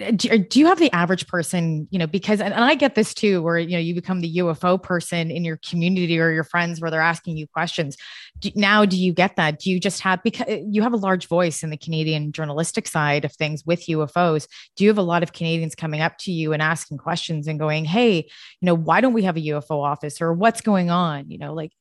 Uh, 0.00 0.10
do, 0.12 0.30
uh, 0.30 0.38
do 0.48 0.58
you 0.58 0.66
have 0.66 0.78
the 0.78 0.92
average 0.92 1.26
person 1.26 1.86
you 1.90 1.98
know 1.98 2.06
because 2.06 2.40
and, 2.40 2.54
and, 2.54 2.64
i 2.64 2.74
get 2.74 2.94
this 2.94 3.12
too 3.12 3.42
where 3.42 3.58
you 3.58 3.72
know 3.72 3.78
you 3.78 3.94
become 3.94 4.20
the 4.20 4.36
ufo 4.36 4.82
person 4.82 5.30
in 5.30 5.44
your 5.44 5.58
community 5.68 6.18
or 6.18 6.30
your 6.30 6.44
friends 6.44 6.80
where 6.80 6.90
they're 6.90 7.00
asking 7.00 7.36
you 7.36 7.46
questions. 7.46 7.96
Do, 8.38 8.50
now 8.54 8.84
do 8.84 8.96
you 8.96 9.12
get 9.12 9.36
that? 9.36 9.58
Do 9.58 9.70
you 9.70 9.80
just 9.80 10.00
have 10.00 10.22
because 10.22 10.46
uh, 10.48 10.58
you 10.68 10.82
have 10.82 10.92
a 10.92 10.96
large 10.96 11.26
voice 11.26 11.62
in 11.62 11.70
the 11.70 11.76
canadian 11.76 12.32
journalistic 12.32 12.88
side 12.88 13.24
of 13.24 13.32
things 13.32 13.64
with 13.66 13.86
ufos 13.86 14.46
do 14.76 14.84
you 14.84 14.90
have 14.90 14.98
a 14.98 15.02
lot 15.02 15.22
of 15.22 15.32
canadians 15.32 15.74
coming 15.74 16.00
up 16.00 16.16
to 16.18 16.32
you 16.32 16.52
and 16.52 16.62
asking 16.62 16.98
questions 16.98 17.46
and 17.46 17.58
going 17.58 17.84
hey 17.84 18.16
you 18.16 18.66
know 18.66 18.74
why 18.74 19.00
don't 19.00 19.12
we 19.12 19.22
have 19.22 19.36
a 19.36 19.40
ufo 19.40 19.82
office 19.82 20.20
or 20.20 20.32
what's 20.32 20.60
going 20.60 20.90
on? 20.90 21.28
You 21.30 21.38
know 21.38 21.52
like 21.52 21.72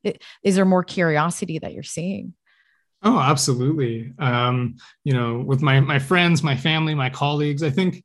is 0.43 0.55
there 0.55 0.65
more 0.65 0.83
curiosity 0.83 1.59
that 1.59 1.73
you're 1.73 1.83
seeing 1.83 2.33
Oh, 3.01 3.19
absolutely. 3.19 4.13
Um, 4.19 4.75
you 5.03 5.13
know, 5.13 5.39
with 5.39 5.61
my 5.61 5.79
my 5.79 5.99
friends, 5.99 6.43
my 6.43 6.55
family, 6.55 6.93
my 6.93 7.09
colleagues, 7.09 7.63
I 7.63 7.69
think 7.69 8.03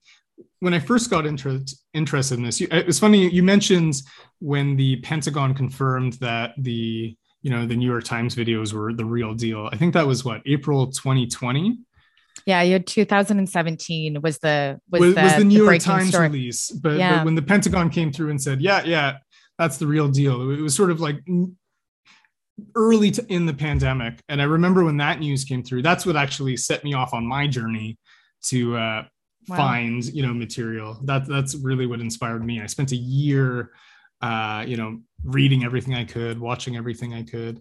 when 0.60 0.72
I 0.72 0.78
first 0.78 1.10
got 1.10 1.26
inter- 1.26 1.60
interested 1.92 2.38
in 2.38 2.44
this, 2.44 2.60
you, 2.60 2.68
it's 2.70 2.98
funny 2.98 3.28
you 3.28 3.42
mentioned 3.42 3.94
when 4.38 4.76
the 4.76 4.96
Pentagon 4.96 5.54
confirmed 5.54 6.14
that 6.14 6.52
the 6.58 7.16
you 7.42 7.50
know 7.50 7.66
the 7.66 7.76
New 7.76 7.90
York 7.90 8.04
Times 8.04 8.36
videos 8.36 8.72
were 8.72 8.92
the 8.92 9.04
real 9.04 9.34
deal. 9.34 9.68
I 9.72 9.76
think 9.76 9.94
that 9.94 10.06
was 10.06 10.24
what 10.24 10.42
April 10.46 10.86
2020. 10.86 11.78
Yeah, 12.46 12.62
you 12.62 12.74
had 12.74 12.86
2017 12.86 14.20
was 14.20 14.38
the 14.38 14.80
was, 14.90 15.00
was 15.00 15.14
the, 15.14 15.22
was 15.22 15.36
the 15.36 15.44
New 15.44 15.58
the 15.58 15.64
York 15.64 15.82
Times 15.82 16.08
story. 16.08 16.28
release, 16.28 16.70
but, 16.70 16.98
yeah. 16.98 17.16
but 17.16 17.24
when 17.24 17.34
the 17.34 17.42
Pentagon 17.42 17.90
came 17.90 18.12
through 18.12 18.30
and 18.30 18.42
said, 18.42 18.60
yeah, 18.60 18.82
yeah, 18.84 19.18
that's 19.58 19.78
the 19.78 19.86
real 19.86 20.08
deal. 20.08 20.50
It 20.50 20.60
was 20.60 20.74
sort 20.74 20.90
of 20.90 21.00
like 21.00 21.16
early 22.74 23.10
to, 23.12 23.26
in 23.32 23.46
the 23.46 23.54
pandemic. 23.54 24.20
And 24.28 24.40
I 24.40 24.44
remember 24.44 24.84
when 24.84 24.96
that 24.98 25.20
news 25.20 25.44
came 25.44 25.62
through, 25.62 25.82
that's 25.82 26.06
what 26.06 26.16
actually 26.16 26.56
set 26.56 26.84
me 26.84 26.94
off 26.94 27.14
on 27.14 27.26
my 27.26 27.46
journey 27.46 27.98
to 28.46 28.76
uh, 28.76 29.04
wow. 29.48 29.56
find, 29.56 30.04
you 30.04 30.22
know, 30.26 30.34
material. 30.34 30.98
That 31.04 31.26
that's 31.26 31.54
really 31.56 31.86
what 31.86 32.00
inspired 32.00 32.44
me. 32.44 32.60
I 32.60 32.66
spent 32.66 32.92
a 32.92 32.96
year, 32.96 33.72
uh, 34.20 34.64
you 34.66 34.76
know, 34.76 35.00
reading 35.24 35.64
everything 35.64 35.94
I 35.94 36.04
could, 36.04 36.38
watching 36.38 36.76
everything 36.76 37.14
I 37.14 37.22
could. 37.22 37.60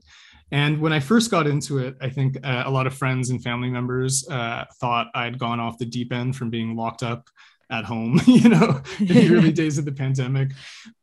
And 0.51 0.79
when 0.79 0.93
I 0.93 0.99
first 0.99 1.31
got 1.31 1.47
into 1.47 1.79
it, 1.79 1.95
I 1.99 2.09
think 2.09 2.37
uh, 2.43 2.63
a 2.65 2.69
lot 2.69 2.85
of 2.85 2.93
friends 2.93 3.31
and 3.31 3.41
family 3.41 3.69
members 3.69 4.27
uh, 4.29 4.65
thought 4.79 5.07
I'd 5.15 5.39
gone 5.39 5.59
off 5.59 5.79
the 5.79 5.85
deep 5.85 6.13
end 6.13 6.35
from 6.35 6.51
being 6.51 6.75
locked 6.75 7.01
up 7.01 7.27
at 7.71 7.85
home, 7.85 8.21
you 8.27 8.49
know, 8.49 8.81
in 8.99 9.07
the 9.07 9.35
early 9.35 9.51
days 9.63 9.77
of 9.77 9.85
the 9.85 9.91
pandemic. 9.91 10.51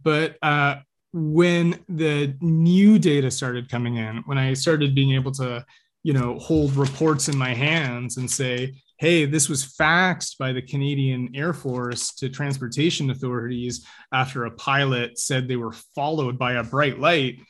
But 0.03 0.37
uh, 0.41 0.77
when 1.13 1.79
the 1.89 2.35
new 2.41 2.99
data 2.99 3.31
started 3.31 3.69
coming 3.69 3.97
in, 3.97 4.19
when 4.27 4.39
I 4.39 4.55
started 4.55 4.95
being 4.95 5.15
able 5.15 5.33
to, 5.33 5.65
you 6.03 6.13
know, 6.13 6.39
hold 6.39 6.75
reports 6.77 7.29
in 7.29 7.37
my 7.37 7.53
hands 7.53 8.17
and 8.17 8.31
say, 8.31 8.75
hey, 8.99 9.25
this 9.25 9.49
was 9.49 9.65
faxed 9.65 10.37
by 10.39 10.53
the 10.53 10.63
Canadian 10.63 11.31
Air 11.35 11.53
Force 11.53 12.15
to 12.17 12.29
transportation 12.29 13.11
authorities 13.11 13.87
after 14.13 14.45
a 14.45 14.51
pilot 14.53 15.19
said 15.19 15.49
they 15.49 15.57
were 15.57 15.73
followed 15.73 16.39
by 16.39 16.53
a 16.53 16.63
bright 16.63 17.01
light, 17.01 17.41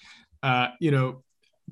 uh, 0.42 0.68
you 0.78 0.90
know, 0.90 1.22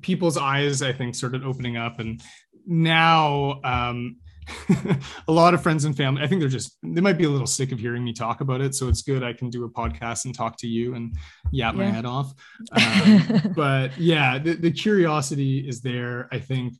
people's 0.01 0.37
eyes, 0.37 0.81
I 0.81 0.93
think, 0.93 1.15
started 1.15 1.45
opening 1.45 1.77
up. 1.77 1.99
And 1.99 2.21
now, 2.65 3.61
um, 3.63 4.17
a 5.27 5.31
lot 5.31 5.53
of 5.53 5.61
friends 5.61 5.85
and 5.85 5.95
family. 5.95 6.21
I 6.21 6.27
think 6.27 6.41
they're 6.41 6.49
just 6.49 6.77
they 6.83 7.01
might 7.01 7.17
be 7.17 7.25
a 7.25 7.29
little 7.29 7.47
sick 7.47 7.71
of 7.71 7.79
hearing 7.79 8.03
me 8.03 8.13
talk 8.13 8.41
about 8.41 8.61
it, 8.61 8.75
so 8.75 8.87
it's 8.87 9.01
good 9.01 9.23
I 9.23 9.33
can 9.33 9.49
do 9.49 9.65
a 9.65 9.69
podcast 9.69 10.25
and 10.25 10.35
talk 10.35 10.57
to 10.57 10.67
you 10.67 10.95
and 10.95 11.15
yap 11.51 11.75
yeah. 11.75 11.79
my 11.79 11.89
head 11.89 12.05
off. 12.05 12.33
Um, 12.71 13.53
but 13.55 13.97
yeah, 13.97 14.37
the, 14.37 14.53
the, 14.53 14.71
curiosity 14.71 15.67
is 15.67 15.81
there. 15.81 16.27
I 16.31 16.39
think 16.39 16.73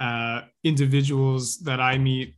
uh, 0.00 0.42
individuals 0.64 1.58
that 1.60 1.80
I 1.80 1.98
meet, 1.98 2.36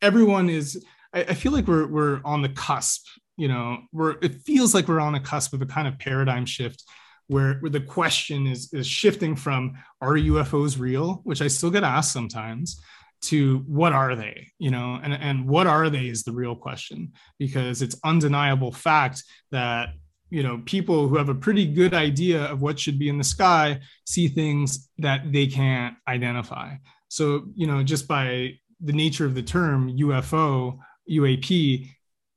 everyone 0.00 0.48
is. 0.48 0.84
I, 1.12 1.20
I 1.20 1.34
feel 1.34 1.52
like 1.52 1.66
we're 1.66 1.86
we're 1.86 2.20
on 2.24 2.42
the 2.42 2.48
cusp. 2.50 3.06
You 3.36 3.48
know, 3.48 3.78
we're 3.92 4.16
it 4.22 4.42
feels 4.42 4.74
like 4.74 4.88
we're 4.88 5.00
on 5.00 5.12
the 5.12 5.20
cusp 5.20 5.52
of 5.54 5.62
a 5.62 5.66
kind 5.66 5.88
of 5.88 5.98
paradigm 5.98 6.46
shift 6.46 6.84
where, 7.28 7.54
where 7.54 7.70
the 7.70 7.80
question 7.80 8.46
is 8.46 8.72
is 8.72 8.86
shifting 8.86 9.36
from 9.36 9.74
are 10.00 10.14
UFOs 10.14 10.78
real, 10.78 11.20
which 11.24 11.42
I 11.42 11.48
still 11.48 11.70
get 11.70 11.84
asked 11.84 12.12
sometimes, 12.12 12.80
to 13.22 13.58
what 13.66 13.92
are 13.92 14.14
they 14.14 14.46
you 14.58 14.70
know? 14.70 14.98
And, 15.02 15.12
and 15.12 15.46
what 15.46 15.66
are 15.66 15.90
they 15.90 16.08
is 16.08 16.22
the 16.22 16.32
real 16.32 16.54
question 16.54 17.12
because 17.38 17.82
it's 17.82 17.98
undeniable 18.04 18.72
fact 18.72 19.22
that 19.50 19.90
you 20.30 20.42
know 20.42 20.62
people 20.64 21.08
who 21.08 21.16
have 21.16 21.28
a 21.28 21.34
pretty 21.34 21.66
good 21.66 21.94
idea 21.94 22.44
of 22.44 22.62
what 22.62 22.78
should 22.78 22.98
be 22.98 23.08
in 23.08 23.18
the 23.18 23.24
sky 23.24 23.80
see 24.06 24.28
things 24.28 24.88
that 24.98 25.32
they 25.32 25.46
can't 25.46 25.96
identify. 26.08 26.74
So 27.08 27.46
you 27.54 27.66
know 27.66 27.82
just 27.82 28.08
by 28.08 28.54
the 28.80 28.92
nature 28.92 29.24
of 29.26 29.34
the 29.34 29.42
term 29.42 29.90
ufo 29.98 30.78
uap 31.10 31.90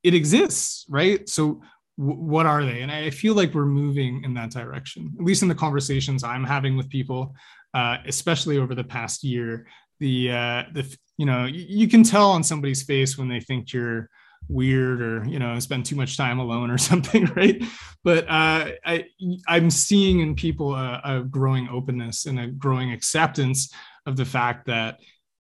it 0.04 0.14
exists 0.14 0.86
right? 0.90 1.28
So 1.28 1.62
w- 1.98 2.22
what 2.22 2.46
are 2.46 2.64
they? 2.64 2.82
And 2.82 2.92
i 2.92 3.10
feel 3.10 3.34
like 3.34 3.54
we're 3.54 3.66
moving 3.66 4.24
in 4.24 4.34
that 4.36 4.52
direction 4.52 5.14
at 5.20 5.26
least 5.26 5.42
in 5.42 5.48
the 5.48 5.56
conversations 5.56 6.24
i'm 6.24 6.44
having 6.44 6.78
with 6.78 6.90
people 6.90 7.36
uh, 7.74 7.98
especially 8.08 8.58
over 8.58 8.74
the 8.74 8.84
past 8.84 9.24
year 9.24 9.68
the 10.00 10.32
uh 10.32 10.64
the 10.74 10.98
you 11.18 11.26
know 11.26 11.46
you, 11.46 11.88
can 11.88 12.04
tell 12.04 12.32
on 12.32 12.44
somebody's 12.44 12.84
face 12.84 13.18
when 13.18 13.28
they 13.28 13.40
think 13.40 13.74
you're 13.74 14.10
weird 14.48 15.02
or 15.02 15.24
you 15.28 15.38
know 15.38 15.60
spend 15.60 15.86
too 15.86 15.96
much 15.96 16.16
time 16.16 16.40
alone 16.40 16.72
or 16.72 16.78
something 16.90 17.26
right? 17.36 17.62
But 18.04 18.24
uh, 18.26 18.72
i 18.86 19.06
i'm 19.48 19.70
seeing 19.70 20.22
in 20.22 20.36
people 20.36 20.74
a, 20.74 21.02
a, 21.04 21.24
growing 21.24 21.68
openness 21.68 22.26
and 22.26 22.40
a 22.40 22.48
growing 22.48 22.92
acceptance 22.92 23.74
of 24.06 24.16
the 24.16 24.26
fact 24.26 24.68
that 24.68 25.00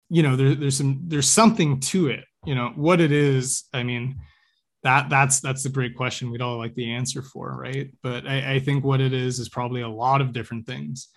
you 0.09 0.21
know 0.21 0.35
there, 0.35 0.53
there's 0.53 0.77
some 0.77 1.01
there's 1.07 1.29
something 1.29 1.79
to 1.79 2.07
it. 2.07 2.23
You 2.45 2.55
know 2.55 2.73
what 2.75 2.99
it 2.99 3.11
is 3.11 3.63
i 3.73 3.83
mean 3.83 4.19
that 4.83 5.09
that's 5.09 5.39
that's 5.39 5.63
the 5.63 5.69
great 5.69 5.95
question 5.95 6.29
we'd 6.29 6.41
all 6.41 6.57
like 6.57 6.75
the 6.75 6.91
answer 6.91 7.21
for 7.21 7.57
right? 7.57 7.89
But 8.03 8.27
I, 8.27 8.55
I 8.55 8.59
think 8.59 8.83
what 8.83 9.01
it 9.01 9.13
is 9.13 9.39
is 9.39 9.49
probably 9.49 9.81
a 9.81 9.89
lot 9.89 10.21
of 10.21 10.33
different 10.33 10.67
things 10.67 11.07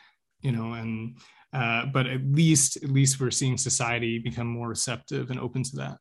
you 0.40 0.52
know 0.52 0.72
and 0.74 1.16
uh, 1.52 1.86
but 1.86 2.06
at 2.06 2.22
least 2.24 2.76
at 2.82 2.90
least 2.90 3.20
we're 3.20 3.30
seeing 3.30 3.56
society 3.56 4.18
become 4.18 4.46
more 4.46 4.68
receptive 4.68 5.30
and 5.30 5.40
open 5.40 5.62
to 5.62 5.76
that 5.76 5.98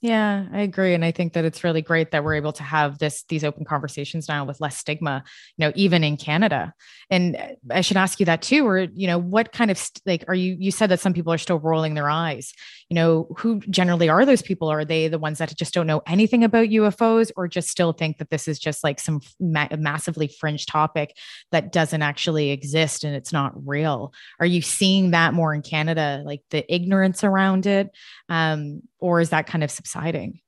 yeah, 0.00 0.46
I 0.52 0.60
agree. 0.60 0.94
And 0.94 1.04
I 1.04 1.10
think 1.10 1.32
that 1.32 1.44
it's 1.44 1.64
really 1.64 1.82
great 1.82 2.12
that 2.12 2.22
we're 2.22 2.36
able 2.36 2.52
to 2.52 2.62
have 2.62 2.98
this 2.98 3.24
these 3.28 3.42
open 3.42 3.64
conversations 3.64 4.28
now 4.28 4.44
with 4.44 4.60
less 4.60 4.76
stigma, 4.76 5.24
you 5.56 5.66
know, 5.66 5.72
even 5.74 6.04
in 6.04 6.16
Canada. 6.16 6.72
And 7.10 7.34
uh, 7.34 7.48
I 7.72 7.80
should 7.80 7.96
ask 7.96 8.20
you 8.20 8.26
that 8.26 8.40
too, 8.40 8.64
or, 8.64 8.78
you 8.78 9.08
know, 9.08 9.18
what 9.18 9.50
kind 9.50 9.72
of 9.72 9.78
st- 9.78 10.02
like 10.06 10.24
are 10.28 10.36
you 10.36 10.56
you 10.56 10.70
said 10.70 10.90
that 10.90 11.00
some 11.00 11.14
people 11.14 11.32
are 11.32 11.38
still 11.38 11.58
rolling 11.58 11.94
their 11.94 12.08
eyes. 12.08 12.52
You 12.88 12.94
know, 12.94 13.28
who 13.38 13.58
generally 13.68 14.08
are 14.08 14.24
those 14.24 14.40
people? 14.40 14.68
Are 14.68 14.84
they 14.84 15.08
the 15.08 15.18
ones 15.18 15.38
that 15.38 15.54
just 15.56 15.74
don't 15.74 15.88
know 15.88 16.02
anything 16.06 16.44
about 16.44 16.68
UFOs 16.68 17.32
or 17.36 17.48
just 17.48 17.68
still 17.68 17.92
think 17.92 18.18
that 18.18 18.30
this 18.30 18.46
is 18.46 18.60
just 18.60 18.84
like 18.84 19.00
some 19.00 19.20
ma- 19.40 19.68
massively 19.76 20.28
fringe 20.28 20.64
topic 20.66 21.16
that 21.50 21.72
doesn't 21.72 22.02
actually 22.02 22.50
exist 22.50 23.02
and 23.02 23.16
it's 23.16 23.32
not 23.32 23.52
real? 23.66 24.12
Are 24.38 24.46
you 24.46 24.62
seeing 24.62 25.10
that 25.10 25.34
more 25.34 25.52
in 25.52 25.62
Canada, 25.62 26.22
like 26.24 26.42
the 26.50 26.72
ignorance 26.72 27.24
around 27.24 27.66
it? 27.66 27.90
Um, 28.28 28.82
or 28.98 29.20
is 29.20 29.30
that 29.30 29.46
kind 29.46 29.62
of 29.64 29.70
subsiding? 29.70 30.40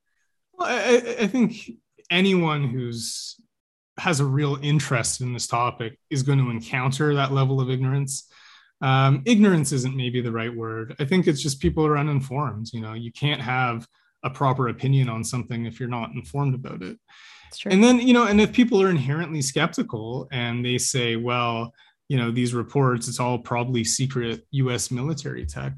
Well, 0.55 0.69
I, 0.69 1.23
I 1.23 1.27
think 1.27 1.71
anyone 2.11 2.65
who's 2.69 3.37
has 3.99 4.21
a 4.21 4.25
real 4.25 4.59
interest 4.63 5.21
in 5.21 5.33
this 5.33 5.47
topic 5.47 5.99
is 6.09 6.23
going 6.23 6.39
to 6.39 6.51
encounter 6.51 7.15
that 7.15 7.33
level 7.33 7.61
of 7.61 7.69
ignorance. 7.71 8.31
um, 8.83 9.23
ignorance 9.27 9.73
isn't 9.73 9.97
maybe 9.97 10.21
the 10.21 10.33
right 10.33 10.55
word. 10.55 10.97
I 10.99 11.05
think 11.05 11.27
it's 11.27 11.43
just 11.43 11.61
people 11.61 11.87
are 11.87 11.99
uninformed. 11.99 12.71
You 12.73 12.81
know, 12.81 12.95
you 12.95 13.13
can't 13.13 13.41
have 13.41 13.87
a 14.23 14.31
proper 14.31 14.69
opinion 14.69 15.09
on 15.09 15.25
something 15.25 15.67
if 15.67 15.79
you're 15.79 15.89
not 15.89 16.13
informed 16.13 16.55
about 16.55 16.83
it. 16.83 16.99
And 17.67 17.83
then, 17.83 17.99
you 17.99 18.15
know, 18.15 18.27
and 18.27 18.41
if 18.41 18.53
people 18.53 18.81
are 18.81 18.91
inherently 18.91 19.43
skeptical 19.43 20.29
and 20.31 20.65
they 20.65 20.79
say, 20.79 21.17
well, 21.17 21.75
you 22.11 22.17
know, 22.17 22.33
these 22.33 22.55
reports, 22.55 23.07
it's 23.07 23.21
all 23.21 23.39
probably 23.39 23.85
secret 23.85 24.45
US 24.51 24.91
military 24.91 25.47
tech. 25.47 25.75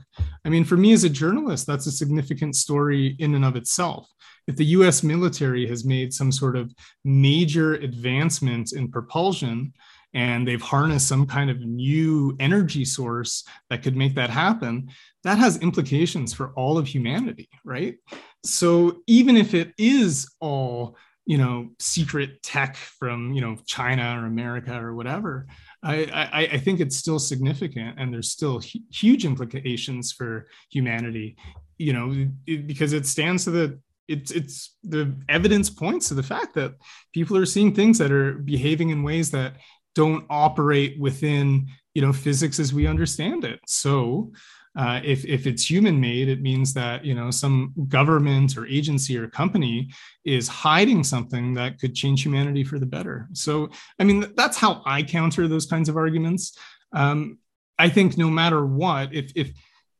I 0.47 0.49
mean, 0.49 0.65
for 0.65 0.79
me 0.79 0.95
as 0.95 1.05
a 1.05 1.11
journalist, 1.11 1.67
that's 1.67 1.87
a 1.87 1.93
significant 1.93 2.57
story 2.57 3.17
in 3.19 3.35
and 3.35 3.45
of 3.45 3.55
itself. 3.55 4.09
If 4.47 4.57
the 4.57 4.65
US 4.77 5.03
military 5.03 5.67
has 5.69 5.85
made 5.85 6.15
some 6.15 6.33
sort 6.33 6.57
of 6.57 6.73
major 7.05 7.75
advancement 7.75 8.73
in 8.73 8.91
propulsion, 8.91 9.75
and 10.15 10.49
they've 10.49 10.63
harnessed 10.63 11.07
some 11.07 11.27
kind 11.27 11.51
of 11.51 11.61
new 11.61 12.35
energy 12.41 12.87
source 12.87 13.45
that 13.69 13.83
could 13.83 13.95
make 13.95 14.15
that 14.15 14.31
happen, 14.31 14.89
that 15.25 15.37
has 15.37 15.59
implications 15.59 16.33
for 16.33 16.55
all 16.55 16.79
of 16.79 16.87
humanity, 16.87 17.51
right? 17.63 17.97
So 18.43 19.03
even 19.07 19.37
if 19.37 19.53
it 19.53 19.75
is 19.77 20.33
all 20.41 20.97
you 21.25 21.39
know 21.39 21.71
secret 21.79 22.43
tech 22.43 22.75
from 22.77 23.33
you 23.33 23.41
know 23.41 23.57
China 23.67 24.21
or 24.21 24.27
America 24.27 24.75
or 24.75 24.95
whatever, 24.95 25.47
I, 25.85 26.49
I, 26.53 26.59
think 26.59 26.79
it's 26.79 26.97
still 26.97 27.19
significant, 27.19 27.99
and 27.99 28.15
there's 28.15 28.31
still 28.31 28.61
hu- 28.61 28.85
huge 28.93 29.25
implications 29.25 30.13
for 30.13 30.47
humanity. 30.71 31.37
You 31.77 31.93
know, 31.93 32.29
because 32.45 32.93
it 32.93 33.05
stands 33.07 33.45
to 33.45 33.51
the 33.51 33.81
it's 34.09 34.31
it's 34.31 34.77
the 34.83 35.15
evidence 35.29 35.71
points 35.71 36.09
to 36.09 36.15
the 36.15 36.23
fact 36.23 36.55
that 36.55 36.75
people 37.13 37.37
are 37.37 37.47
seeing 37.47 37.75
things 37.75 37.99
that 37.99 38.13
are 38.13 38.35
behaving 38.35 38.91
in 38.91 39.03
ways 39.03 39.31
that 39.31 39.57
don't 39.95 40.25
operate 40.31 40.99
within 41.01 41.67
you 41.95 42.03
know 42.03 42.13
physics 42.13 42.59
as 42.59 42.73
we 42.73 42.87
understand 42.87 43.45
it 43.45 43.61
so 43.67 44.33
uh, 44.77 45.01
if, 45.05 45.25
if 45.27 45.47
it's 45.47 45.69
human 45.69 46.01
made 46.01 46.29
it 46.29 46.41
means 46.41 46.73
that 46.75 47.05
you 47.05 47.15
know 47.15 47.31
some 47.31 47.73
government 47.89 48.57
or 48.57 48.67
agency 48.67 49.17
or 49.19 49.29
company 49.29 49.91
is 50.25 50.49
hiding 50.49 51.05
something 51.05 51.55
that 51.55 51.79
could 51.79 51.95
change 51.95 52.25
humanity 52.25 52.65
for 52.65 52.79
the 52.79 52.87
better 52.87 53.29
so 53.33 53.69
i 53.99 54.05
mean 54.05 54.25
that's 54.37 54.57
how 54.57 54.83
i 54.87 55.03
counter 55.03 55.47
those 55.49 55.67
kinds 55.67 55.89
of 55.89 55.97
arguments 55.97 56.57
um, 56.93 57.39
i 57.79 57.89
think 57.89 58.17
no 58.17 58.31
matter 58.31 58.67
what 58.67 59.13
if 59.15 59.33
if 59.35 59.51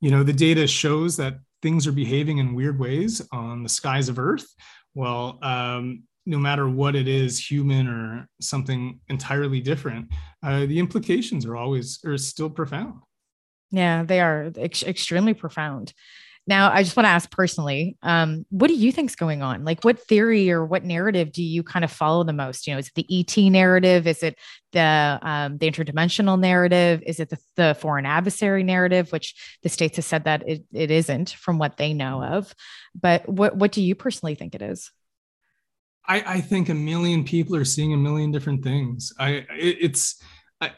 you 0.01 0.11
know 0.11 0.23
the 0.23 0.33
data 0.33 0.67
shows 0.67 1.17
that 1.17 1.35
things 1.61 1.87
are 1.87 1.93
behaving 1.93 2.39
in 2.39 2.55
weird 2.55 2.79
ways 2.79 3.23
on 3.33 3.63
the 3.63 3.69
skies 3.69 4.09
of 4.09 4.19
earth 4.19 4.47
well 4.95 5.39
um, 5.43 6.03
no 6.25 6.39
matter 6.39 6.69
what 6.69 6.95
it 6.95 7.09
is, 7.09 7.39
human 7.51 7.89
or 7.89 8.29
something 8.41 9.01
entirely 9.09 9.61
different, 9.61 10.09
uh, 10.43 10.67
the 10.67 10.79
implications 10.79 11.45
are 11.45 11.57
always 11.57 11.99
are 12.05 12.19
still 12.19 12.51
profound. 12.51 13.01
Yeah, 13.73 14.05
they 14.05 14.21
are 14.21 14.53
ex- 14.57 14.83
extremely 14.83 15.35
profound. 15.35 15.93
Now, 16.47 16.73
I 16.73 16.83
just 16.83 16.97
want 16.97 17.05
to 17.07 17.11
ask 17.11 17.31
personally, 17.31 17.97
um, 18.03 18.45
what 18.51 18.67
do 18.67 18.75
you 18.75 18.91
think's 18.91 19.15
going 19.15 19.43
on? 19.43 19.65
Like, 19.65 19.85
what 19.85 20.01
theory 20.01 20.51
or 20.51 20.65
what 20.65 20.85
narrative 20.85 21.31
do 21.31 21.43
you 21.43 21.63
kind 21.63 21.85
of 21.85 21.93
follow 21.93 22.25
the 22.25 22.33
most? 22.33 22.67
You 22.67 22.75
know, 22.75 22.81
is 22.81 22.89
it 22.89 22.95
the 22.95 23.21
ET 23.21 23.51
narrative? 23.51 24.09
Is 24.09 24.25
it 24.25 24.37
the 24.73 25.21
um, 25.23 25.59
the 25.59 25.71
interdimensional 25.71 26.39
narrative? 26.39 27.03
Is 27.07 27.21
it 27.21 27.31
the, 27.31 27.39
the 27.55 27.77
foreign 27.79 28.07
adversary 28.07 28.65
narrative, 28.65 29.13
which 29.13 29.37
the 29.63 29.69
states 29.69 29.97
have 29.97 30.05
said 30.05 30.25
that 30.25 30.47
it, 30.49 30.65
it 30.73 30.91
isn't 30.91 31.31
from 31.31 31.59
what 31.59 31.77
they 31.77 31.95
know 31.95 32.23
of? 32.23 32.53
But 33.01 33.29
what 33.29 33.57
what 33.57 33.71
do 33.71 33.81
you 33.81 33.95
personally 33.95 34.35
think 34.35 34.57
it 34.57 34.63
is? 34.63 34.91
I, 36.09 36.25
I 36.27 36.41
think 36.41 36.69
a 36.69 36.75
million 36.75 37.23
people 37.23 37.55
are 37.55 37.65
seeing 37.65 37.93
a 37.93 37.97
million 37.97 38.33
different 38.33 38.65
things. 38.65 39.13
I 39.17 39.47
it, 39.57 39.77
it's 39.81 40.21
I, 40.61 40.73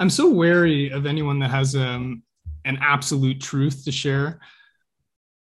I'm 0.00 0.10
so 0.10 0.28
wary 0.30 0.90
of 0.90 1.06
anyone 1.06 1.38
that 1.40 1.50
has 1.50 1.76
um, 1.76 2.22
an 2.64 2.78
absolute 2.80 3.40
truth 3.40 3.84
to 3.84 3.92
share. 3.92 4.40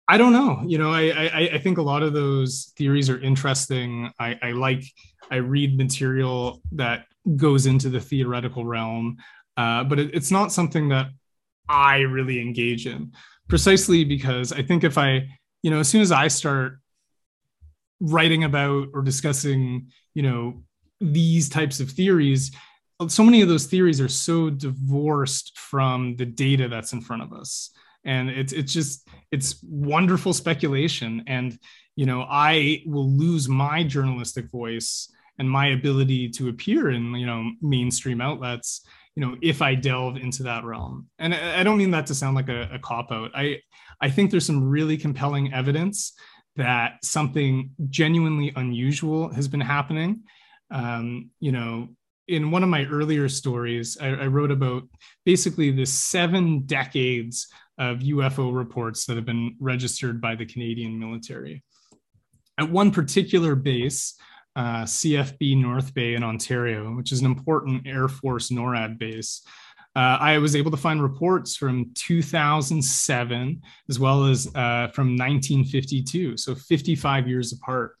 I 0.07 0.17
don't 0.17 0.33
know. 0.33 0.63
You 0.65 0.79
know, 0.79 0.91
I, 0.91 1.11
I, 1.11 1.49
I 1.53 1.57
think 1.59 1.77
a 1.77 1.81
lot 1.83 2.01
of 2.01 2.13
those 2.13 2.73
theories 2.75 3.09
are 3.09 3.19
interesting. 3.21 4.11
I, 4.19 4.39
I 4.41 4.51
like 4.51 4.83
I 5.29 5.35
read 5.35 5.77
material 5.77 6.61
that 6.71 7.05
goes 7.35 7.67
into 7.67 7.89
the 7.89 7.99
theoretical 7.99 8.65
realm, 8.65 9.17
uh, 9.57 9.83
but 9.83 9.99
it, 9.99 10.15
it's 10.15 10.31
not 10.31 10.51
something 10.51 10.89
that 10.89 11.07
I 11.69 11.99
really 11.99 12.41
engage 12.41 12.87
in. 12.87 13.11
Precisely 13.47 14.03
because 14.03 14.51
I 14.51 14.63
think 14.63 14.83
if 14.83 14.97
I, 14.97 15.27
you 15.61 15.69
know, 15.71 15.79
as 15.79 15.87
soon 15.87 16.01
as 16.01 16.11
I 16.11 16.29
start 16.29 16.79
writing 17.99 18.43
about 18.43 18.87
or 18.93 19.01
discussing 19.01 19.87
you 20.13 20.23
know 20.23 20.63
these 20.99 21.49
types 21.49 21.79
of 21.79 21.91
theories 21.91 22.51
so 23.07 23.23
many 23.23 23.41
of 23.41 23.47
those 23.47 23.65
theories 23.65 24.01
are 24.01 24.07
so 24.07 24.49
divorced 24.49 25.57
from 25.57 26.15
the 26.15 26.25
data 26.25 26.67
that's 26.67 26.93
in 26.93 27.01
front 27.01 27.21
of 27.21 27.33
us. 27.33 27.71
And 28.03 28.29
it's 28.29 28.53
it's 28.53 28.73
just 28.73 29.07
it's 29.31 29.61
wonderful 29.63 30.33
speculation. 30.33 31.23
And 31.27 31.57
you 31.97 32.05
know 32.05 32.25
i 32.29 32.81
will 32.85 33.11
lose 33.11 33.49
my 33.49 33.83
journalistic 33.83 34.49
voice 34.49 35.11
and 35.39 35.49
my 35.49 35.67
ability 35.67 36.29
to 36.29 36.47
appear 36.47 36.91
in 36.91 37.13
you 37.15 37.25
know 37.25 37.51
mainstream 37.61 38.21
outlets 38.21 38.85
you 39.15 39.21
know 39.21 39.35
if 39.41 39.61
i 39.61 39.75
delve 39.75 40.15
into 40.15 40.43
that 40.43 40.63
realm. 40.63 41.07
And 41.19 41.35
i 41.35 41.63
don't 41.63 41.77
mean 41.77 41.91
that 41.91 42.05
to 42.05 42.15
sound 42.15 42.35
like 42.37 42.47
a, 42.47 42.69
a 42.71 42.79
cop 42.79 43.11
out. 43.11 43.31
I 43.35 43.59
i 43.99 44.09
think 44.09 44.31
there's 44.31 44.45
some 44.45 44.63
really 44.63 44.95
compelling 44.95 45.53
evidence 45.53 46.13
that 46.55 47.03
something 47.03 47.71
genuinely 47.89 48.51
unusual 48.55 49.31
has 49.31 49.47
been 49.47 49.61
happening. 49.61 50.23
Um, 50.71 51.29
you 51.39 51.51
know, 51.51 51.89
in 52.27 52.51
one 52.51 52.63
of 52.63 52.69
my 52.69 52.85
earlier 52.85 53.29
stories, 53.29 53.97
I, 53.99 54.07
I, 54.09 54.27
wrote 54.27 54.51
about 54.51 54.83
basically 55.25 55.71
the 55.71 55.85
seven 55.85 56.65
decades 56.65 57.47
of 57.77 57.99
UFO 57.99 58.55
reports 58.55 59.05
that 59.05 59.15
have 59.15 59.25
been 59.25 59.55
registered 59.59 60.19
by 60.19 60.35
the 60.35 60.45
Canadian 60.45 60.99
military. 60.99 61.63
At 62.57 62.69
one 62.69 62.91
particular 62.91 63.55
base, 63.55 64.15
uh, 64.55 64.83
CFB 64.83 65.61
North 65.61 65.93
Bay 65.93 66.15
in 66.15 66.23
Ontario, 66.23 66.95
which 66.95 67.11
is 67.11 67.19
an 67.19 67.27
important 67.27 67.85
Air 67.85 68.07
Force 68.07 68.49
NORAD 68.49 68.97
base, 68.97 69.43
uh, 69.95 70.17
I 70.19 70.37
was 70.37 70.55
able 70.55 70.69
to 70.71 70.77
find 70.77 71.01
reports 71.01 71.55
from 71.55 71.91
2007 71.95 73.61
as 73.89 73.99
well 73.99 74.25
as 74.25 74.45
uh, 74.53 74.89
from 74.93 75.17
1952, 75.17 76.37
so 76.37 76.53
55 76.53 77.27
years 77.27 77.53
apart. 77.53 77.96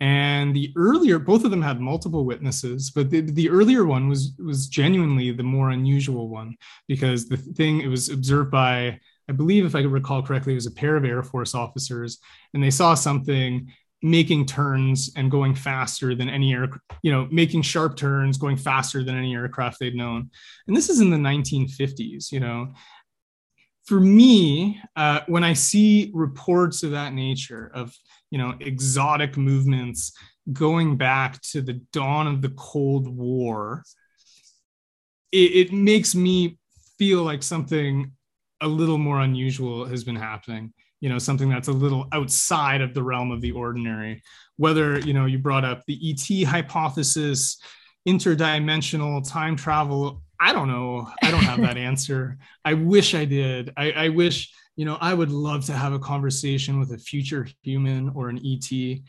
And 0.00 0.56
the 0.56 0.72
earlier, 0.76 1.18
both 1.18 1.44
of 1.44 1.50
them 1.50 1.60
had 1.60 1.78
multiple 1.78 2.24
witnesses, 2.24 2.90
but 2.90 3.10
the, 3.10 3.20
the 3.20 3.50
earlier 3.50 3.84
one 3.84 4.08
was 4.08 4.32
was 4.42 4.66
genuinely 4.66 5.30
the 5.30 5.42
more 5.42 5.70
unusual 5.70 6.28
one 6.28 6.56
because 6.88 7.28
the 7.28 7.36
thing 7.36 7.80
it 7.80 7.88
was 7.88 8.08
observed 8.08 8.50
by, 8.50 8.98
I 9.28 9.32
believe, 9.32 9.66
if 9.66 9.74
I 9.74 9.80
recall 9.82 10.22
correctly, 10.22 10.54
it 10.54 10.56
was 10.56 10.66
a 10.66 10.70
pair 10.70 10.96
of 10.96 11.04
Air 11.04 11.22
Force 11.22 11.54
officers, 11.54 12.18
and 12.54 12.64
they 12.64 12.70
saw 12.70 12.94
something 12.94 13.70
making 14.02 14.46
turns 14.46 15.12
and 15.16 15.30
going 15.30 15.54
faster 15.54 16.14
than 16.14 16.30
any 16.30 16.54
air, 16.54 16.68
you 17.02 17.12
know, 17.12 17.28
making 17.30 17.60
sharp 17.60 17.96
turns, 17.96 18.38
going 18.38 18.56
faster 18.56 19.04
than 19.04 19.16
any 19.16 19.34
aircraft 19.34 19.78
they'd 19.78 19.94
known. 19.94 20.30
And 20.66 20.74
this 20.74 20.88
is 20.88 21.00
in 21.00 21.10
the 21.10 21.16
1950s, 21.16 22.32
you 22.32 22.40
know. 22.40 22.72
For 23.84 24.00
me, 24.00 24.80
uh, 24.96 25.20
when 25.26 25.44
I 25.44 25.52
see 25.52 26.10
reports 26.14 26.82
of 26.82 26.92
that 26.92 27.12
nature, 27.12 27.70
of 27.74 27.94
you 28.30 28.38
know 28.38 28.54
exotic 28.60 29.36
movements 29.36 30.12
going 30.52 30.96
back 30.96 31.40
to 31.42 31.60
the 31.60 31.74
dawn 31.92 32.26
of 32.26 32.42
the 32.42 32.50
Cold 32.50 33.06
War, 33.06 33.84
it, 35.32 35.68
it 35.68 35.72
makes 35.72 36.14
me 36.14 36.58
feel 36.98 37.22
like 37.22 37.42
something 37.42 38.12
a 38.60 38.68
little 38.68 38.98
more 38.98 39.20
unusual 39.20 39.84
has 39.84 40.04
been 40.04 40.16
happening. 40.16 40.72
You 41.00 41.08
know 41.08 41.18
something 41.18 41.48
that's 41.48 41.68
a 41.68 41.72
little 41.72 42.06
outside 42.12 42.80
of 42.80 42.94
the 42.94 43.02
realm 43.02 43.30
of 43.30 43.40
the 43.40 43.52
ordinary. 43.52 44.22
Whether 44.56 44.98
you 44.98 45.14
know 45.14 45.26
you 45.26 45.38
brought 45.38 45.64
up 45.64 45.82
the 45.86 45.98
et 46.10 46.46
hypothesis 46.46 47.58
interdimensional 48.08 49.28
time 49.28 49.56
travel 49.56 50.22
i 50.40 50.52
don't 50.52 50.68
know. 50.68 51.06
I 51.22 51.30
don't 51.30 51.44
have 51.44 51.60
that 51.60 51.76
answer. 51.90 52.38
I 52.64 52.74
wish 52.74 53.14
i 53.14 53.24
did. 53.24 53.72
I, 53.76 53.92
I, 53.92 54.08
wish 54.08 54.52
you 54.76 54.84
know 54.84 54.96
i 55.00 55.12
would 55.12 55.30
love 55.30 55.64
to 55.64 55.72
have 55.72 55.92
a 55.92 55.98
conversation 55.98 56.78
with 56.78 56.92
a 56.92 56.98
future 56.98 57.46
human 57.62 58.08
or 58.10 58.28
an 58.28 58.40
et 58.44 59.00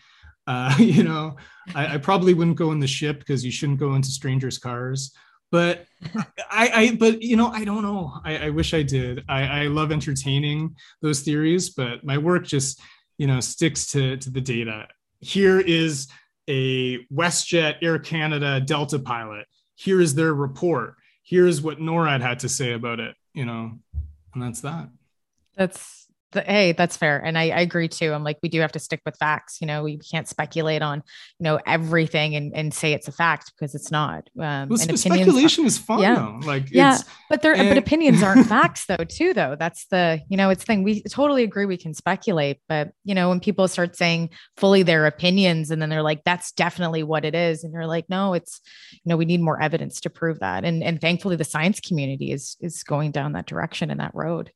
uh, 0.48 0.76
you 0.80 1.04
know 1.04 1.36
I, 1.76 1.96
I 1.96 1.98
probably 1.98 2.34
wouldn't 2.34 2.58
go 2.58 2.72
in 2.72 2.80
the 2.80 2.88
ship 2.88 3.20
because 3.20 3.46
you 3.46 3.52
shouldn't 3.52 3.80
go 3.80 3.96
into 3.96 4.10
strangers 4.10 4.58
cars. 4.58 5.14
But 5.52 5.86
I, 6.50 6.72
I, 6.74 6.98
but 7.00 7.22
you 7.22 7.38
know 7.38 7.48
i 7.48 7.64
don't 7.64 7.84
know. 7.84 8.20
I, 8.24 8.48
I 8.48 8.50
wish 8.50 8.74
i 8.74 8.82
did. 8.84 9.24
I, 9.30 9.64
I 9.64 9.68
love 9.68 9.92
entertaining 9.92 10.76
those 11.02 11.22
theories 11.22 11.70
but 11.70 12.04
my 12.04 12.18
work 12.18 12.46
just 12.46 12.80
you 13.18 13.28
know 13.28 13.40
sticks 13.40 13.88
to 13.92 14.18
to 14.18 14.30
the 14.30 14.42
data. 14.42 14.88
Here 15.20 15.60
is 15.60 16.08
a 16.50 17.06
westjet 17.14 17.76
air 17.82 18.00
canada 18.00 18.60
delta 18.60 19.00
pilot. 19.00 19.46
Here 19.76 20.02
is 20.02 20.16
their 20.16 20.34
report. 20.34 20.96
Here's 21.24 21.62
what 21.62 21.80
norad 21.80 22.22
had 22.22 22.40
to 22.40 22.50
say 22.50 22.74
about 22.74 23.00
it 23.00 23.16
you 23.34 23.46
know 23.46 23.72
and 24.34 24.44
that's 24.44 24.62
that 24.62 24.90
that's 25.56 26.02
the, 26.32 26.42
hey, 26.42 26.72
that's 26.72 26.98
fair. 26.98 27.20
And 27.24 27.38
I, 27.38 27.50
I, 27.50 27.60
agree 27.62 27.88
too. 27.88 28.14
I'm 28.14 28.24
like, 28.24 28.38
we 28.42 28.50
do 28.50 28.62
have 28.62 28.72
to 28.74 28.80
stick 28.80 29.02
with 29.06 29.18
facts. 29.18 29.60
You 29.60 29.68
know, 29.68 29.84
we 29.84 29.98
can't 29.98 30.28
speculate 30.28 30.82
on, 30.82 31.04
you 31.40 31.44
know, 31.44 31.60
everything 31.66 32.36
and, 32.36 32.56
and 32.56 32.74
say 32.74 32.94
it's 32.94 33.08
a 33.08 33.12
fact 33.12 33.52
because 33.54 33.76
it's 33.76 33.92
not. 33.92 34.30
Um, 34.40 34.70
well, 34.70 34.80
and 34.82 35.00
speculation 35.00 35.66
is 35.66 35.78
fun 35.78 36.00
yeah. 36.00 36.16
though. 36.16 36.40
Like, 36.46 36.72
yeah, 36.72 36.98
but 37.30 37.42
there, 37.42 37.54
and- 37.54 37.70
but 37.70 37.78
opinions 37.78 38.24
aren't 38.24 38.48
facts 38.50 38.86
though, 38.86 39.04
too, 39.08 39.34
though. 39.34 39.56
That's 39.60 39.86
the, 39.88 40.22
you 40.30 40.38
know, 40.38 40.50
it's 40.50 40.64
thing. 40.64 40.84
We 40.84 41.04
totally 41.04 41.44
agree 41.44 41.66
we 41.66 41.78
can 41.78 41.94
speculate, 41.94 42.60
but, 42.70 42.92
you 43.04 43.14
know, 43.14 43.30
when 43.30 43.40
people 43.40 43.68
start 43.68 43.96
saying 43.96 44.30
fully 44.58 44.84
their 44.84 45.06
opinions 45.06 45.70
and 45.72 45.82
then 45.82 45.90
they're 45.90 46.02
like, 46.02 46.24
that's 46.24 46.52
definitely 46.54 47.04
what 47.04 47.26
it 47.26 47.36
is. 47.36 47.64
And 47.64 47.74
you're 47.74 47.88
like, 47.88 48.06
no, 48.10 48.34
it's, 48.34 48.62
you 48.94 49.10
know, 49.10 49.18
we 49.18 49.26
need 49.26 49.42
more 49.42 49.62
evidence 49.62 50.00
to 50.02 50.10
prove 50.10 50.40
that. 50.40 50.64
And, 50.64 50.82
and 50.82 51.02
thankfully 51.02 51.36
the 51.36 51.44
science 51.44 51.80
community 51.82 52.32
is, 52.32 52.56
is 52.62 52.84
going 52.84 53.12
down 53.12 53.34
that 53.34 53.48
direction 53.48 53.92
and 53.92 54.00
that 54.00 54.16
road. 54.16 54.52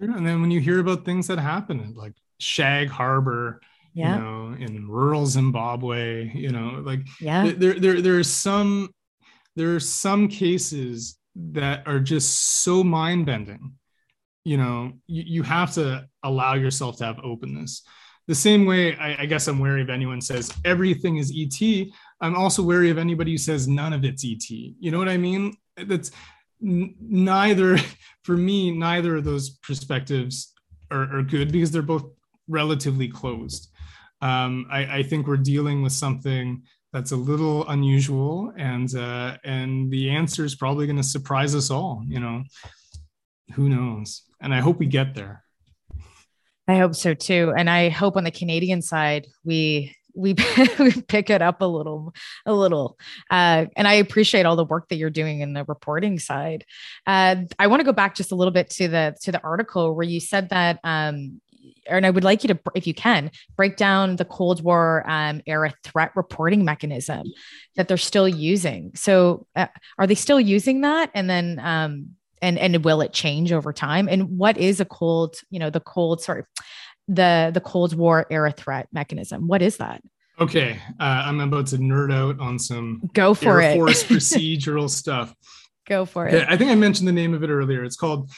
Sure. 0.00 0.14
And 0.14 0.26
then 0.26 0.40
when 0.40 0.50
you 0.50 0.60
hear 0.60 0.80
about 0.80 1.04
things 1.04 1.26
that 1.28 1.38
happen 1.38 1.94
like 1.96 2.12
Shag 2.38 2.88
Harbor, 2.88 3.60
yeah. 3.94 4.16
you 4.16 4.22
know, 4.22 4.56
in 4.58 4.88
rural 4.88 5.26
Zimbabwe, 5.26 6.30
you 6.34 6.50
know, 6.50 6.82
like 6.84 7.00
yeah. 7.20 7.52
there, 7.56 7.78
there, 7.80 8.00
there's 8.02 8.28
some, 8.28 8.90
there 9.54 9.74
are 9.74 9.80
some 9.80 10.28
cases 10.28 11.18
that 11.34 11.86
are 11.86 12.00
just 12.00 12.62
so 12.62 12.84
mind 12.84 13.26
bending. 13.26 13.74
You 14.44 14.58
know, 14.58 14.92
you, 15.06 15.24
you 15.26 15.42
have 15.42 15.72
to 15.74 16.06
allow 16.22 16.54
yourself 16.54 16.98
to 16.98 17.04
have 17.04 17.18
openness. 17.20 17.82
The 18.28 18.34
same 18.34 18.66
way, 18.66 18.96
I, 18.96 19.22
I 19.22 19.26
guess 19.26 19.48
I'm 19.48 19.58
wary 19.58 19.82
of 19.82 19.90
anyone 19.90 20.20
says 20.20 20.52
everything 20.64 21.16
is 21.16 21.32
ET. 21.34 21.88
I'm 22.20 22.34
also 22.34 22.62
wary 22.62 22.90
of 22.90 22.98
anybody 22.98 23.32
who 23.32 23.38
says 23.38 23.68
none 23.68 23.92
of 23.92 24.04
it's 24.04 24.24
ET. 24.24 24.48
You 24.50 24.90
know 24.90 24.98
what 24.98 25.08
I 25.08 25.16
mean? 25.16 25.56
That's 25.76 26.10
neither 26.60 27.78
for 28.24 28.36
me 28.36 28.70
neither 28.70 29.16
of 29.16 29.24
those 29.24 29.50
perspectives 29.50 30.52
are, 30.90 31.18
are 31.18 31.22
good 31.22 31.52
because 31.52 31.70
they're 31.70 31.82
both 31.82 32.06
relatively 32.48 33.08
closed. 33.08 33.70
Um, 34.22 34.66
I, 34.70 34.98
I, 34.98 35.02
think 35.02 35.26
we're 35.26 35.36
dealing 35.36 35.82
with 35.82 35.92
something 35.92 36.62
that's 36.92 37.12
a 37.12 37.16
little 37.16 37.68
unusual 37.68 38.52
and 38.56 38.94
uh, 38.94 39.36
and 39.44 39.90
the 39.90 40.08
answer 40.10 40.44
is 40.44 40.54
probably 40.54 40.86
going 40.86 40.96
to 40.96 41.02
surprise 41.02 41.54
us 41.54 41.70
all 41.70 42.02
you 42.06 42.20
know? 42.20 42.42
Who 43.54 43.68
knows? 43.68 44.22
And 44.40 44.54
i 44.54 44.60
hope 44.60 44.78
we 44.78 44.86
get 44.86 45.14
there. 45.14 45.44
I 46.68 46.78
hope 46.78 46.94
so 46.94 47.12
too. 47.12 47.52
And 47.56 47.68
i 47.68 47.90
hope 47.90 48.16
on 48.16 48.24
the 48.24 48.30
canadian 48.30 48.80
side 48.80 49.26
we 49.44 49.94
we, 50.16 50.34
we 50.78 51.00
pick 51.02 51.30
it 51.30 51.42
up 51.42 51.60
a 51.60 51.66
little 51.66 52.14
a 52.44 52.52
little 52.52 52.98
uh, 53.30 53.66
and 53.76 53.86
i 53.86 53.94
appreciate 53.94 54.46
all 54.46 54.56
the 54.56 54.64
work 54.64 54.88
that 54.88 54.96
you're 54.96 55.10
doing 55.10 55.40
in 55.40 55.52
the 55.52 55.64
reporting 55.64 56.18
side 56.18 56.64
uh, 57.06 57.36
i 57.58 57.66
want 57.66 57.80
to 57.80 57.84
go 57.84 57.92
back 57.92 58.14
just 58.14 58.32
a 58.32 58.34
little 58.34 58.52
bit 58.52 58.70
to 58.70 58.88
the 58.88 59.14
to 59.22 59.30
the 59.30 59.42
article 59.42 59.94
where 59.94 60.06
you 60.06 60.20
said 60.20 60.48
that 60.48 60.78
um, 60.84 61.40
and 61.88 62.06
I 62.06 62.10
would 62.10 62.24
like 62.24 62.42
you 62.42 62.48
to, 62.48 62.58
if 62.74 62.86
you 62.86 62.94
can, 62.94 63.30
break 63.56 63.76
down 63.76 64.16
the 64.16 64.24
Cold 64.24 64.62
War 64.62 65.04
um, 65.06 65.40
era 65.46 65.72
threat 65.84 66.12
reporting 66.14 66.64
mechanism 66.64 67.32
that 67.76 67.88
they're 67.88 67.96
still 67.96 68.28
using. 68.28 68.92
So, 68.94 69.46
uh, 69.54 69.66
are 69.98 70.06
they 70.06 70.14
still 70.14 70.40
using 70.40 70.82
that? 70.82 71.10
And 71.14 71.28
then, 71.28 71.60
um, 71.62 72.10
and 72.42 72.58
and 72.58 72.84
will 72.84 73.00
it 73.00 73.12
change 73.12 73.52
over 73.52 73.72
time? 73.72 74.08
And 74.08 74.38
what 74.38 74.58
is 74.58 74.80
a 74.80 74.84
cold, 74.84 75.36
you 75.50 75.58
know, 75.58 75.70
the 75.70 75.80
cold, 75.80 76.22
sorry, 76.22 76.42
the 77.08 77.50
the 77.52 77.60
Cold 77.60 77.94
War 77.94 78.26
era 78.30 78.52
threat 78.52 78.88
mechanism. 78.92 79.46
What 79.46 79.62
is 79.62 79.76
that? 79.78 80.02
Okay, 80.38 80.78
uh, 81.00 81.22
I'm 81.24 81.40
about 81.40 81.66
to 81.68 81.78
nerd 81.78 82.12
out 82.12 82.38
on 82.40 82.58
some 82.58 83.08
go 83.14 83.34
for 83.34 83.60
Air 83.60 83.72
it 83.72 83.74
Force 83.76 84.04
procedural 84.04 84.90
stuff. 84.90 85.34
Go 85.86 86.04
for 86.04 86.26
it. 86.26 86.46
I 86.48 86.56
think 86.56 86.70
I 86.70 86.74
mentioned 86.74 87.08
the 87.08 87.12
name 87.12 87.32
of 87.32 87.42
it 87.42 87.50
earlier. 87.50 87.84
It's 87.84 87.96
called 87.96 88.30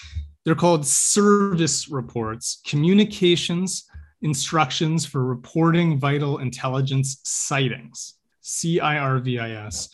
they're 0.45 0.55
called 0.55 0.83
CIRVIS 0.83 1.89
reports, 1.91 2.61
communications 2.67 3.85
instructions 4.23 5.07
for 5.07 5.25
reporting 5.25 5.99
vital 5.99 6.39
intelligence 6.39 7.21
sightings, 7.25 8.15
CIRVIS. 8.43 9.89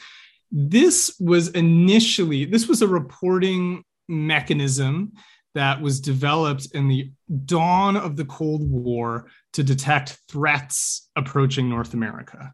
This 0.51 1.17
was 1.19 1.49
initially 1.49 2.45
this 2.45 2.69
was 2.69 2.83
a 2.83 2.89
reporting 2.89 3.85
mechanism 4.09 5.13
that 5.55 5.81
was 5.81 6.01
developed 6.01 6.69
in 6.75 6.89
the 6.89 7.11
dawn 7.45 7.97
of 7.97 8.17
the 8.17 8.25
Cold 8.25 8.69
War 8.69 9.27
to 9.53 9.63
detect 9.63 10.19
threats 10.29 11.09
approaching 11.17 11.69
North 11.69 11.95
America. 11.95 12.53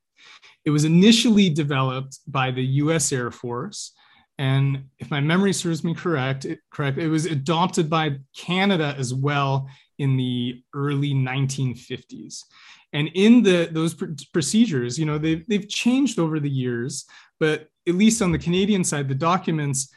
It 0.65 0.71
was 0.71 0.85
initially 0.85 1.49
developed 1.49 2.19
by 2.27 2.51
the 2.51 2.63
US 2.63 3.13
Air 3.13 3.31
Force. 3.31 3.93
And 4.39 4.85
if 4.99 5.11
my 5.11 5.21
memory 5.21 5.53
serves 5.53 5.85
me 5.85 5.95
correct, 5.95 6.45
it, 6.45 6.61
correct, 6.71 6.99
it 6.99 7.09
was 7.09 7.27
adopted 7.27 7.91
by 7.91 8.19
Canada 8.37 8.95
as 8.99 9.13
well 9.13 9.69
in 9.99 10.17
the 10.17 10.63
early 10.75 11.13
1950s. 11.13 12.45
And 12.93 13.09
in 13.15 13.43
the 13.43 13.69
those 13.71 13.95
pr- 13.95 14.07
procedures, 14.33 14.99
you 14.99 15.07
know, 15.07 15.19
they've, 15.19 15.47
they've 15.47 15.69
changed 15.69 16.19
over 16.19 16.41
the 16.41 16.51
years, 16.51 17.05
but 17.39 17.69
at 17.89 17.95
least 17.95 18.23
on 18.23 18.33
the 18.33 18.39
Canadian 18.39 18.83
side, 18.83 19.09
the 19.09 19.15
documents 19.15 19.93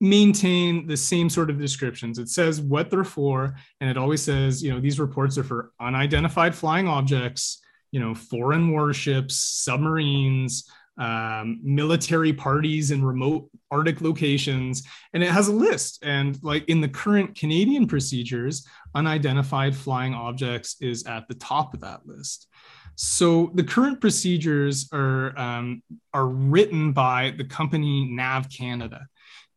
maintain 0.00 0.86
the 0.86 0.96
same 0.96 1.28
sort 1.28 1.50
of 1.50 1.58
descriptions. 1.58 2.18
It 2.18 2.28
says 2.28 2.60
what 2.60 2.90
they're 2.90 3.04
for, 3.04 3.56
and 3.80 3.90
it 3.90 3.96
always 3.96 4.22
says, 4.22 4.62
you 4.62 4.72
know, 4.72 4.80
these 4.80 5.00
reports 5.00 5.36
are 5.38 5.44
for 5.44 5.72
unidentified 5.80 6.54
flying 6.54 6.86
objects, 6.86 7.60
you 7.90 8.00
know, 8.00 8.14
foreign 8.14 8.70
warships, 8.70 9.36
submarines, 9.36 10.70
um, 10.98 11.60
military 11.62 12.32
parties 12.32 12.90
in 12.90 13.04
remote 13.04 13.48
Arctic 13.70 14.00
locations, 14.00 14.82
and 15.14 15.22
it 15.22 15.30
has 15.30 15.48
a 15.48 15.52
list. 15.52 16.00
And 16.02 16.38
like 16.42 16.64
in 16.68 16.80
the 16.80 16.88
current 16.88 17.36
Canadian 17.36 17.86
procedures, 17.86 18.66
unidentified 18.94 19.76
flying 19.76 20.14
objects 20.14 20.76
is 20.80 21.04
at 21.04 21.28
the 21.28 21.34
top 21.34 21.74
of 21.74 21.80
that 21.80 22.06
list. 22.06 22.48
So 22.96 23.52
the 23.54 23.62
current 23.62 24.00
procedures 24.00 24.88
are 24.92 25.38
um, 25.38 25.82
are 26.12 26.26
written 26.26 26.92
by 26.92 27.32
the 27.36 27.44
company 27.44 28.08
Nav 28.10 28.50
Canada. 28.50 29.06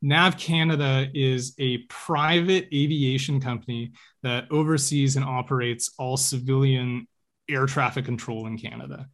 Nav 0.02 0.38
Canada 0.38 1.08
is 1.14 1.54
a 1.60 1.80
private 1.89 2.68
aviation 2.74 3.39
company 3.39 3.91
that 4.24 4.52
oversees 4.52 5.16
and 5.16 5.26
operates 5.26 5.91
all 5.99 6.18
civilian 6.18 7.08
air 7.49 7.66
traffic 7.66 8.06
control 8.06 8.47
in 8.47 8.58
Canada. 8.58 9.08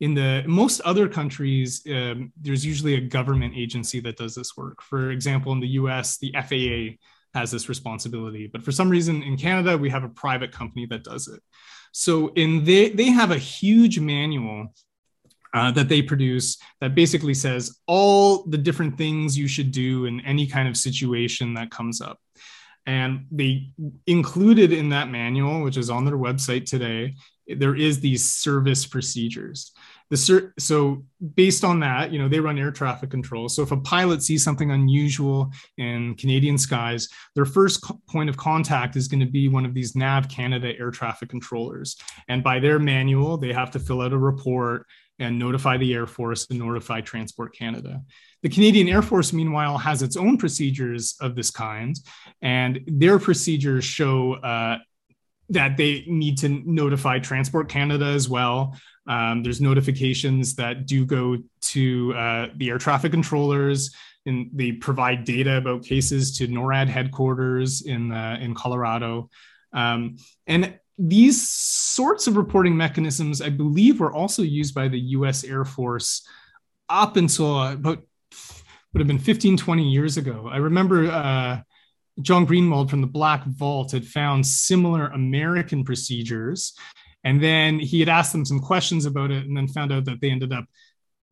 In 0.00 0.14
the 0.14 0.42
most 0.46 0.80
other 0.80 1.08
countries, 1.08 1.82
um, 1.90 2.32
there's 2.40 2.64
usually 2.64 2.94
a 2.94 3.00
government 3.00 3.54
agency 3.54 4.00
that 4.00 4.16
does 4.16 4.34
this 4.34 4.56
work. 4.56 4.80
For 4.82 5.10
example, 5.10 5.52
in 5.52 5.60
the 5.60 5.68
US, 5.68 6.16
the 6.16 6.32
FAA 6.32 6.96
has 7.38 7.50
this 7.50 7.68
responsibility, 7.68 8.48
but 8.50 8.62
for 8.62 8.72
some 8.72 8.88
reason 8.88 9.22
in 9.22 9.36
Canada, 9.36 9.76
we 9.76 9.90
have 9.90 10.04
a 10.04 10.08
private 10.08 10.52
company 10.52 10.86
that 10.86 11.04
does 11.04 11.28
it. 11.28 11.40
So 11.92 12.28
in 12.28 12.64
they 12.64 12.88
they 12.90 13.10
have 13.10 13.30
a 13.30 13.38
huge 13.38 13.98
manual 13.98 14.72
uh, 15.52 15.70
that 15.72 15.88
they 15.88 16.02
produce 16.02 16.58
that 16.80 16.94
basically 16.94 17.34
says 17.34 17.78
all 17.86 18.44
the 18.44 18.58
different 18.58 18.96
things 18.96 19.36
you 19.36 19.48
should 19.48 19.72
do 19.72 20.04
in 20.04 20.20
any 20.20 20.46
kind 20.46 20.68
of 20.68 20.76
situation 20.76 21.54
that 21.54 21.70
comes 21.70 22.00
up. 22.00 22.18
And 22.86 23.26
they 23.30 23.70
included 24.06 24.72
in 24.72 24.88
that 24.90 25.10
manual, 25.10 25.62
which 25.62 25.76
is 25.76 25.90
on 25.90 26.04
their 26.04 26.16
website 26.16 26.64
today, 26.64 27.14
there 27.46 27.74
is 27.74 28.00
these 28.00 28.24
CIRVIS 28.24 28.90
procedures. 28.90 29.72
The 30.08 30.16
ser- 30.16 30.54
so 30.58 31.04
based 31.34 31.62
on 31.62 31.80
that, 31.80 32.12
you 32.12 32.18
know, 32.18 32.28
they 32.28 32.40
run 32.40 32.58
air 32.58 32.72
traffic 32.72 33.10
control. 33.10 33.48
So 33.48 33.62
if 33.62 33.70
a 33.70 33.76
pilot 33.76 34.22
sees 34.22 34.42
something 34.42 34.70
unusual 34.70 35.52
in 35.78 36.16
Canadian 36.16 36.58
skies, 36.58 37.08
their 37.34 37.44
first 37.44 37.82
co- 37.82 38.00
point 38.08 38.28
of 38.28 38.36
contact 38.36 38.96
is 38.96 39.08
going 39.08 39.20
to 39.20 39.30
be 39.30 39.48
one 39.48 39.64
of 39.64 39.74
these 39.74 39.94
Nav 39.94 40.28
Canada 40.28 40.72
air 40.78 40.90
traffic 40.90 41.28
controllers. 41.28 41.96
And 42.28 42.42
by 42.42 42.58
their 42.58 42.78
manual, 42.78 43.36
they 43.36 43.52
have 43.52 43.70
to 43.72 43.78
fill 43.78 44.00
out 44.00 44.12
a 44.12 44.18
report 44.18 44.86
and 45.20 45.38
notify 45.38 45.76
the 45.76 45.94
Air 45.94 46.06
Force 46.06 46.46
and 46.50 46.58
notify 46.58 47.00
Transport 47.00 47.54
Canada. 47.54 48.02
The 48.42 48.48
Canadian 48.48 48.88
Air 48.88 49.02
Force, 49.02 49.32
meanwhile, 49.32 49.78
has 49.78 50.02
its 50.02 50.16
own 50.16 50.38
procedures 50.38 51.16
of 51.20 51.36
this 51.36 51.50
kind, 51.50 51.94
and 52.42 52.80
their 52.86 53.18
procedures 53.18 53.84
show 53.84 54.34
uh, 54.34 54.78
that 55.50 55.76
they 55.76 56.04
need 56.06 56.38
to 56.38 56.48
notify 56.48 57.18
Transport 57.18 57.68
Canada 57.68 58.06
as 58.06 58.28
well. 58.28 58.76
Um, 59.06 59.42
there's 59.42 59.60
notifications 59.60 60.54
that 60.54 60.86
do 60.86 61.04
go 61.04 61.36
to 61.62 62.14
uh, 62.14 62.46
the 62.56 62.70
air 62.70 62.78
traffic 62.78 63.12
controllers, 63.12 63.94
and 64.26 64.50
they 64.52 64.72
provide 64.72 65.24
data 65.24 65.56
about 65.56 65.84
cases 65.84 66.36
to 66.38 66.46
NORAD 66.46 66.88
headquarters 66.88 67.82
in 67.82 68.12
uh, 68.12 68.38
in 68.40 68.54
Colorado. 68.54 69.28
Um, 69.72 70.16
and 70.46 70.78
these 71.00 71.48
sorts 71.48 72.26
of 72.26 72.36
reporting 72.36 72.76
mechanisms, 72.76 73.40
I 73.40 73.48
believe, 73.48 74.00
were 74.00 74.12
also 74.12 74.42
used 74.42 74.74
by 74.74 74.88
the 74.88 75.00
US 75.00 75.44
Air 75.44 75.64
Force 75.64 76.28
up 76.88 77.16
until 77.16 77.62
about 77.62 78.02
would 78.92 79.00
have 79.00 79.06
been 79.06 79.18
15, 79.18 79.56
20 79.56 79.88
years 79.88 80.16
ago. 80.16 80.48
I 80.50 80.56
remember 80.56 81.06
uh, 81.06 81.60
John 82.20 82.46
Greenwald 82.46 82.90
from 82.90 83.00
the 83.00 83.06
Black 83.06 83.44
Vault 83.44 83.92
had 83.92 84.06
found 84.06 84.46
similar 84.46 85.06
American 85.08 85.84
procedures. 85.84 86.74
And 87.22 87.42
then 87.42 87.78
he 87.78 88.00
had 88.00 88.08
asked 88.08 88.32
them 88.32 88.44
some 88.44 88.60
questions 88.60 89.06
about 89.06 89.30
it 89.30 89.46
and 89.46 89.56
then 89.56 89.68
found 89.68 89.92
out 89.92 90.06
that 90.06 90.20
they 90.20 90.30
ended 90.30 90.52
up, 90.52 90.64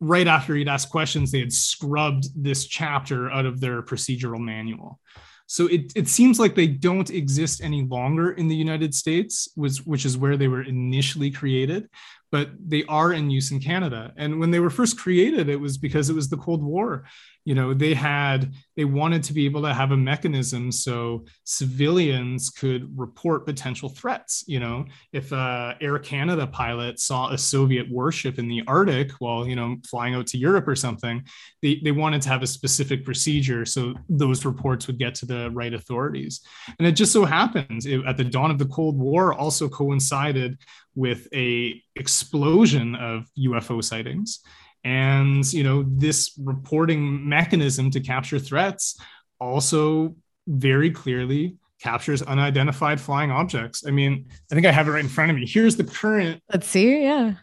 right 0.01 0.29
after 0.29 0.55
he'd 0.55 0.69
asked 0.69 0.91
questions, 0.91 1.33
they 1.33 1.41
had 1.41 1.53
scrubbed 1.53 2.27
this 2.37 2.66
chapter 2.66 3.31
out 3.31 3.47
of 3.47 3.61
their 3.61 3.83
procedural 3.83 4.39
manual. 4.39 5.01
So 5.49 5.66
it, 5.66 5.92
it 5.96 6.09
seems 6.09 6.38
like 6.38 6.55
they 6.55 6.66
don't 6.66 7.09
exist 7.09 7.62
any 7.62 7.82
longer 7.82 8.32
in 8.32 8.49
the 8.49 8.55
United 8.55 8.94
States, 8.94 9.49
was, 9.57 9.84
which 9.86 10.05
is 10.05 10.18
where 10.18 10.36
they 10.36 10.46
were 10.46 10.62
initially 10.62 11.30
created 11.30 11.88
but 12.31 12.51
they 12.59 12.85
are 12.85 13.12
in 13.12 13.31
use 13.31 13.51
in 13.51 13.61
Canada. 13.61 14.12
And 14.16 14.39
when 14.39 14.51
they 14.51 14.61
were 14.61 14.70
first 14.70 14.99
created, 14.99 15.49
it 15.49 15.61
was 15.61 15.79
because 15.79 16.11
it 16.11 16.14
was 16.14 16.29
the 16.29 16.37
Cold 16.37 16.62
War. 16.62 17.05
You 17.45 17.55
know 17.55 17.72
they 17.72 17.95
had 17.95 18.53
they 18.76 18.85
wanted 18.85 19.22
to 19.22 19.33
be 19.33 19.47
able 19.47 19.62
to 19.62 19.72
have 19.72 19.91
a 19.91 19.97
mechanism 19.97 20.70
so 20.70 21.24
civilians 21.45 22.51
could 22.51 22.93
report 22.99 23.47
potential 23.47 23.89
threats. 23.89 24.45
You 24.47 24.61
know 24.61 24.85
if 25.14 25.33
a 25.33 25.74
air 25.81 25.99
canada 25.99 26.47
pilot 26.47 27.01
saw 27.01 27.31
a 27.31 27.39
soviet 27.39 27.91
warship 27.91 28.39
in 28.39 28.49
the 28.49 28.62
arctic 28.66 29.12
while 29.12 29.47
you 29.47 29.57
know 29.57 29.76
flying 29.89 30.14
out 30.14 30.26
to 30.26 30.37
europe 30.39 30.68
or 30.68 30.76
something 30.76 31.24
they, 31.62 31.81
they 31.83 31.93
wanted 31.93 32.22
to 32.22 32.29
have 32.29 32.43
a 32.43 32.47
specific 32.47 33.05
procedure 33.05 33.64
so 33.64 33.95
those 34.09 34.45
reports 34.45 34.87
would 34.87 34.99
get 34.99 35.14
to 35.16 35.26
the 35.26 35.51
right 35.51 35.74
authorities. 35.74 36.41
And 36.79 36.87
it 36.87 36.93
just 36.93 37.12
so 37.12 37.24
happens 37.24 37.87
it, 37.87 38.05
at 38.07 38.16
the 38.16 38.24
dawn 38.24 38.51
of 38.51 38.59
the 38.59 38.66
cold 38.66 38.99
war 38.99 39.33
also 39.33 39.68
coincided 39.68 40.59
with 40.99 41.28
a 41.32 41.80
explosion 41.94 42.96
of 42.96 43.30
ufo 43.38 43.82
sightings. 43.82 44.40
And 44.82 45.51
you 45.53 45.62
know 45.62 45.84
this 45.86 46.36
reporting 46.42 47.28
mechanism 47.28 47.92
to 47.92 48.01
capture 48.01 48.40
threats 48.40 49.01
also 49.40 50.16
very 50.49 50.90
clearly 50.90 51.57
captures 51.80 52.22
unidentified 52.22 53.01
flying 53.01 53.30
objects. 53.30 53.86
I 53.86 53.92
mean 53.92 54.26
i 54.51 54.55
think 54.55 54.66
i 54.66 54.72
have 54.72 54.88
it 54.88 54.90
right 54.90 55.05
in 55.05 55.09
front 55.09 55.30
of 55.30 55.36
me. 55.36 55.46
Here's 55.46 55.76
the 55.76 55.84
current. 55.84 56.42
Let's 56.53 56.66
see 56.66 57.05
yeah. 57.05 57.34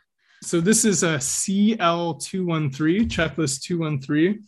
So 0.44 0.60
this 0.60 0.84
is 0.84 1.04
a 1.04 1.16
cl213 1.16 3.08
checklist 3.08 3.62
213 3.62 4.44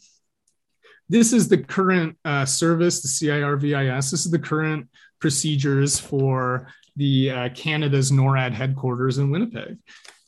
this 1.09 1.31
is 1.31 1.47
the 1.47 1.59
current 1.59 2.17
uh, 2.25 2.43
service 2.43 3.01
the 3.01 3.07
cirvis 3.07 4.11
this 4.11 4.25
is 4.25 4.31
the 4.31 4.39
current 4.39 4.89
procedures 5.19 5.97
for 5.97 6.67
the 6.97 7.31
uh, 7.31 7.49
canada's 7.49 8.11
norad 8.11 8.51
headquarters 8.51 9.17
in 9.17 9.29
winnipeg 9.29 9.77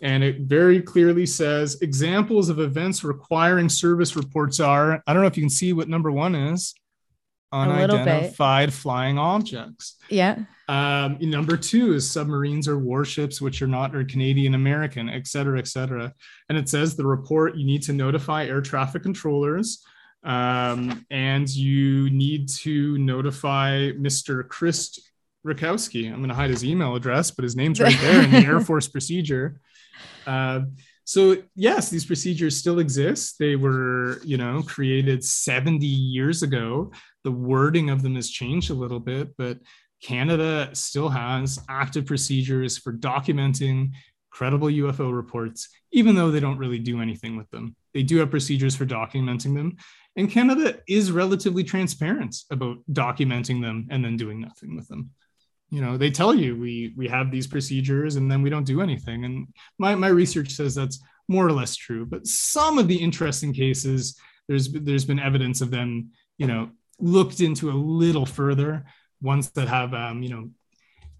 and 0.02 0.24
it 0.24 0.42
very 0.42 0.82
clearly 0.82 1.26
says 1.26 1.82
examples 1.82 2.48
of 2.48 2.60
events 2.60 3.04
requiring 3.04 3.68
CIRVIS 3.68 4.16
reports 4.16 4.62
are 4.62 5.04
I 5.06 5.14
don't 5.14 5.22
know 5.22 5.28
if 5.28 5.36
you 5.36 5.44
can 5.44 5.50
see 5.50 5.74
what 5.74 5.90
number 5.90 6.10
one 6.10 6.36
is 6.36 6.74
unidentified 7.52 8.74
flying 8.74 9.18
objects. 9.18 9.96
Yeah. 10.10 10.38
Um, 10.68 11.18
number 11.20 11.58
two 11.58 11.94
is 11.94 12.10
submarines 12.10 12.68
or 12.68 12.78
warships 12.78 13.42
which 13.42 13.62
are 13.62 13.68
not 13.68 13.96
or 13.96 14.04
Canadian 14.04 14.54
American, 14.54 15.10
et 15.10 15.28
cetera, 15.28 15.58
et 15.58 15.68
cetera. 15.68 16.14
And 16.48 16.58
it 16.58 16.70
says 16.70 16.96
the 16.96 17.08
report 17.08 17.58
you 17.58 17.66
need 17.66 17.82
to 17.84 17.94
notify 17.94 18.46
air 18.46 18.62
traffic 18.62 19.04
controllers. 19.04 19.84
Um, 20.24 21.06
and 21.10 21.50
you 21.50 22.10
need 22.10 22.50
to 22.50 22.98
notify 22.98 23.92
Mr. 23.92 24.48
Chris 24.48 25.00
Rutkowski. 25.46 26.08
I'm 26.08 26.18
going 26.18 26.30
to 26.30 26.36
hide 26.36 26.50
his 26.50 26.66
email 26.66 26.96
address, 26.96 27.32
but 27.32 27.44
his 27.44 27.56
name's 27.56 27.80
right 27.80 27.98
there 28.02 28.24
in 28.24 28.32
the 28.32 28.38
Air 28.38 28.60
Force 28.62 28.88
procedure. 28.88 29.60
Uh, 30.28 30.62
so 31.06 31.38
yes, 31.56 31.90
these 31.90 32.06
procedures 32.06 32.56
still 32.56 32.80
exist. 32.80 33.38
They 33.40 33.56
were, 33.56 34.22
you 34.24 34.38
know, 34.38 34.62
created 34.62 35.24
70 35.24 35.86
years 35.86 36.44
ago. 36.44 36.92
The 37.24 37.32
wording 37.32 37.90
of 37.90 38.04
them 38.04 38.16
has 38.16 38.30
changed 38.30 38.70
a 38.70 38.76
little 38.76 39.00
bit, 39.00 39.36
but 39.38 39.58
Canada 40.04 40.70
still 40.74 41.10
has 41.10 41.60
active 41.68 42.06
procedures 42.06 42.78
for 42.78 42.94
documenting 42.94 43.92
credible 44.30 44.68
UFO 44.68 45.14
reports, 45.14 45.70
even 45.92 46.16
though 46.16 46.32
they 46.32 46.40
don't 46.40 46.60
really 46.60 46.80
do 46.80 47.02
anything 47.02 47.36
with 47.36 47.50
them. 47.50 47.76
They 47.94 48.04
do 48.04 48.18
have 48.18 48.30
procedures 48.30 48.76
for 48.76 48.86
documenting 48.86 49.56
them. 49.56 49.78
And 50.16 50.30
Canada 50.30 50.80
is 50.88 51.12
relatively 51.12 51.64
transparent 51.64 52.36
about 52.52 52.78
documenting 52.92 53.62
them 53.62 53.88
and 53.90 54.06
then 54.06 54.16
doing 54.16 54.40
nothing 54.42 54.76
with 54.76 54.88
them 54.88 55.10
you 55.70 55.82
know 55.82 55.98
they 55.98 56.10
tell 56.10 56.34
you 56.34 56.56
we 56.56 56.94
we 56.98 57.08
have 57.08 57.32
these 57.32 57.48
procedures 57.48 58.16
and 58.16 58.32
then 58.32 58.42
we 58.42 58.50
don't 58.50 58.66
do 58.66 58.82
anything. 58.82 59.26
And 59.26 59.48
my, 59.78 59.96
my 59.96 60.08
research 60.08 60.52
says 60.52 60.76
that's 60.76 61.02
more 61.28 61.46
or 61.46 61.52
less 61.52 61.76
true 61.76 62.08
but 62.08 62.26
some 62.26 62.80
of 62.80 62.88
the 62.88 62.96
interesting 62.96 63.54
cases 63.54 64.20
there's 64.48 64.72
there's 64.72 65.06
been 65.06 65.20
evidence 65.20 65.62
of 65.62 65.70
them 65.70 66.10
you 66.38 66.48
know 66.48 66.70
looked 67.00 67.40
into 67.40 67.70
a 67.70 67.74
little 67.74 68.26
further. 68.26 68.86
Ones 69.22 69.50
that 69.52 69.68
have 69.68 69.94
um, 69.94 70.24
you 70.24 70.30
know 70.30 70.50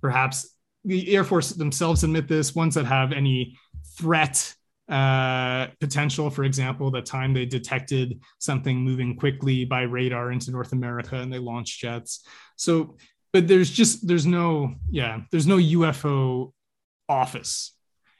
perhaps 0.02 0.56
the 0.86 1.16
air 1.16 1.24
force 1.24 1.50
themselves 1.52 2.04
admit 2.04 2.28
this 2.28 2.56
ones 2.56 2.76
that 2.76 2.86
have 2.86 3.12
any 3.12 3.58
threat 3.98 4.56
uh, 4.88 5.68
potential 5.80 6.30
for 6.30 6.46
example 6.46 6.90
the 6.90 7.02
time 7.02 7.34
they 7.34 7.46
detected 7.46 8.20
something 8.40 8.78
moving 8.78 9.16
quickly 9.16 9.66
by 9.66 9.82
radar 9.82 10.32
into 10.32 10.50
north 10.50 10.72
america 10.72 11.16
and 11.18 11.32
they 11.32 11.38
launched 11.38 11.82
jets. 11.82 12.26
So 12.56 12.98
but 13.34 13.48
there's 13.48 13.70
just 13.70 14.08
there's 14.08 14.26
no 14.26 14.76
yeah 14.90 15.22
there's 15.32 15.48
no 15.48 15.58
UFO 15.58 16.52
office. 17.08 17.74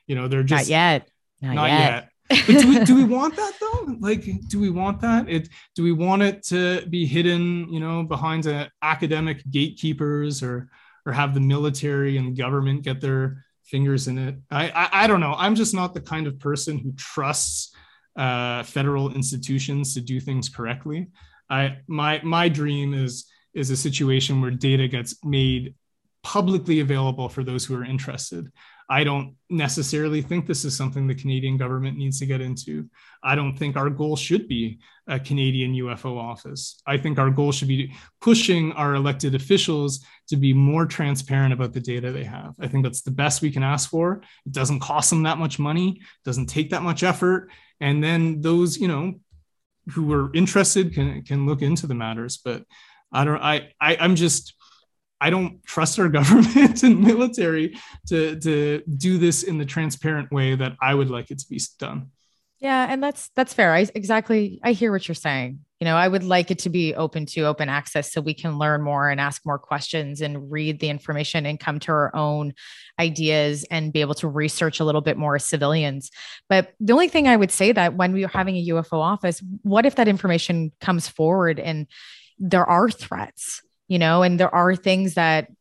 You 0.08 0.16
know, 0.16 0.28
they're 0.28 0.44
just 0.44 0.68
not 0.68 0.72
yet. 0.72 1.10
Not, 1.42 1.56
not 1.56 1.70
yet. 1.70 2.10
yet. 2.30 2.46
but 2.48 2.62
do 2.62 2.70
we, 2.70 2.86
do 2.86 2.96
we 2.96 3.04
want 3.16 3.36
that 3.36 3.54
though? 3.60 3.96
Like, 4.00 4.24
do 4.50 4.60
we 4.60 4.70
want 4.70 5.02
that? 5.02 5.30
It 5.30 5.50
do 5.76 5.84
we 5.84 5.92
want 5.92 6.22
it 6.22 6.44
to 6.48 6.86
be 6.88 7.06
hidden, 7.06 7.72
you 7.72 7.80
know, 7.80 8.04
behind 8.04 8.46
a 8.46 8.70
academic 8.82 9.44
gatekeepers 9.50 10.44
or 10.44 10.70
or 11.06 11.14
have 11.14 11.34
the 11.34 11.40
military 11.40 12.18
and 12.18 12.38
government 12.38 12.84
get 12.84 13.02
their 13.02 13.46
fingers 13.64 14.08
in 14.08 14.18
it? 14.18 14.36
I 14.52 14.70
I, 14.70 15.04
I 15.04 15.08
don't 15.08 15.22
know. 15.22 15.36
I'm 15.38 15.56
just 15.56 15.74
not 15.74 15.94
the 15.94 16.02
kind 16.02 16.28
of 16.28 16.40
person 16.40 16.78
who 16.78 16.92
trusts 16.94 17.74
uh, 18.16 18.64
federal 18.64 19.14
institutions 19.14 19.94
to 19.94 20.02
do 20.02 20.20
things 20.20 20.50
correctly. 20.50 21.08
I 21.50 21.78
my 21.88 22.22
my 22.24 22.50
dream 22.50 22.94
is 22.94 23.26
is 23.54 23.70
a 23.70 23.78
situation 23.78 24.42
where 24.42 24.52
data 24.52 24.88
gets 24.88 25.24
made 25.24 25.76
publicly 26.24 26.80
available 26.82 27.30
for 27.30 27.44
those 27.44 27.66
who 27.66 27.76
are 27.76 27.86
interested. 27.86 28.52
I 28.92 29.04
don't 29.04 29.36
necessarily 29.52 30.24
think 30.24 30.48
this 30.48 30.66
is 30.66 30.76
something 30.76 31.06
the 31.06 31.14
Canadian 31.14 31.58
government 31.58 31.98
needs 31.98 32.18
to 32.20 32.26
get 32.26 32.42
into. 32.42 32.90
I 33.24 33.36
don't 33.36 33.56
think 33.56 33.78
our 33.78 33.90
goal 33.90 34.16
should 34.16 34.48
be 34.48 34.80
a 35.08 35.20
Canadian 35.20 35.74
UFO 35.76 36.18
office. 36.18 36.82
I 36.88 36.98
think 36.98 37.20
our 37.20 37.30
goal 37.30 37.52
should 37.52 37.68
be 37.68 37.94
pushing 38.20 38.72
our 38.74 38.96
elected 38.96 39.36
officials 39.36 40.04
to 40.30 40.38
be 40.38 40.54
more 40.54 40.88
transparent 40.88 41.54
about 41.54 41.74
the 41.74 41.80
data 41.80 42.12
they 42.12 42.24
have. 42.24 42.56
I 42.60 42.68
think 42.68 42.84
that's 42.84 43.02
the 43.02 43.12
best 43.12 43.44
we 43.44 43.52
can 43.52 43.64
ask 43.64 43.90
for. 43.90 44.24
It 44.46 44.52
doesn't 44.52 44.80
cost 44.80 45.12
them 45.12 45.24
that 45.24 45.38
much 45.38 45.60
money, 45.60 46.02
doesn't 46.26 46.48
take 46.48 46.72
that 46.72 46.84
much 46.84 47.04
effort. 47.04 47.52
And 47.80 48.04
then 48.04 48.42
those, 48.42 48.78
you 48.78 48.88
know, 48.88 49.20
who 49.92 50.12
are 50.14 50.34
interested 50.34 50.94
can 50.94 51.24
can 51.24 51.46
look 51.46 51.62
into 51.62 51.88
the 51.88 51.96
matters. 51.96 52.38
But 52.38 52.64
I 53.12 53.26
don't. 53.26 53.42
I, 53.42 53.72
I 53.80 53.98
I'm 53.98 54.16
just. 54.16 54.54
I 55.22 55.30
don't 55.30 55.62
trust 55.66 56.00
our 56.00 56.08
government 56.20 56.84
and 56.84 57.02
military 57.02 57.78
to 58.08 58.40
to 58.40 58.84
do 58.98 59.18
this 59.18 59.44
in 59.44 59.58
the 59.58 59.66
transparent 59.66 60.32
way 60.32 60.56
that 60.56 60.74
I 60.82 60.96
would 60.96 61.10
like 61.10 61.32
it 61.32 61.40
to 61.40 61.50
be 61.50 61.60
done. 61.78 62.12
Yeah, 62.60 62.88
and 62.90 63.02
that's 63.02 63.30
that's 63.36 63.54
fair. 63.54 63.74
I 63.74 63.88
exactly 63.96 64.60
I 64.64 64.74
hear 64.74 64.92
what 64.92 65.08
you're 65.08 65.16
saying. 65.16 65.60
You 65.80 65.86
know, 65.86 65.96
I 65.96 66.10
would 66.10 66.26
like 66.26 66.52
it 66.52 66.60
to 66.60 66.70
be 66.70 66.94
open 66.94 67.26
to 67.28 67.44
open 67.44 67.70
access 67.70 68.12
so 68.12 68.20
we 68.20 68.34
can 68.34 68.58
learn 68.58 68.82
more 68.82 69.10
and 69.10 69.22
ask 69.22 69.46
more 69.46 69.58
questions 69.58 70.20
and 70.20 70.52
read 70.52 70.82
the 70.82 70.90
information 70.90 71.46
and 71.46 71.58
come 71.58 71.80
to 71.80 71.92
our 71.94 72.14
own 72.14 72.54
ideas 73.00 73.64
and 73.72 73.94
be 73.94 74.02
able 74.02 74.16
to 74.16 74.28
research 74.28 74.82
a 74.82 74.84
little 74.84 75.00
bit 75.00 75.16
more 75.16 75.36
as 75.36 75.46
civilians. 75.46 76.12
But 76.50 76.74
the 76.82 76.92
only 76.92 77.08
thing 77.08 77.30
I 77.30 77.38
would 77.38 77.52
say 77.52 77.72
that 77.72 77.94
when 77.94 78.12
we 78.12 78.26
are 78.26 78.30
having 78.30 78.58
a 78.58 78.68
UFO 78.68 79.00
office, 79.00 79.42
what 79.62 79.86
if 79.86 79.96
that 79.96 80.10
information 80.10 80.74
comes 80.82 81.08
forward 81.08 81.62
and 81.62 81.88
there 82.40 82.66
are 82.66 82.90
threats, 82.90 83.62
you 83.88 84.00
know, 84.00 84.24
and 84.24 84.40
there 84.40 84.54
are 84.54 84.76
things 84.76 85.16
that, 85.16 85.52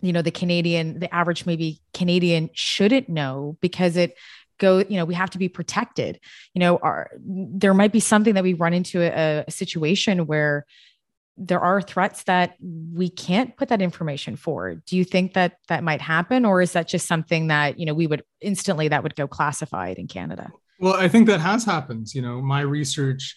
you 0.00 0.12
know, 0.12 0.22
the 0.22 0.30
Canadian, 0.30 0.98
the 1.00 1.12
average 1.14 1.46
maybe 1.46 1.80
Canadian 1.94 2.50
shouldn't 2.52 3.08
know 3.08 3.56
because 3.60 3.96
it 3.96 4.16
go, 4.58 4.78
you 4.78 4.96
know, 4.96 5.04
we 5.04 5.14
have 5.14 5.30
to 5.30 5.38
be 5.38 5.48
protected. 5.48 6.20
You 6.54 6.60
know, 6.60 6.76
our, 6.78 7.10
there 7.24 7.74
might 7.74 7.92
be 7.92 8.00
something 8.00 8.34
that 8.34 8.44
we 8.44 8.54
run 8.54 8.74
into 8.74 9.00
a, 9.00 9.44
a 9.46 9.50
situation 9.50 10.26
where 10.26 10.66
there 11.36 11.60
are 11.60 11.80
threats 11.80 12.24
that 12.24 12.56
we 12.60 13.08
can't 13.08 13.56
put 13.56 13.68
that 13.68 13.80
information 13.80 14.34
forward. 14.34 14.82
Do 14.84 14.96
you 14.96 15.04
think 15.04 15.34
that 15.34 15.58
that 15.68 15.84
might 15.84 16.00
happen, 16.00 16.44
or 16.44 16.60
is 16.60 16.72
that 16.72 16.88
just 16.88 17.06
something 17.06 17.46
that 17.46 17.78
you 17.78 17.86
know 17.86 17.94
we 17.94 18.08
would 18.08 18.24
instantly 18.40 18.88
that 18.88 19.04
would 19.04 19.14
go 19.14 19.28
classified 19.28 19.98
in 19.98 20.08
Canada? 20.08 20.50
Well, 20.80 20.94
I 20.94 21.06
think 21.06 21.28
that 21.28 21.40
has 21.40 21.64
happened. 21.64 22.12
You 22.12 22.22
know, 22.22 22.42
my 22.42 22.60
research 22.60 23.36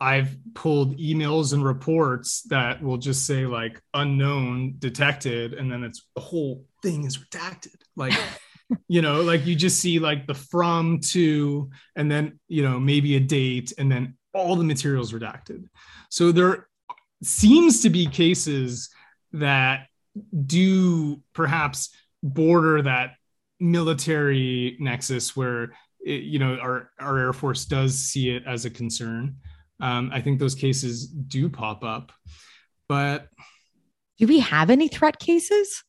I've 0.00 0.36
pulled 0.54 0.98
emails 0.98 1.52
and 1.52 1.64
reports 1.64 2.42
that 2.42 2.82
will 2.82 2.98
just 2.98 3.26
say 3.26 3.46
like 3.46 3.80
unknown 3.94 4.76
detected, 4.78 5.54
and 5.54 5.70
then 5.70 5.82
it's 5.82 6.06
the 6.14 6.20
whole 6.20 6.64
thing 6.82 7.04
is 7.04 7.18
redacted. 7.18 7.74
Like, 7.96 8.14
you 8.88 9.02
know, 9.02 9.22
like 9.22 9.44
you 9.44 9.56
just 9.56 9.80
see 9.80 9.98
like 9.98 10.26
the 10.26 10.34
from 10.34 11.00
to, 11.00 11.70
and 11.96 12.10
then, 12.10 12.38
you 12.46 12.62
know, 12.62 12.78
maybe 12.78 13.16
a 13.16 13.20
date, 13.20 13.72
and 13.76 13.90
then 13.90 14.16
all 14.32 14.54
the 14.54 14.64
materials 14.64 15.12
redacted. 15.12 15.64
So 16.10 16.30
there 16.30 16.68
seems 17.22 17.82
to 17.82 17.90
be 17.90 18.06
cases 18.06 18.90
that 19.32 19.88
do 20.46 21.20
perhaps 21.32 21.90
border 22.22 22.82
that 22.82 23.14
military 23.60 24.76
nexus 24.78 25.36
where 25.36 25.72
it, 26.00 26.22
you 26.22 26.38
know 26.38 26.56
our, 26.56 26.90
our 27.00 27.18
air 27.18 27.32
force 27.32 27.64
does 27.64 27.98
see 27.98 28.30
it 28.30 28.44
as 28.46 28.64
a 28.64 28.70
concern 28.70 29.36
um, 29.80 30.10
I 30.12 30.20
think 30.20 30.38
those 30.38 30.54
cases 30.54 31.06
do 31.06 31.48
pop 31.48 31.84
up, 31.84 32.12
but 32.88 33.28
Do 34.18 34.26
we 34.26 34.40
have 34.40 34.70
any 34.70 34.88
threat 34.88 35.18
cases? 35.18 35.84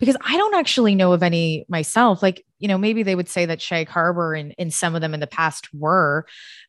Because 0.00 0.16
I 0.24 0.36
don't 0.36 0.54
actually 0.54 0.94
know 0.94 1.12
of 1.12 1.24
any 1.24 1.64
myself. 1.68 2.22
Like, 2.22 2.44
you 2.58 2.68
know, 2.68 2.78
maybe 2.78 3.02
they 3.02 3.16
would 3.16 3.28
say 3.28 3.46
that 3.46 3.60
Shag 3.60 3.88
Harbor 3.88 4.32
and, 4.34 4.54
and 4.56 4.72
some 4.72 4.94
of 4.94 5.00
them 5.00 5.12
in 5.12 5.18
the 5.18 5.26
past 5.26 5.68
were, 5.74 6.24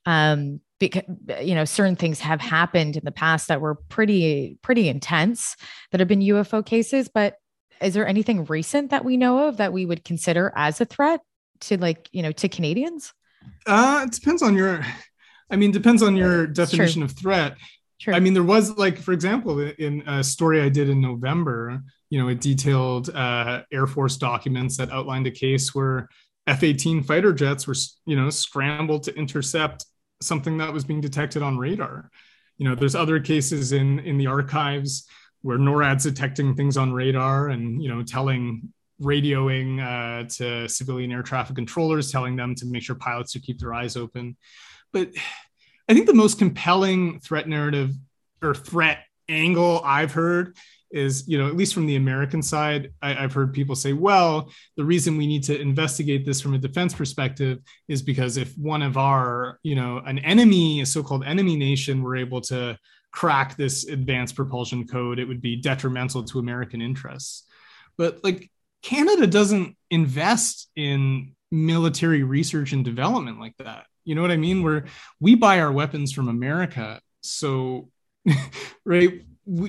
um, 0.07 0.61
because 0.79 1.03
you 1.41 1.55
know 1.55 1.65
certain 1.65 1.95
things 1.95 2.21
have 2.21 2.41
happened 2.41 2.95
in 2.95 3.03
the 3.03 3.11
past 3.11 3.49
that 3.49 3.61
were 3.61 3.75
pretty 3.75 4.57
pretty 4.61 4.87
intense 4.89 5.55
that 5.91 5.99
have 5.99 6.07
been 6.07 6.21
UFO 6.21 6.65
cases 6.65 7.09
but 7.13 7.35
is 7.81 7.93
there 7.93 8.07
anything 8.07 8.45
recent 8.45 8.91
that 8.91 9.05
we 9.05 9.17
know 9.17 9.47
of 9.47 9.57
that 9.57 9.73
we 9.73 9.85
would 9.85 10.03
consider 10.03 10.51
as 10.55 10.79
a 10.81 10.85
threat 10.85 11.19
to 11.61 11.77
like 11.77 12.09
you 12.11 12.23
know 12.23 12.31
to 12.31 12.47
Canadians 12.47 13.13
uh 13.67 14.05
it 14.07 14.13
depends 14.13 14.41
on 14.41 14.55
your 14.55 14.81
I 15.49 15.55
mean 15.55 15.71
depends 15.71 16.03
on 16.03 16.15
your 16.15 16.47
definition 16.47 17.03
of 17.03 17.11
threat 17.11 17.57
True. 17.99 18.13
I 18.13 18.21
mean, 18.21 18.33
there 18.33 18.43
was 18.43 18.77
like, 18.77 18.97
for 18.97 19.11
example, 19.11 19.59
in 19.59 20.07
a 20.07 20.23
story 20.23 20.61
I 20.61 20.69
did 20.69 20.89
in 20.89 21.01
November, 21.01 21.83
you 22.09 22.19
know, 22.19 22.29
it 22.29 22.39
detailed 22.39 23.09
uh, 23.09 23.63
Air 23.73 23.87
Force 23.87 24.15
documents 24.15 24.77
that 24.77 24.89
outlined 24.89 25.27
a 25.27 25.31
case 25.31 25.75
where 25.75 26.07
F-18 26.47 27.05
fighter 27.05 27.33
jets 27.33 27.67
were, 27.67 27.75
you 28.05 28.15
know, 28.15 28.29
scrambled 28.29 29.03
to 29.03 29.15
intercept 29.15 29.85
something 30.21 30.57
that 30.59 30.71
was 30.71 30.85
being 30.85 31.01
detected 31.01 31.41
on 31.41 31.57
radar. 31.57 32.09
You 32.57 32.69
know, 32.69 32.75
there's 32.75 32.95
other 32.95 33.19
cases 33.19 33.73
in 33.73 33.99
in 33.99 34.17
the 34.17 34.27
archives 34.27 35.05
where 35.41 35.57
NORAD's 35.57 36.03
detecting 36.03 36.55
things 36.55 36.77
on 36.77 36.93
radar 36.93 37.49
and 37.49 37.81
you 37.81 37.89
know 37.89 38.03
telling 38.03 38.73
radioing 39.01 39.79
uh, 39.79 40.27
to 40.27 40.67
civilian 40.67 41.11
air 41.11 41.23
traffic 41.23 41.55
controllers, 41.55 42.11
telling 42.11 42.35
them 42.35 42.55
to 42.55 42.65
make 42.65 42.83
sure 42.83 42.95
pilots 42.95 43.33
to 43.33 43.39
keep 43.39 43.59
their 43.59 43.73
eyes 43.73 43.95
open. 43.95 44.35
But 44.91 45.11
I 45.87 45.93
think 45.93 46.07
the 46.07 46.13
most 46.13 46.39
compelling 46.39 47.19
threat 47.19 47.47
narrative 47.47 47.93
or 48.41 48.53
threat 48.55 48.99
angle 49.27 49.81
I've 49.83 50.11
heard 50.11 50.55
is, 50.91 51.27
you 51.27 51.37
know, 51.37 51.47
at 51.47 51.55
least 51.55 51.73
from 51.73 51.85
the 51.85 51.95
American 51.95 52.41
side, 52.41 52.91
I, 53.01 53.13
have 53.13 53.33
heard 53.33 53.53
people 53.53 53.75
say, 53.75 53.93
well, 53.93 54.51
the 54.75 54.83
reason 54.83 55.17
we 55.17 55.27
need 55.27 55.43
to 55.43 55.59
investigate 55.59 56.25
this 56.25 56.41
from 56.41 56.55
a 56.55 56.57
defense 56.57 56.93
perspective 56.93 57.59
is 57.87 58.01
because 58.01 58.37
if 58.37 58.57
one 58.57 58.81
of 58.81 58.97
our, 58.97 59.59
you 59.61 59.75
know, 59.75 60.01
an 60.05 60.19
enemy, 60.19 60.81
a 60.81 60.85
so 60.85 61.03
called 61.03 61.23
enemy 61.25 61.55
nation, 61.55 62.01
were 62.01 62.15
able 62.15 62.41
to 62.41 62.77
crack 63.11 63.55
this 63.55 63.87
advanced 63.87 64.35
propulsion 64.35 64.87
code, 64.87 65.19
it 65.19 65.25
would 65.25 65.41
be 65.41 65.55
detrimental 65.55 66.23
to 66.23 66.39
American 66.39 66.81
interests. 66.81 67.45
But 67.97 68.23
like 68.23 68.49
Canada 68.81 69.27
doesn't 69.27 69.75
invest 69.91 70.69
in 70.75 71.35
military 71.51 72.23
research 72.23 72.73
and 72.73 72.85
development 72.85 73.39
like 73.39 73.55
that. 73.57 73.85
You 74.09 74.15
know 74.15 74.23
what 74.23 74.31
I 74.31 74.37
mean? 74.37 74.63
Where 74.63 74.85
we 75.19 75.35
buy 75.35 75.59
our 75.59 75.71
weapons 75.71 76.11
from 76.11 76.29
America. 76.29 76.99
So, 77.21 77.89
right, 78.85 79.21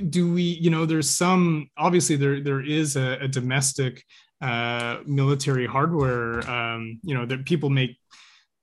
do 0.08 0.32
we, 0.32 0.42
you 0.42 0.70
know, 0.70 0.86
there's 0.86 1.10
some, 1.10 1.68
obviously, 1.76 2.16
there, 2.16 2.40
there 2.40 2.64
is 2.64 2.96
a, 2.96 3.18
a 3.20 3.28
domestic 3.28 4.02
uh, 4.40 5.00
military 5.04 5.66
hardware, 5.66 6.48
um, 6.50 7.00
you 7.02 7.14
know, 7.14 7.26
that 7.26 7.44
people 7.44 7.68
make 7.68 7.98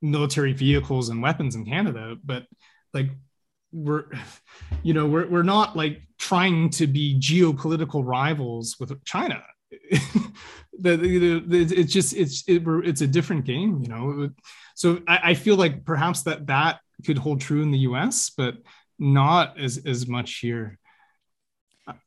military 0.02 0.52
vehicles 0.52 1.10
and 1.10 1.22
weapons 1.22 1.54
in 1.54 1.64
Canada, 1.64 2.16
but 2.24 2.46
like 2.92 3.10
we're 3.70 4.06
you 4.82 4.94
know 4.94 5.06
we're, 5.06 5.28
we're 5.28 5.42
not 5.42 5.76
like 5.76 6.00
trying 6.18 6.70
to 6.70 6.86
be 6.86 7.18
geopolitical 7.20 8.02
rivals 8.04 8.76
with 8.80 9.04
china 9.04 9.42
the, 10.80 10.96
the, 10.96 11.42
the, 11.46 11.78
it's 11.78 11.92
just 11.92 12.16
it's 12.16 12.42
it, 12.48 12.62
it's 12.66 13.02
a 13.02 13.06
different 13.06 13.44
game 13.44 13.78
you 13.82 13.88
know 13.88 14.30
so 14.78 15.02
I, 15.08 15.20
I 15.24 15.34
feel 15.34 15.56
like 15.56 15.84
perhaps 15.84 16.22
that 16.22 16.46
that 16.46 16.80
could 17.04 17.18
hold 17.18 17.40
true 17.40 17.62
in 17.62 17.70
the 17.70 17.78
us 17.78 18.30
but 18.30 18.56
not 18.98 19.58
as 19.58 19.78
as 19.84 20.06
much 20.06 20.38
here 20.38 20.78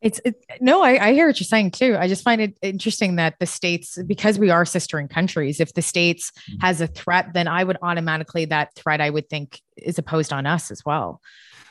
it's 0.01 0.21
it, 0.23 0.43
no, 0.59 0.83
I, 0.83 1.07
I 1.07 1.13
hear 1.13 1.27
what 1.27 1.39
you're 1.39 1.45
saying 1.45 1.71
too. 1.71 1.97
I 1.99 2.07
just 2.07 2.23
find 2.23 2.41
it 2.41 2.57
interesting 2.61 3.15
that 3.15 3.39
the 3.39 3.45
states, 3.45 3.97
because 4.05 4.37
we 4.37 4.49
are 4.49 4.63
sistering 4.63 5.09
countries, 5.09 5.59
if 5.59 5.73
the 5.73 5.81
states 5.81 6.31
mm-hmm. 6.31 6.59
has 6.61 6.81
a 6.81 6.87
threat, 6.87 7.33
then 7.33 7.47
I 7.47 7.63
would 7.63 7.77
automatically 7.81 8.45
that 8.45 8.75
threat 8.75 9.01
I 9.01 9.09
would 9.09 9.29
think 9.29 9.59
is 9.77 9.97
opposed 9.97 10.33
on 10.33 10.45
us 10.45 10.71
as 10.71 10.85
well. 10.85 11.21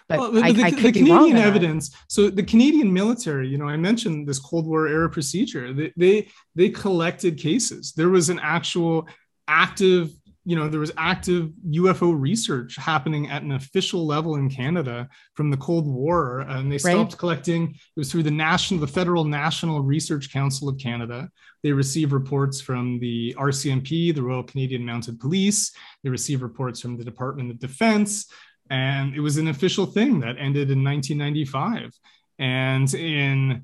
But 0.09 0.19
well, 0.19 0.33
the, 0.33 0.43
I, 0.43 0.53
the, 0.53 0.65
I 0.65 0.71
the 0.71 0.93
Canadian 0.93 1.37
evidence. 1.37 1.95
So 2.09 2.31
the 2.31 2.43
Canadian 2.43 2.93
military, 2.93 3.47
you 3.47 3.59
know, 3.59 3.69
I 3.69 3.77
mentioned 3.77 4.27
this 4.27 4.41
Cold 4.41 4.67
War 4.67 4.89
era 4.89 5.09
procedure. 5.09 5.73
They 5.73 5.93
they 5.97 6.29
they 6.57 6.69
collected 6.71 7.39
cases. 7.39 7.93
There 7.93 8.09
was 8.09 8.29
an 8.29 8.41
actual 8.41 9.07
active 9.47 10.13
you 10.45 10.57
know 10.57 10.69
there 10.69 10.81
was 10.81 10.93
active 10.97 11.51
UFO 11.69 12.19
research 12.19 12.77
happening 12.77 13.29
at 13.31 13.43
an 13.43 13.53
official 13.53 14.07
level 14.07 14.37
in 14.37 14.49
Canada 14.49 15.09
from 15.35 15.51
the 15.51 15.57
Cold 15.57 15.87
War, 15.87 16.41
and 16.41 16.73
they 16.73 16.79
stopped 16.79 17.13
right. 17.13 17.19
collecting. 17.19 17.71
It 17.75 17.99
was 17.99 18.11
through 18.11 18.23
the 18.23 18.31
national, 18.31 18.81
the 18.81 18.87
Federal 18.87 19.25
National 19.25 19.83
Research 19.83 20.33
Council 20.33 20.69
of 20.69 20.79
Canada. 20.79 21.29
They 21.63 21.73
receive 21.73 22.13
reports 22.13 22.61
from 22.61 22.99
the 23.01 23.35
RCMP, 23.39 24.15
the 24.15 24.23
Royal 24.23 24.43
Canadian 24.43 24.85
Mounted 24.85 25.21
Police. 25.21 25.73
They 26.03 26.11
receive 26.11 26.43
reports 26.43 26.81
from 26.81 26.97
the 26.97 27.05
Department 27.05 27.51
of 27.51 27.59
Defense, 27.59 28.27
and 28.71 29.15
it 29.15 29.21
was 29.21 29.37
an 29.37 29.49
official 29.49 29.85
thing 29.85 30.21
that 30.21 30.37
ended 30.39 30.71
in 30.71 30.83
1995. 30.83 31.93
And 32.39 32.93
in 32.95 33.63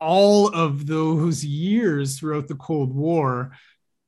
all 0.00 0.48
of 0.48 0.86
those 0.86 1.44
years 1.44 2.18
throughout 2.18 2.46
the 2.46 2.54
Cold 2.54 2.94
War, 2.94 3.52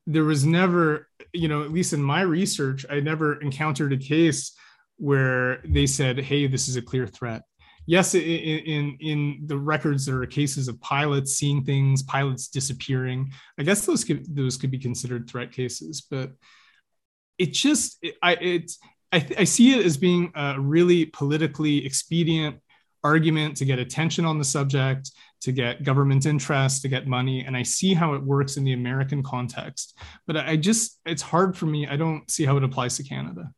there 0.06 0.24
was 0.24 0.44
never 0.44 1.08
you 1.32 1.48
know, 1.48 1.62
at 1.62 1.72
least 1.72 1.92
in 1.92 2.02
my 2.02 2.22
research, 2.22 2.84
I 2.90 3.00
never 3.00 3.40
encountered 3.40 3.92
a 3.92 3.96
case 3.96 4.52
where 4.96 5.62
they 5.64 5.86
said, 5.86 6.18
"Hey, 6.18 6.46
this 6.46 6.68
is 6.68 6.76
a 6.76 6.82
clear 6.82 7.06
threat." 7.06 7.42
Yes, 7.86 8.14
in 8.14 8.20
in, 8.22 8.96
in 9.00 9.40
the 9.46 9.58
records, 9.58 10.06
there 10.06 10.20
are 10.22 10.26
cases 10.26 10.68
of 10.68 10.80
pilots 10.80 11.34
seeing 11.34 11.64
things, 11.64 12.02
pilots 12.02 12.48
disappearing. 12.48 13.32
I 13.58 13.62
guess 13.62 13.86
those 13.86 14.04
could 14.04 14.34
those 14.34 14.56
could 14.56 14.70
be 14.70 14.78
considered 14.78 15.28
threat 15.28 15.52
cases, 15.52 16.06
but 16.10 16.32
it 17.38 17.52
just 17.52 18.04
I 18.22 18.34
it's 18.34 18.78
I, 19.12 19.26
I 19.38 19.44
see 19.44 19.78
it 19.78 19.84
as 19.84 19.96
being 19.96 20.32
a 20.34 20.60
really 20.60 21.06
politically 21.06 21.84
expedient 21.84 22.56
argument 23.02 23.56
to 23.56 23.64
get 23.64 23.78
attention 23.78 24.24
on 24.24 24.38
the 24.38 24.44
subject 24.44 25.10
to 25.40 25.52
get 25.52 25.82
government 25.84 26.26
interest, 26.26 26.82
to 26.82 26.88
get 26.88 27.06
money. 27.06 27.44
And 27.44 27.56
I 27.56 27.62
see 27.62 27.94
how 27.94 28.14
it 28.14 28.22
works 28.22 28.56
in 28.56 28.64
the 28.64 28.74
American 28.74 29.22
context. 29.22 29.96
But 30.26 30.36
I 30.36 30.56
just, 30.56 31.00
it's 31.06 31.22
hard 31.22 31.56
for 31.56 31.66
me. 31.66 31.86
I 31.86 31.96
don't 31.96 32.30
see 32.30 32.44
how 32.44 32.56
it 32.56 32.64
applies 32.64 32.96
to 32.96 33.04
Canada. 33.04 33.50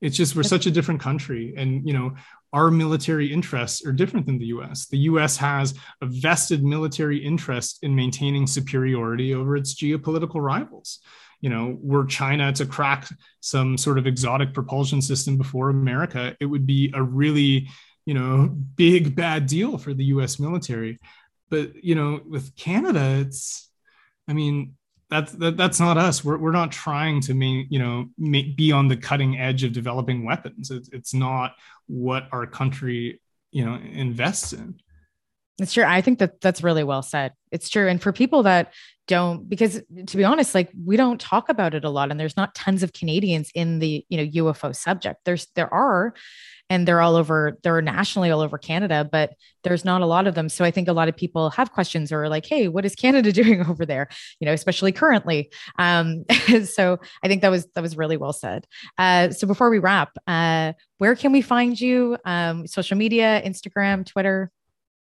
It's 0.00 0.16
just, 0.16 0.34
we're 0.34 0.42
such 0.42 0.66
a 0.66 0.70
different 0.70 1.00
country. 1.00 1.54
And, 1.56 1.86
you 1.86 1.94
know, 1.94 2.14
our 2.52 2.70
military 2.70 3.32
interests 3.32 3.86
are 3.86 3.92
different 3.92 4.26
than 4.26 4.38
the 4.38 4.46
US. 4.46 4.86
The 4.86 4.98
US 4.98 5.36
has 5.38 5.74
a 6.02 6.06
vested 6.06 6.62
military 6.62 7.18
interest 7.18 7.78
in 7.82 7.94
maintaining 7.94 8.46
superiority 8.46 9.32
over 9.34 9.56
its 9.56 9.74
geopolitical 9.74 10.42
rivals. 10.42 10.98
You 11.40 11.50
know, 11.50 11.78
were 11.80 12.04
China 12.04 12.52
to 12.52 12.66
crack 12.66 13.08
some 13.40 13.78
sort 13.78 13.98
of 13.98 14.06
exotic 14.06 14.52
propulsion 14.52 15.00
system 15.00 15.36
before 15.36 15.70
America, 15.70 16.36
it 16.40 16.46
would 16.46 16.66
be 16.66 16.92
a 16.94 17.02
really, 17.02 17.68
you 18.04 18.14
know, 18.14 18.48
big 18.48 19.16
bad 19.16 19.46
deal 19.46 19.78
for 19.78 19.94
the 19.94 20.04
US 20.04 20.38
military 20.38 21.00
but 21.52 21.84
you 21.84 21.94
know 21.94 22.20
with 22.26 22.56
canada 22.56 23.18
it's 23.20 23.70
i 24.26 24.32
mean 24.32 24.74
that's 25.12 25.32
that, 25.32 25.58
that's 25.58 25.78
not 25.78 25.98
us. 25.98 26.24
We're, 26.24 26.38
we're 26.38 26.52
not 26.52 26.72
trying 26.72 27.20
to 27.22 27.34
make 27.34 27.66
you 27.68 27.78
know 27.78 28.06
make, 28.16 28.56
be 28.56 28.72
on 28.72 28.88
the 28.88 28.96
cutting 28.96 29.38
edge 29.38 29.62
of 29.62 29.72
developing 29.72 30.24
weapons. 30.24 30.70
It's, 30.70 30.88
it's 30.90 31.12
not 31.12 31.54
what 31.86 32.28
our 32.32 32.46
country 32.46 33.20
you 33.50 33.64
know 33.64 33.74
invests 33.74 34.54
in 34.54 34.80
it's 35.60 35.74
true. 35.74 35.84
I 35.84 36.00
think 36.00 36.18
that 36.18 36.40
that's 36.40 36.62
really 36.62 36.84
well 36.84 37.02
said. 37.02 37.32
It's 37.50 37.68
true. 37.68 37.88
And 37.88 38.00
for 38.00 38.12
people 38.12 38.42
that 38.44 38.72
don't 39.08 39.48
because 39.48 39.82
to 40.06 40.16
be 40.16 40.24
honest 40.24 40.54
like 40.54 40.70
we 40.84 40.96
don't 40.96 41.20
talk 41.20 41.48
about 41.48 41.74
it 41.74 41.84
a 41.84 41.90
lot 41.90 42.10
and 42.10 42.20
there's 42.20 42.36
not 42.36 42.54
tons 42.54 42.84
of 42.84 42.92
canadians 42.92 43.50
in 43.52 43.80
the 43.80 44.06
you 44.08 44.16
know 44.16 44.52
ufo 44.52 44.74
subject. 44.74 45.20
There's 45.24 45.48
there 45.54 45.72
are 45.72 46.14
and 46.70 46.86
they're 46.86 47.00
all 47.00 47.16
over 47.16 47.58
they're 47.62 47.82
nationally 47.82 48.30
all 48.30 48.40
over 48.40 48.58
canada 48.58 49.06
but 49.10 49.34
there's 49.64 49.84
not 49.84 50.02
a 50.02 50.06
lot 50.06 50.26
of 50.26 50.34
them. 50.34 50.48
So 50.48 50.64
i 50.64 50.70
think 50.70 50.88
a 50.88 50.92
lot 50.92 51.08
of 51.08 51.16
people 51.16 51.50
have 51.50 51.72
questions 51.72 52.12
or 52.12 52.28
like 52.28 52.46
hey 52.46 52.68
what 52.68 52.84
is 52.84 52.94
canada 52.94 53.32
doing 53.42 53.66
over 53.66 53.84
there? 53.84 54.08
You 54.40 54.46
know 54.46 54.52
especially 54.52 54.92
currently. 54.92 55.50
Um, 55.78 56.24
so 56.64 56.98
i 57.22 57.28
think 57.28 57.42
that 57.42 57.50
was 57.50 57.66
that 57.74 57.82
was 57.82 57.96
really 57.96 58.16
well 58.16 58.32
said. 58.32 58.66
Uh, 58.98 59.30
so 59.30 59.46
before 59.46 59.68
we 59.68 59.80
wrap 59.80 60.16
uh, 60.26 60.72
where 60.98 61.16
can 61.16 61.32
we 61.32 61.42
find 61.42 61.78
you? 61.80 62.16
Um, 62.24 62.66
social 62.66 62.96
media 62.96 63.42
instagram 63.44 64.06
twitter 64.06 64.52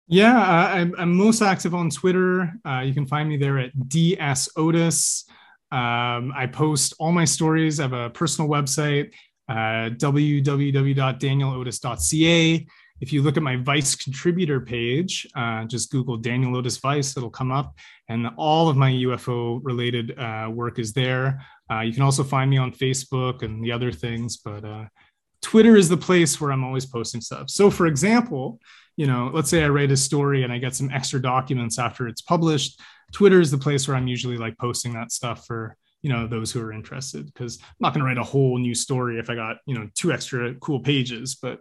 yeah 0.08 0.40
uh, 0.40 0.76
I'm, 0.76 0.96
I'm, 0.98 1.14
most 1.14 1.42
active 1.42 1.76
on 1.76 1.90
twitter 1.90 2.54
uh, 2.66 2.80
you 2.80 2.94
can 2.94 3.06
find 3.06 3.28
me 3.28 3.38
there 3.38 3.60
at 3.60 3.90
ds 3.90 4.50
otis 4.56 5.26
um, 5.72 6.32
I 6.36 6.48
post 6.48 6.96
all 6.98 7.12
my 7.12 7.26
stories. 7.26 7.80
I 7.80 7.84
have 7.84 7.94
a 7.94 8.10
personal 8.10 8.50
website, 8.50 9.14
uh, 9.50 9.92
www.danielotis.ca. 9.98 12.68
If 13.00 13.14
you 13.14 13.22
look 13.22 13.38
at 13.38 13.44
my 13.44 13.58
Vice 13.58 13.94
contributor 13.96 14.60
page, 14.62 15.28
uh, 15.36 15.66
just 15.66 15.92
Google 15.92 16.18
Daniel 16.18 16.56
Otis 16.56 16.78
Vice, 16.78 17.16
it'll 17.18 17.30
come 17.30 17.52
up, 17.52 17.76
and 18.08 18.28
all 18.38 18.70
of 18.70 18.78
my 18.78 18.92
UFO 18.92 19.60
related 19.62 20.18
uh, 20.18 20.50
work 20.52 20.80
is 20.80 20.94
there. 20.94 21.46
Uh, 21.70 21.82
you 21.82 21.94
can 21.94 22.02
also 22.02 22.24
find 22.24 22.50
me 22.50 22.58
on 22.58 22.72
Facebook 22.72 23.44
and 23.44 23.64
the 23.64 23.72
other 23.72 23.92
things, 23.92 24.38
but 24.38 24.66
uh, 24.66 24.86
Twitter 25.42 25.76
is 25.76 25.90
the 25.90 25.98
place 25.98 26.42
where 26.42 26.52
I'm 26.52 26.64
always 26.64 26.88
posting 26.88 27.22
stuff. 27.22 27.52
So, 27.52 27.70
for 27.70 27.86
example, 27.88 28.60
you 28.98 29.08
know, 29.08 29.32
let's 29.34 29.50
say 29.50 29.64
I 29.64 29.70
write 29.70 29.92
a 29.92 29.98
story 29.98 30.44
and 30.44 30.52
I 30.52 30.58
get 30.58 30.76
some 30.76 30.92
extra 30.92 31.22
documents 31.22 31.80
after 31.80 32.08
it's 32.08 32.22
published. 32.22 32.82
Twitter 33.14 33.40
is 33.40 33.52
the 33.52 33.58
place 33.58 33.88
where 33.88 33.96
I'm 33.96 34.08
usually 34.08 34.38
like 34.38 34.58
posting 34.58 34.94
that 34.94 35.12
stuff 35.12 35.46
for 35.46 35.78
you 36.02 36.12
know 36.12 36.28
those 36.28 36.52
who 36.52 36.62
are 36.62 36.72
interested 36.72 37.26
because 37.26 37.58
i'm 37.60 37.76
not 37.80 37.92
going 37.92 38.02
to 38.02 38.06
write 38.06 38.20
a 38.20 38.24
whole 38.24 38.60
new 38.60 38.76
story 38.76 39.18
if 39.18 39.32
i 39.32 39.36
got 39.36 39.58
you 39.66 39.74
know 39.74 39.90
two 39.96 40.12
extra 40.12 40.54
cool 40.60 40.80
pages 40.80 41.34
but 41.34 41.60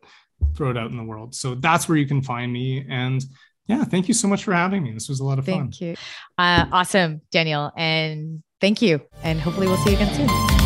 throw 0.55 0.71
it 0.71 0.77
out 0.77 0.91
in 0.91 0.97
the 0.97 1.03
world. 1.03 1.35
So 1.35 1.55
that's 1.55 1.89
where 1.89 1.99
you 1.99 2.07
can 2.07 2.23
find 2.23 2.53
me. 2.53 2.87
And 2.89 3.25
yeah 3.67 3.85
thank 3.85 4.07
you 4.09 4.15
so 4.15 4.29
much 4.29 4.45
for 4.45 4.53
having 4.53 4.83
me. 4.83 4.93
This 4.93 5.09
was 5.09 5.21
a 5.21 5.25
lot 5.25 5.39
of 5.39 5.45
thank 5.45 5.59
fun. 5.59 5.73
Thank 5.73 5.81
you. 5.81 5.95
Uh, 6.39 6.67
awesome 6.73 7.21
daniel. 7.31 7.73
And 7.77 8.43
thank 8.61 8.81
you. 8.83 9.01
And 9.23 9.41
hopefully 9.41 9.67
we'll 9.67 9.79
see 9.79 9.91
you 9.91 9.97
again 9.97 10.15
soon 10.15 10.66